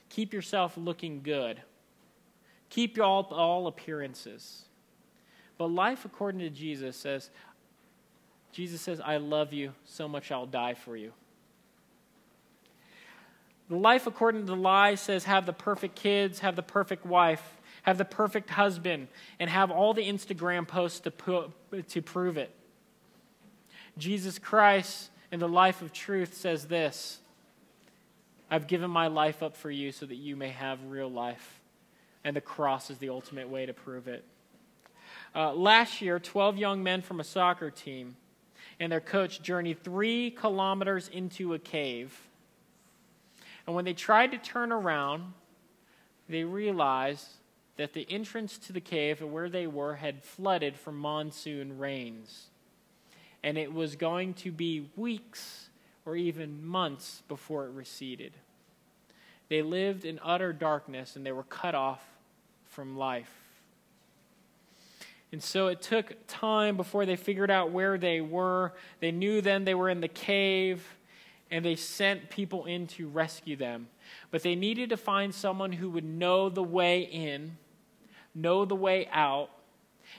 Keep 0.10 0.34
yourself 0.34 0.76
looking 0.76 1.22
good. 1.22 1.62
Keep 2.72 2.99
all, 2.99 3.22
all 3.26 3.68
appearances. 3.68 4.64
But 5.60 5.68
life, 5.68 6.04
according 6.04 6.39
to 6.39 6.49
Jesus, 6.49 6.97
says, 6.97 7.30
Jesus 8.51 8.82
says, 8.82 8.99
I 8.99 9.18
love 9.18 9.54
you 9.54 9.74
so 9.86 10.08
much 10.08 10.32
I'll 10.32 10.47
die 10.47 10.74
for 10.74 10.97
you. 10.97 11.14
The 13.70 13.76
life 13.76 14.07
according 14.07 14.41
to 14.41 14.47
the 14.47 14.55
lie 14.55 14.95
says, 14.95 15.24
have 15.26 15.45
the 15.45 15.53
perfect 15.53 15.95
kids, 15.95 16.39
have 16.39 16.55
the 16.55 16.64
perfect 16.64 17.05
wife, 17.05 17.61
have 17.84 17.97
the 17.97 18.05
perfect 18.05 18.49
husband, 18.51 19.07
and 19.39 19.49
have 19.49 19.72
all 19.72 19.93
the 19.93 20.07
Instagram 20.07 20.68
posts 20.68 20.99
to, 21.01 21.51
to 21.82 22.01
prove 22.01 22.38
it. 22.38 22.53
Jesus 23.97 24.39
Christ 24.39 25.09
in 25.32 25.39
the 25.39 25.47
life 25.47 25.82
of 25.82 25.93
truth 25.93 26.34
says 26.36 26.66
this 26.68 27.20
I've 28.49 28.68
given 28.68 28.91
my 28.91 29.07
life 29.07 29.41
up 29.41 29.55
for 29.55 29.72
you 29.72 29.91
so 29.91 30.05
that 30.05 30.16
you 30.16 30.36
may 30.36 30.49
have 30.49 30.80
real 30.86 31.09
life. 31.09 31.59
And 32.24 32.36
the 32.36 32.41
cross 32.41 32.89
is 32.89 32.99
the 32.99 33.09
ultimate 33.09 33.49
way 33.49 33.66
to 33.66 33.74
prove 33.74 34.07
it. 34.07 34.24
Uh, 35.36 35.53
last 35.53 36.01
year, 36.01 36.20
12 36.20 36.57
young 36.57 36.84
men 36.84 37.01
from 37.01 37.20
a 37.20 37.24
soccer 37.24 37.72
team 37.72 38.16
and 38.80 38.91
their 38.91 39.01
coach 39.01 39.41
journeyed 39.41 39.84
three 39.84 40.32
kilometers 40.32 41.07
into 41.07 41.53
a 41.53 41.59
cave. 41.59 42.16
And 43.66 43.76
when 43.76 43.86
they 43.86 43.93
tried 43.93 44.32
to 44.32 44.38
turn 44.38 44.72
around, 44.72 45.34
they 46.28 46.43
realized 46.43 47.28
that 47.78 47.93
the 47.93 48.05
entrance 48.09 48.57
to 48.59 48.74
the 48.74 48.82
cave 48.82 49.22
where 49.22 49.49
they 49.49 49.68
were 49.68 49.95
had 49.95 50.24
flooded 50.24 50.76
from 50.76 50.97
monsoon 50.97 51.80
rains. 51.80 52.47
And 53.41 53.57
it 53.57 53.74
was 53.74 53.95
going 53.95 54.36
to 54.36 54.51
be 54.51 54.89
weeks 54.95 55.70
or 56.05 56.16
even 56.16 56.66
months 56.66 57.24
before 57.28 57.66
it 57.66 57.72
receded. 57.72 58.34
They 59.49 59.61
lived 59.61 60.05
in 60.05 60.20
utter 60.24 60.53
darkness 60.53 61.16
and 61.16 61.26
they 61.26 61.32
were 61.32 61.43
cut 61.43 61.76
off 61.76 62.03
from 62.70 62.97
life. 62.97 63.32
And 65.32 65.41
so 65.41 65.68
it 65.68 65.82
took 65.82 66.14
time 66.28 66.78
before 66.78 67.05
they 67.07 67.16
figured 67.16 67.49
out 67.49 67.72
where 67.72 67.97
they 67.97 68.22
were. 68.22 68.74
They 68.99 69.11
knew 69.11 69.41
then 69.41 69.66
they 69.66 69.74
were 69.74 69.89
in 69.89 69.99
the 69.99 70.07
cave, 70.07 70.86
and 71.54 71.64
they 71.64 71.76
sent 71.76 72.32
people 72.32 72.66
in 72.66 72.88
to 72.88 73.08
rescue 73.08 73.56
them. 73.56 73.88
But 74.32 74.41
they 74.41 74.56
needed 74.56 74.89
to 74.89 74.97
find 74.97 75.34
someone 75.34 75.72
who 75.72 75.88
would 75.91 76.04
know 76.04 76.49
the 76.49 76.64
way 76.64 77.01
in, 77.01 77.58
know 78.34 78.66
the 78.66 78.76
way 78.76 79.08
out. 79.12 79.51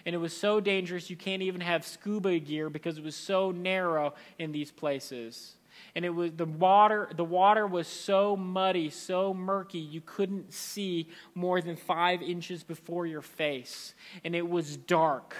And 0.06 0.14
it 0.14 0.18
was 0.18 0.34
so 0.34 0.60
dangerous, 0.60 1.10
you 1.10 1.16
can't 1.16 1.42
even 1.42 1.60
have 1.60 1.84
scuba 1.84 2.38
gear 2.38 2.70
because 2.70 2.98
it 2.98 3.04
was 3.04 3.16
so 3.16 3.50
narrow 3.50 4.14
in 4.38 4.52
these 4.52 4.70
places 4.70 5.56
and 5.96 6.04
it 6.04 6.10
was 6.10 6.30
the 6.36 6.44
water 6.44 7.10
the 7.16 7.24
water 7.24 7.66
was 7.66 7.88
so 7.88 8.36
muddy 8.36 8.88
so 8.88 9.34
murky 9.34 9.80
you 9.80 10.00
couldn't 10.00 10.52
see 10.52 11.08
more 11.34 11.60
than 11.60 11.74
five 11.74 12.22
inches 12.22 12.62
before 12.62 13.06
your 13.06 13.20
face 13.20 13.92
and 14.22 14.36
it 14.36 14.48
was 14.48 14.76
dark 14.76 15.34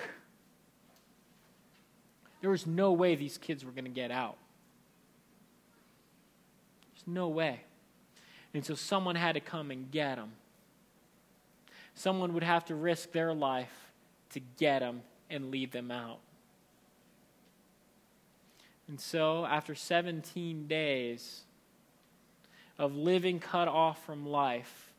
there 2.41 2.51
was 2.51 2.67
no 2.67 2.93
way 2.93 3.15
these 3.15 3.39
kids 3.39 3.65
were 3.65 3.71
going 3.71 3.85
to 3.85 3.91
get 3.91 4.11
out 4.11 4.37
no 7.07 7.29
way 7.29 7.61
and 8.53 8.65
so 8.65 8.75
someone 8.75 9.17
had 9.17 9.33
to 9.33 9.41
come 9.41 9.71
and 9.71 9.91
get 9.91 10.17
them 10.17 10.33
someone 11.95 12.35
would 12.35 12.43
have 12.43 12.65
to 12.65 12.75
risk 12.75 13.13
their 13.13 13.33
life 13.35 13.93
to 14.31 14.41
get 14.59 14.81
them 14.81 15.03
and 15.31 15.51
lead 15.51 15.73
them 15.73 15.91
out 15.91 16.19
and 18.89 19.01
so, 19.01 19.47
after 19.47 19.75
17 19.75 20.67
days 20.67 21.43
of 22.79 22.95
living 22.95 23.39
cut 23.41 23.69
off 23.69 24.05
from 24.05 24.27
life, 24.27 24.93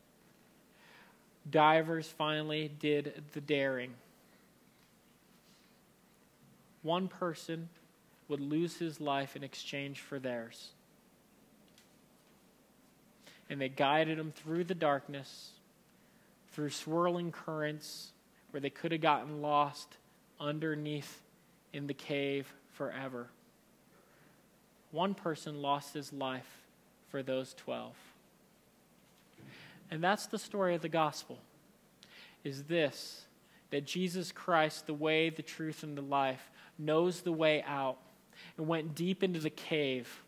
divers 1.48 2.08
finally 2.08 2.68
did 2.80 3.22
the 3.32 3.40
daring. 3.40 3.94
One 6.82 7.06
person 7.06 7.68
would 8.28 8.40
lose 8.40 8.76
his 8.76 9.00
life 9.00 9.36
in 9.36 9.44
exchange 9.44 10.00
for 10.00 10.18
theirs. 10.18 10.70
And 13.48 13.60
they 13.60 13.68
guided 13.68 14.18
him 14.18 14.32
through 14.32 14.64
the 14.64 14.74
darkness, 14.74 15.50
through 16.52 16.70
swirling 16.70 17.32
currents 17.32 18.12
where 18.50 18.60
they 18.60 18.70
could 18.70 18.92
have 18.92 19.00
gotten 19.00 19.40
lost 19.40 19.96
underneath 20.40 21.22
in 21.72 21.86
the 21.86 21.94
cave 21.94 22.52
forever 22.72 23.28
one 24.96 25.14
person 25.14 25.60
lost 25.60 25.92
his 25.94 26.12
life 26.12 26.62
for 27.10 27.22
those 27.22 27.54
12. 27.54 27.92
And 29.90 30.02
that's 30.02 30.26
the 30.26 30.38
story 30.38 30.74
of 30.74 30.80
the 30.80 30.88
gospel. 30.88 31.38
Is 32.42 32.64
this 32.64 33.26
that 33.70 33.84
Jesus 33.84 34.32
Christ, 34.32 34.86
the 34.86 34.94
way, 34.94 35.28
the 35.28 35.42
truth, 35.42 35.82
and 35.82 35.98
the 35.98 36.02
life, 36.02 36.50
knows 36.78 37.20
the 37.20 37.32
way 37.32 37.62
out 37.66 37.98
and 38.56 38.66
went 38.66 38.94
deep 38.94 39.22
into 39.22 39.40
the 39.40 39.50
cave 39.50 40.22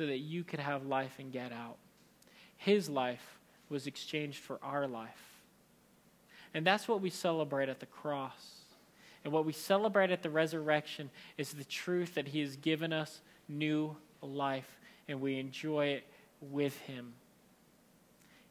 so 0.00 0.06
that 0.06 0.20
you 0.20 0.42
could 0.42 0.60
have 0.60 0.86
life 0.86 1.16
and 1.18 1.30
get 1.30 1.52
out. 1.52 1.76
His 2.56 2.88
life 2.88 3.38
was 3.68 3.86
exchanged 3.86 4.38
for 4.38 4.58
our 4.62 4.86
life. 4.86 5.42
And 6.54 6.66
that's 6.66 6.88
what 6.88 7.02
we 7.02 7.10
celebrate 7.10 7.68
at 7.68 7.80
the 7.80 7.86
cross. 7.86 8.62
And 9.22 9.30
what 9.30 9.44
we 9.44 9.52
celebrate 9.52 10.10
at 10.10 10.22
the 10.22 10.30
resurrection 10.30 11.10
is 11.36 11.52
the 11.52 11.64
truth 11.64 12.14
that 12.14 12.28
He 12.28 12.40
has 12.40 12.56
given 12.56 12.94
us 12.94 13.20
new 13.46 13.94
life, 14.22 14.78
and 15.06 15.20
we 15.20 15.38
enjoy 15.38 15.88
it 15.88 16.04
with 16.40 16.78
Him. 16.78 17.12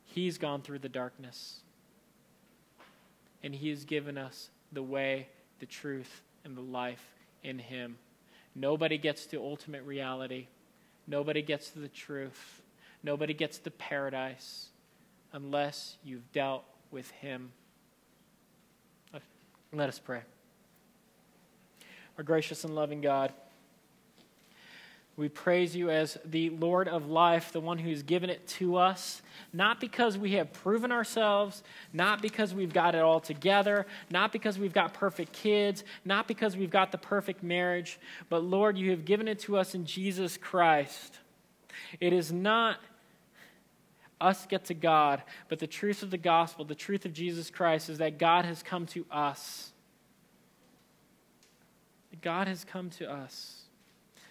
He's 0.06 0.38
gone 0.38 0.62
through 0.62 0.80
the 0.80 0.88
darkness, 0.88 1.62
and 3.42 3.56
He 3.56 3.70
has 3.70 3.86
given 3.86 4.20
us 4.20 4.52
the 4.72 4.84
way, 4.84 5.30
the 5.58 5.66
truth, 5.66 6.22
and 6.46 6.56
the 6.56 6.62
life 6.62 7.08
in 7.42 7.58
Him. 7.58 7.98
Nobody 8.54 9.00
gets 9.00 9.26
to 9.26 9.42
ultimate 9.42 9.82
reality, 9.82 10.46
nobody 11.10 11.42
gets 11.42 11.72
to 11.72 11.80
the 11.80 11.90
truth, 11.90 12.62
nobody 13.04 13.34
gets 13.34 13.58
to 13.60 13.72
paradise 13.72 14.70
unless 15.34 15.98
you've 16.04 16.32
dealt 16.32 16.64
with 16.92 17.12
Him. 17.12 17.52
Let 19.74 19.90
us 19.90 20.00
pray. 20.00 20.22
Our 22.18 22.24
gracious 22.24 22.64
and 22.64 22.74
loving 22.74 23.02
God, 23.02 23.34
we 25.20 25.30
praise 25.30 25.76
you 25.76 25.90
as 25.90 26.18
the 26.26 26.50
Lord 26.50 26.88
of 26.88 27.10
life, 27.10 27.52
the 27.52 27.60
one 27.60 27.78
who's 27.78 28.04
given 28.04 28.30
it 28.30 28.48
to 28.48 28.78
us, 28.78 29.22
not 29.52 29.80
because 29.80 30.18
we 30.18 30.34
have 30.34 30.52
proven 30.54 30.92
ourselves, 30.92 31.62
not 31.94 32.22
because 32.22 32.54
we've 32.54 32.74
got 32.74 32.96
it 32.96 33.02
all 33.02 33.20
together, 33.20 33.86
not 34.10 34.32
because 34.32 34.58
we've 34.58 34.74
got 34.74 34.94
perfect 34.94 35.34
kids, 35.34 35.84
not 36.06 36.28
because 36.28 36.56
we've 36.56 36.70
got 36.70 36.92
the 36.92 36.98
perfect 36.98 37.44
marriage, 37.44 38.00
but 38.30 38.44
Lord, 38.44 38.78
you 38.78 38.92
have 38.92 39.06
given 39.06 39.28
it 39.28 39.40
to 39.40 39.58
us 39.58 39.76
in 39.76 39.86
Jesus 39.86 40.38
Christ. 40.38 41.20
It 42.00 42.14
is 42.14 42.32
not 42.32 42.78
us 44.22 44.46
get 44.46 44.66
to 44.66 44.74
God, 44.74 45.22
but 45.48 45.60
the 45.60 45.68
truth 45.68 46.04
of 46.04 46.12
the 46.12 46.18
gospel, 46.18 46.66
the 46.66 46.76
truth 46.76 47.06
of 47.06 47.14
Jesus 47.14 47.50
Christ, 47.50 47.90
is 47.90 47.98
that 48.00 48.18
God 48.18 48.46
has 48.46 48.64
come 48.64 48.86
to 48.88 49.06
us. 49.12 49.72
God 52.22 52.48
has 52.48 52.66
come 52.66 52.90
to 52.92 53.10
us. 53.10 53.64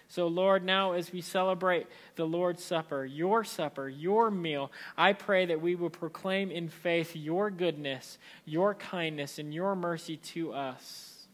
So, 0.09 0.27
Lord, 0.27 0.65
now 0.65 0.93
as 0.93 1.13
we 1.13 1.21
celebrate 1.21 1.85
the 2.15 2.25
Lord's 2.25 2.63
Supper, 2.63 3.05
your 3.05 3.43
supper, 3.43 3.87
your 3.87 4.31
meal, 4.31 4.71
I 4.97 5.13
pray 5.13 5.45
that 5.45 5.61
we 5.61 5.75
will 5.75 5.91
proclaim 5.91 6.49
in 6.49 6.67
faith 6.67 7.15
your 7.15 7.51
goodness, 7.51 8.17
your 8.43 8.73
kindness, 8.73 9.37
and 9.37 9.53
your 9.53 9.75
mercy 9.75 10.17
to 10.17 10.51
us. 10.51 11.27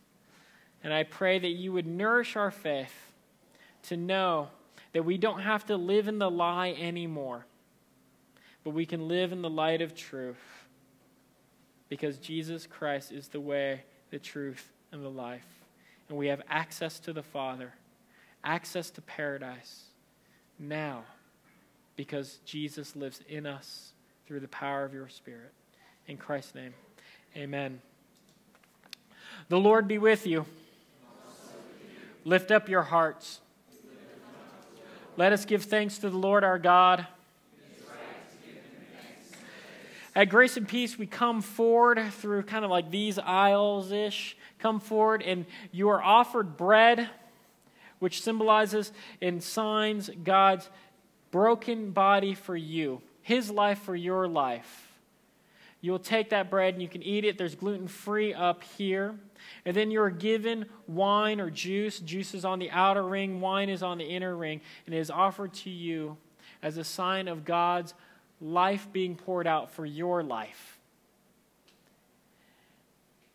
And 0.83 0.93
I 0.93 1.03
pray 1.03 1.39
that 1.39 1.47
you 1.47 1.71
would 1.71 1.87
nourish 1.87 2.35
our 2.35 2.51
faith 2.51 2.93
to 3.83 3.95
know 3.95 4.49
that 4.91 5.05
we 5.05 5.17
don't 5.17 5.39
have 5.39 5.65
to 5.67 5.77
live 5.77 6.09
in 6.09 6.19
the 6.19 6.29
lie 6.29 6.75
anymore, 6.77 7.45
but 8.65 8.71
we 8.71 8.85
can 8.85 9.07
live 9.07 9.31
in 9.31 9.41
the 9.41 9.49
light 9.49 9.81
of 9.81 9.95
truth 9.95 10.67
because 11.87 12.17
Jesus 12.17 12.67
Christ 12.67 13.13
is 13.13 13.29
the 13.29 13.39
way, 13.39 13.83
the 14.11 14.19
truth, 14.19 14.69
and 14.91 15.03
the 15.03 15.09
life 15.09 15.65
and 16.09 16.17
we 16.17 16.27
have 16.27 16.41
access 16.49 16.99
to 16.99 17.13
the 17.13 17.23
Father, 17.23 17.73
access 18.45 18.89
to 18.91 19.01
paradise 19.01 19.85
now 20.59 21.03
because 21.95 22.39
Jesus 22.45 22.95
lives 22.95 23.21
in 23.27 23.45
us 23.45 23.91
through 24.27 24.39
the 24.39 24.47
power 24.47 24.85
of 24.85 24.93
your 24.93 25.09
Spirit. 25.09 25.51
In 26.07 26.17
Christ's 26.17 26.55
name, 26.55 26.73
amen. 27.35 27.81
The 29.49 29.59
Lord 29.59 29.87
be 29.87 29.97
with 29.97 30.25
you. 30.25 30.45
Lift 32.23 32.51
up 32.51 32.69
your 32.69 32.83
hearts. 32.83 33.39
Let 35.17 35.31
us 35.31 35.45
give 35.45 35.63
thanks 35.63 35.97
to 35.99 36.09
the 36.09 36.17
Lord 36.17 36.43
our 36.43 36.59
God. 36.59 37.07
At 40.15 40.29
Grace 40.29 40.55
and 40.55 40.67
Peace, 40.67 40.97
we 40.97 41.07
come 41.07 41.41
forward 41.41 42.01
through 42.13 42.43
kind 42.43 42.63
of 42.63 42.71
like 42.71 42.89
these 42.89 43.19
aisles 43.19 43.91
ish. 43.91 44.37
Come 44.59 44.79
forward, 44.79 45.21
and 45.21 45.45
you 45.71 45.89
are 45.89 46.01
offered 46.01 46.55
bread, 46.55 47.09
which 48.05 48.21
symbolizes 48.21 48.93
and 49.19 49.41
signs 49.41 50.11
God's 50.23 50.69
broken 51.31 51.89
body 51.89 52.35
for 52.35 52.55
you, 52.55 53.01
His 53.23 53.49
life 53.49 53.79
for 53.79 53.95
your 53.95 54.27
life. 54.27 54.91
You'll 55.81 55.97
take 55.97 56.29
that 56.29 56.51
bread 56.51 56.75
and 56.75 56.83
you 56.83 56.87
can 56.87 57.01
eat 57.01 57.25
it. 57.25 57.39
There's 57.39 57.55
gluten 57.55 57.87
free 57.87 58.31
up 58.31 58.61
here. 58.77 59.15
And 59.65 59.75
then 59.75 59.89
you're 59.89 60.11
given 60.11 60.67
wine 60.85 61.41
or 61.41 61.49
juice. 61.49 61.99
Juice 61.99 62.35
is 62.35 62.45
on 62.45 62.59
the 62.59 62.69
outer 62.69 63.01
ring, 63.01 63.41
wine 63.41 63.69
is 63.69 63.81
on 63.81 63.97
the 63.97 64.05
inner 64.05 64.37
ring, 64.37 64.61
and 64.85 64.93
it 64.93 64.99
is 64.99 65.09
offered 65.09 65.55
to 65.55 65.71
you 65.71 66.15
as 66.61 66.77
a 66.77 66.83
sign 66.83 67.27
of 67.27 67.43
God's 67.43 67.95
life 68.39 68.87
being 68.93 69.15
poured 69.15 69.47
out 69.47 69.71
for 69.71 69.83
your 69.83 70.21
life. 70.21 70.77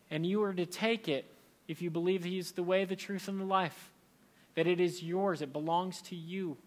And 0.09 0.25
you 0.25 0.41
are 0.43 0.53
to 0.53 0.65
take 0.65 1.09
it 1.09 1.25
if 1.67 1.81
you 1.81 1.89
believe 1.89 2.23
He 2.23 2.39
is 2.39 2.53
the 2.53 2.63
way, 2.63 2.85
the 2.85 2.95
truth, 2.95 3.27
and 3.27 3.37
the 3.37 3.43
life, 3.43 3.90
that 4.55 4.67
it 4.67 4.79
is 4.79 5.01
yours, 5.01 5.41
it 5.41 5.53
belongs 5.53 6.01
to 6.03 6.15
you, 6.15 6.57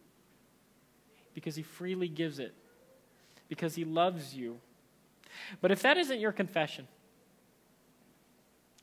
because 1.35 1.57
He 1.57 1.62
freely 1.62 2.09
gives 2.09 2.39
it, 2.39 2.55
because 3.49 3.74
He 3.74 3.85
loves 3.85 4.35
you. 4.35 4.59
But 5.61 5.70
if 5.70 5.82
that 5.82 5.97
isn't 5.97 6.20
your 6.20 6.32
confession, 6.32 6.87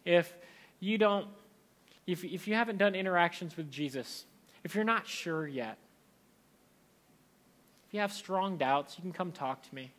if 0.06 0.34
you 0.80 0.97
don't, 0.97 1.28
if, 2.08 2.24
if 2.24 2.47
you 2.47 2.56
haven't 2.56 2.78
done 2.78 2.95
interactions 2.95 3.56
with 3.56 3.72
Jesus, 3.72 4.26
if 4.64 4.76
you're 4.76 4.84
not 4.84 5.08
sure 5.08 5.47
yet, 5.47 5.78
if 7.88 7.93
you 7.93 7.99
have 7.99 8.14
strong 8.14 8.58
doubts, 8.58 8.97
you 8.97 9.02
can 9.02 9.12
come 9.12 9.32
talk 9.32 9.62
to 9.64 9.76
me. 9.76 9.91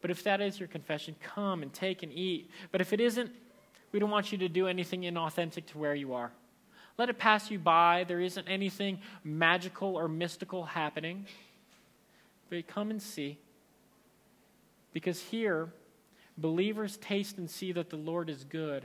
But 0.00 0.10
if 0.10 0.24
that 0.24 0.40
is 0.40 0.58
your 0.58 0.68
confession, 0.68 1.14
come 1.22 1.62
and 1.62 1.72
take 1.72 2.02
and 2.02 2.12
eat. 2.12 2.50
But 2.72 2.80
if 2.80 2.92
it 2.92 3.00
isn't, 3.00 3.30
we 3.92 4.00
don't 4.00 4.10
want 4.10 4.32
you 4.32 4.38
to 4.38 4.48
do 4.48 4.66
anything 4.66 5.02
inauthentic 5.02 5.66
to 5.66 5.78
where 5.78 5.94
you 5.94 6.12
are. 6.12 6.32
Let 6.98 7.08
it 7.08 7.18
pass 7.18 7.50
you 7.50 7.58
by. 7.58 8.04
There 8.06 8.20
isn't 8.20 8.46
anything 8.48 9.00
magical 9.24 9.96
or 9.96 10.08
mystical 10.08 10.64
happening. 10.64 11.26
But 12.50 12.66
come 12.66 12.90
and 12.90 13.00
see. 13.00 13.38
Because 14.92 15.20
here, 15.20 15.72
believers 16.36 16.96
taste 16.98 17.38
and 17.38 17.50
see 17.50 17.72
that 17.72 17.90
the 17.90 17.96
Lord 17.96 18.28
is 18.28 18.44
good 18.44 18.84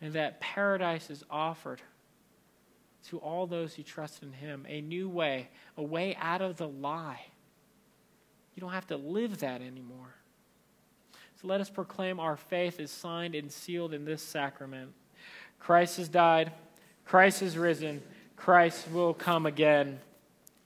and 0.00 0.12
that 0.12 0.40
paradise 0.40 1.10
is 1.10 1.24
offered 1.30 1.80
to 3.08 3.18
all 3.18 3.46
those 3.46 3.74
who 3.74 3.82
trust 3.82 4.22
in 4.22 4.32
Him 4.32 4.66
a 4.68 4.80
new 4.80 5.08
way, 5.08 5.48
a 5.76 5.82
way 5.82 6.16
out 6.20 6.42
of 6.42 6.56
the 6.56 6.68
lie. 6.68 7.24
You 8.54 8.60
don't 8.60 8.72
have 8.72 8.86
to 8.88 8.96
live 8.96 9.38
that 9.38 9.62
anymore. 9.62 10.14
So 11.40 11.48
let 11.48 11.60
us 11.60 11.70
proclaim 11.70 12.18
our 12.18 12.36
faith 12.36 12.80
is 12.80 12.90
signed 12.90 13.34
and 13.34 13.50
sealed 13.50 13.92
in 13.92 14.04
this 14.04 14.22
sacrament. 14.22 14.92
Christ 15.58 15.96
has 15.96 16.08
died, 16.08 16.52
Christ 17.04 17.40
has 17.40 17.56
risen, 17.56 18.02
Christ 18.36 18.90
will 18.92 19.14
come 19.14 19.46
again. 19.46 20.00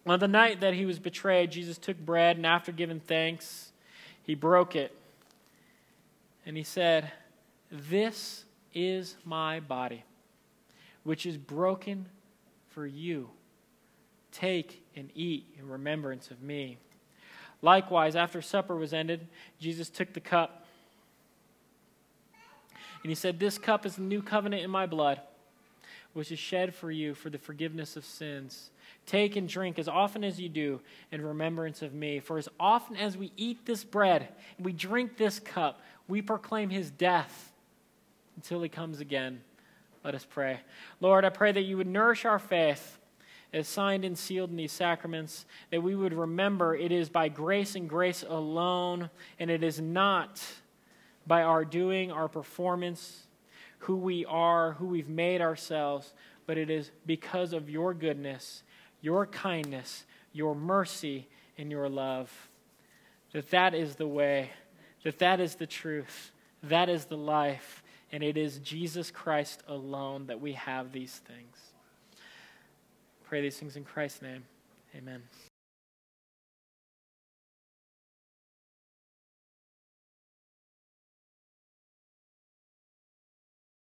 On 0.07 0.19
the 0.19 0.29
night 0.29 0.61
that 0.61 0.75
he 0.75 0.87
was 0.87 0.99
betrayed, 0.99 1.51
Jesus 1.51 1.79
took 1.79 1.99
bread, 1.99 2.37
and 2.37 2.47
after 2.47 2.73
giving 2.73 3.01
thanks, 3.01 3.73
he 4.23 4.35
broke 4.35 4.75
it. 4.75 4.95
And 6.47 6.57
he 6.57 6.63
said, 6.63 7.13
This 7.71 8.45
is 8.75 9.17
my 9.25 9.61
body, 9.61 10.05
which 11.05 11.27
is 11.27 11.37
broken 11.37 12.07
for 12.71 12.87
you. 12.87 13.31
Take 14.33 14.85
and 14.97 15.11
eat 15.15 15.47
in 15.59 15.69
remembrance 15.69 16.31
of 16.31 16.43
me. 16.43 16.79
Likewise, 17.63 18.17
after 18.17 18.41
supper 18.41 18.77
was 18.77 18.95
ended, 18.95 19.27
Jesus 19.59 19.91
took 19.91 20.13
the 20.13 20.21
cup. 20.21 20.60
And 23.03 23.11
he 23.11 23.15
said, 23.15 23.39
This 23.39 23.59
cup 23.59 23.87
is 23.87 23.97
the 23.97 24.03
new 24.03 24.23
covenant 24.23 24.63
in 24.63 24.71
my 24.71 24.87
blood, 24.87 25.21
which 26.13 26.33
is 26.33 26.39
shed 26.39 26.75
for 26.75 26.91
you 26.91 27.15
for 27.15 27.31
the 27.31 27.39
forgiveness 27.39 27.97
of 27.97 28.05
sins. 28.05 28.71
Take 29.07 29.37
and 29.37 29.49
drink 29.49 29.79
as 29.79 29.89
often 29.89 30.23
as 30.23 30.41
you 30.41 30.49
do 30.49 30.81
in 31.11 31.25
remembrance 31.25 31.83
of 31.83 31.95
me. 31.95 32.21
For 32.21 32.39
as 32.39 32.49
often 32.59 32.97
as 32.97 33.17
we 33.17 33.33
eat 33.37 33.65
this 33.67 33.83
bread 33.83 34.29
and 34.57 34.67
we 34.67 34.73
drink 34.73 35.17
this 35.17 35.41
cup, 35.41 35.81
we 36.07 36.23
proclaim 36.23 36.71
his 36.71 36.91
death 36.91 37.53
until 38.37 38.63
he 38.63 38.69
comes 38.69 39.01
again. 39.01 39.41
Let 40.05 40.15
us 40.15 40.27
pray. 40.29 40.61
Lord, 41.01 41.25
I 41.25 41.31
pray 41.31 41.53
that 41.53 41.63
you 41.63 41.77
would 41.77 41.87
nourish 41.87 42.25
our 42.25 42.39
faith 42.39 42.99
as 43.53 43.67
signed 43.67 44.05
and 44.05 44.17
sealed 44.17 44.51
in 44.51 44.57
these 44.57 44.73
sacraments, 44.73 45.45
that 45.71 45.83
we 45.83 45.95
would 45.95 46.13
remember 46.13 46.77
it 46.77 46.93
is 46.93 47.09
by 47.09 47.29
grace 47.29 47.75
and 47.75 47.89
grace 47.89 48.25
alone, 48.27 49.11
and 49.39 49.51
it 49.51 49.65
is 49.65 49.81
not 49.81 50.41
by 51.31 51.45
our 51.45 51.65
doing, 51.65 52.11
our 52.11 52.27
performance, 52.27 53.29
who 53.79 53.95
we 53.95 54.25
are, 54.25 54.73
who 54.73 54.87
we've 54.87 55.09
made 55.09 55.41
ourselves, 55.41 56.13
but 56.45 56.59
it 56.59 56.69
is 56.69 56.91
because 57.07 57.53
of 57.53 57.71
your 57.71 57.95
goodness 57.95 58.65
your 59.03 59.25
kindness, 59.27 60.05
your 60.35 60.55
mercy, 60.55 61.27
and 61.57 61.71
your 61.71 61.89
love. 61.89 62.51
That 63.33 63.49
that 63.51 63.75
is 63.75 63.95
the 63.95 64.07
way, 64.07 64.51
that 65.05 65.19
that 65.21 65.41
is 65.41 65.55
the 65.55 65.67
truth, 65.67 66.33
that 66.65 66.91
is 66.91 67.07
the 67.07 67.17
life, 67.17 67.83
and 68.13 68.23
it 68.23 68.37
is 68.37 68.59
Jesus 68.59 69.11
Christ 69.11 69.63
alone 69.69 70.27
that 70.27 70.39
we 70.39 70.53
have 70.53 70.93
these 70.93 71.23
things. 71.27 71.57
Pray 73.25 73.41
these 73.41 73.57
things 73.57 73.77
in 73.77 73.85
Christ's 73.85 74.21
name. 74.21 74.45
Amen. 74.95 75.23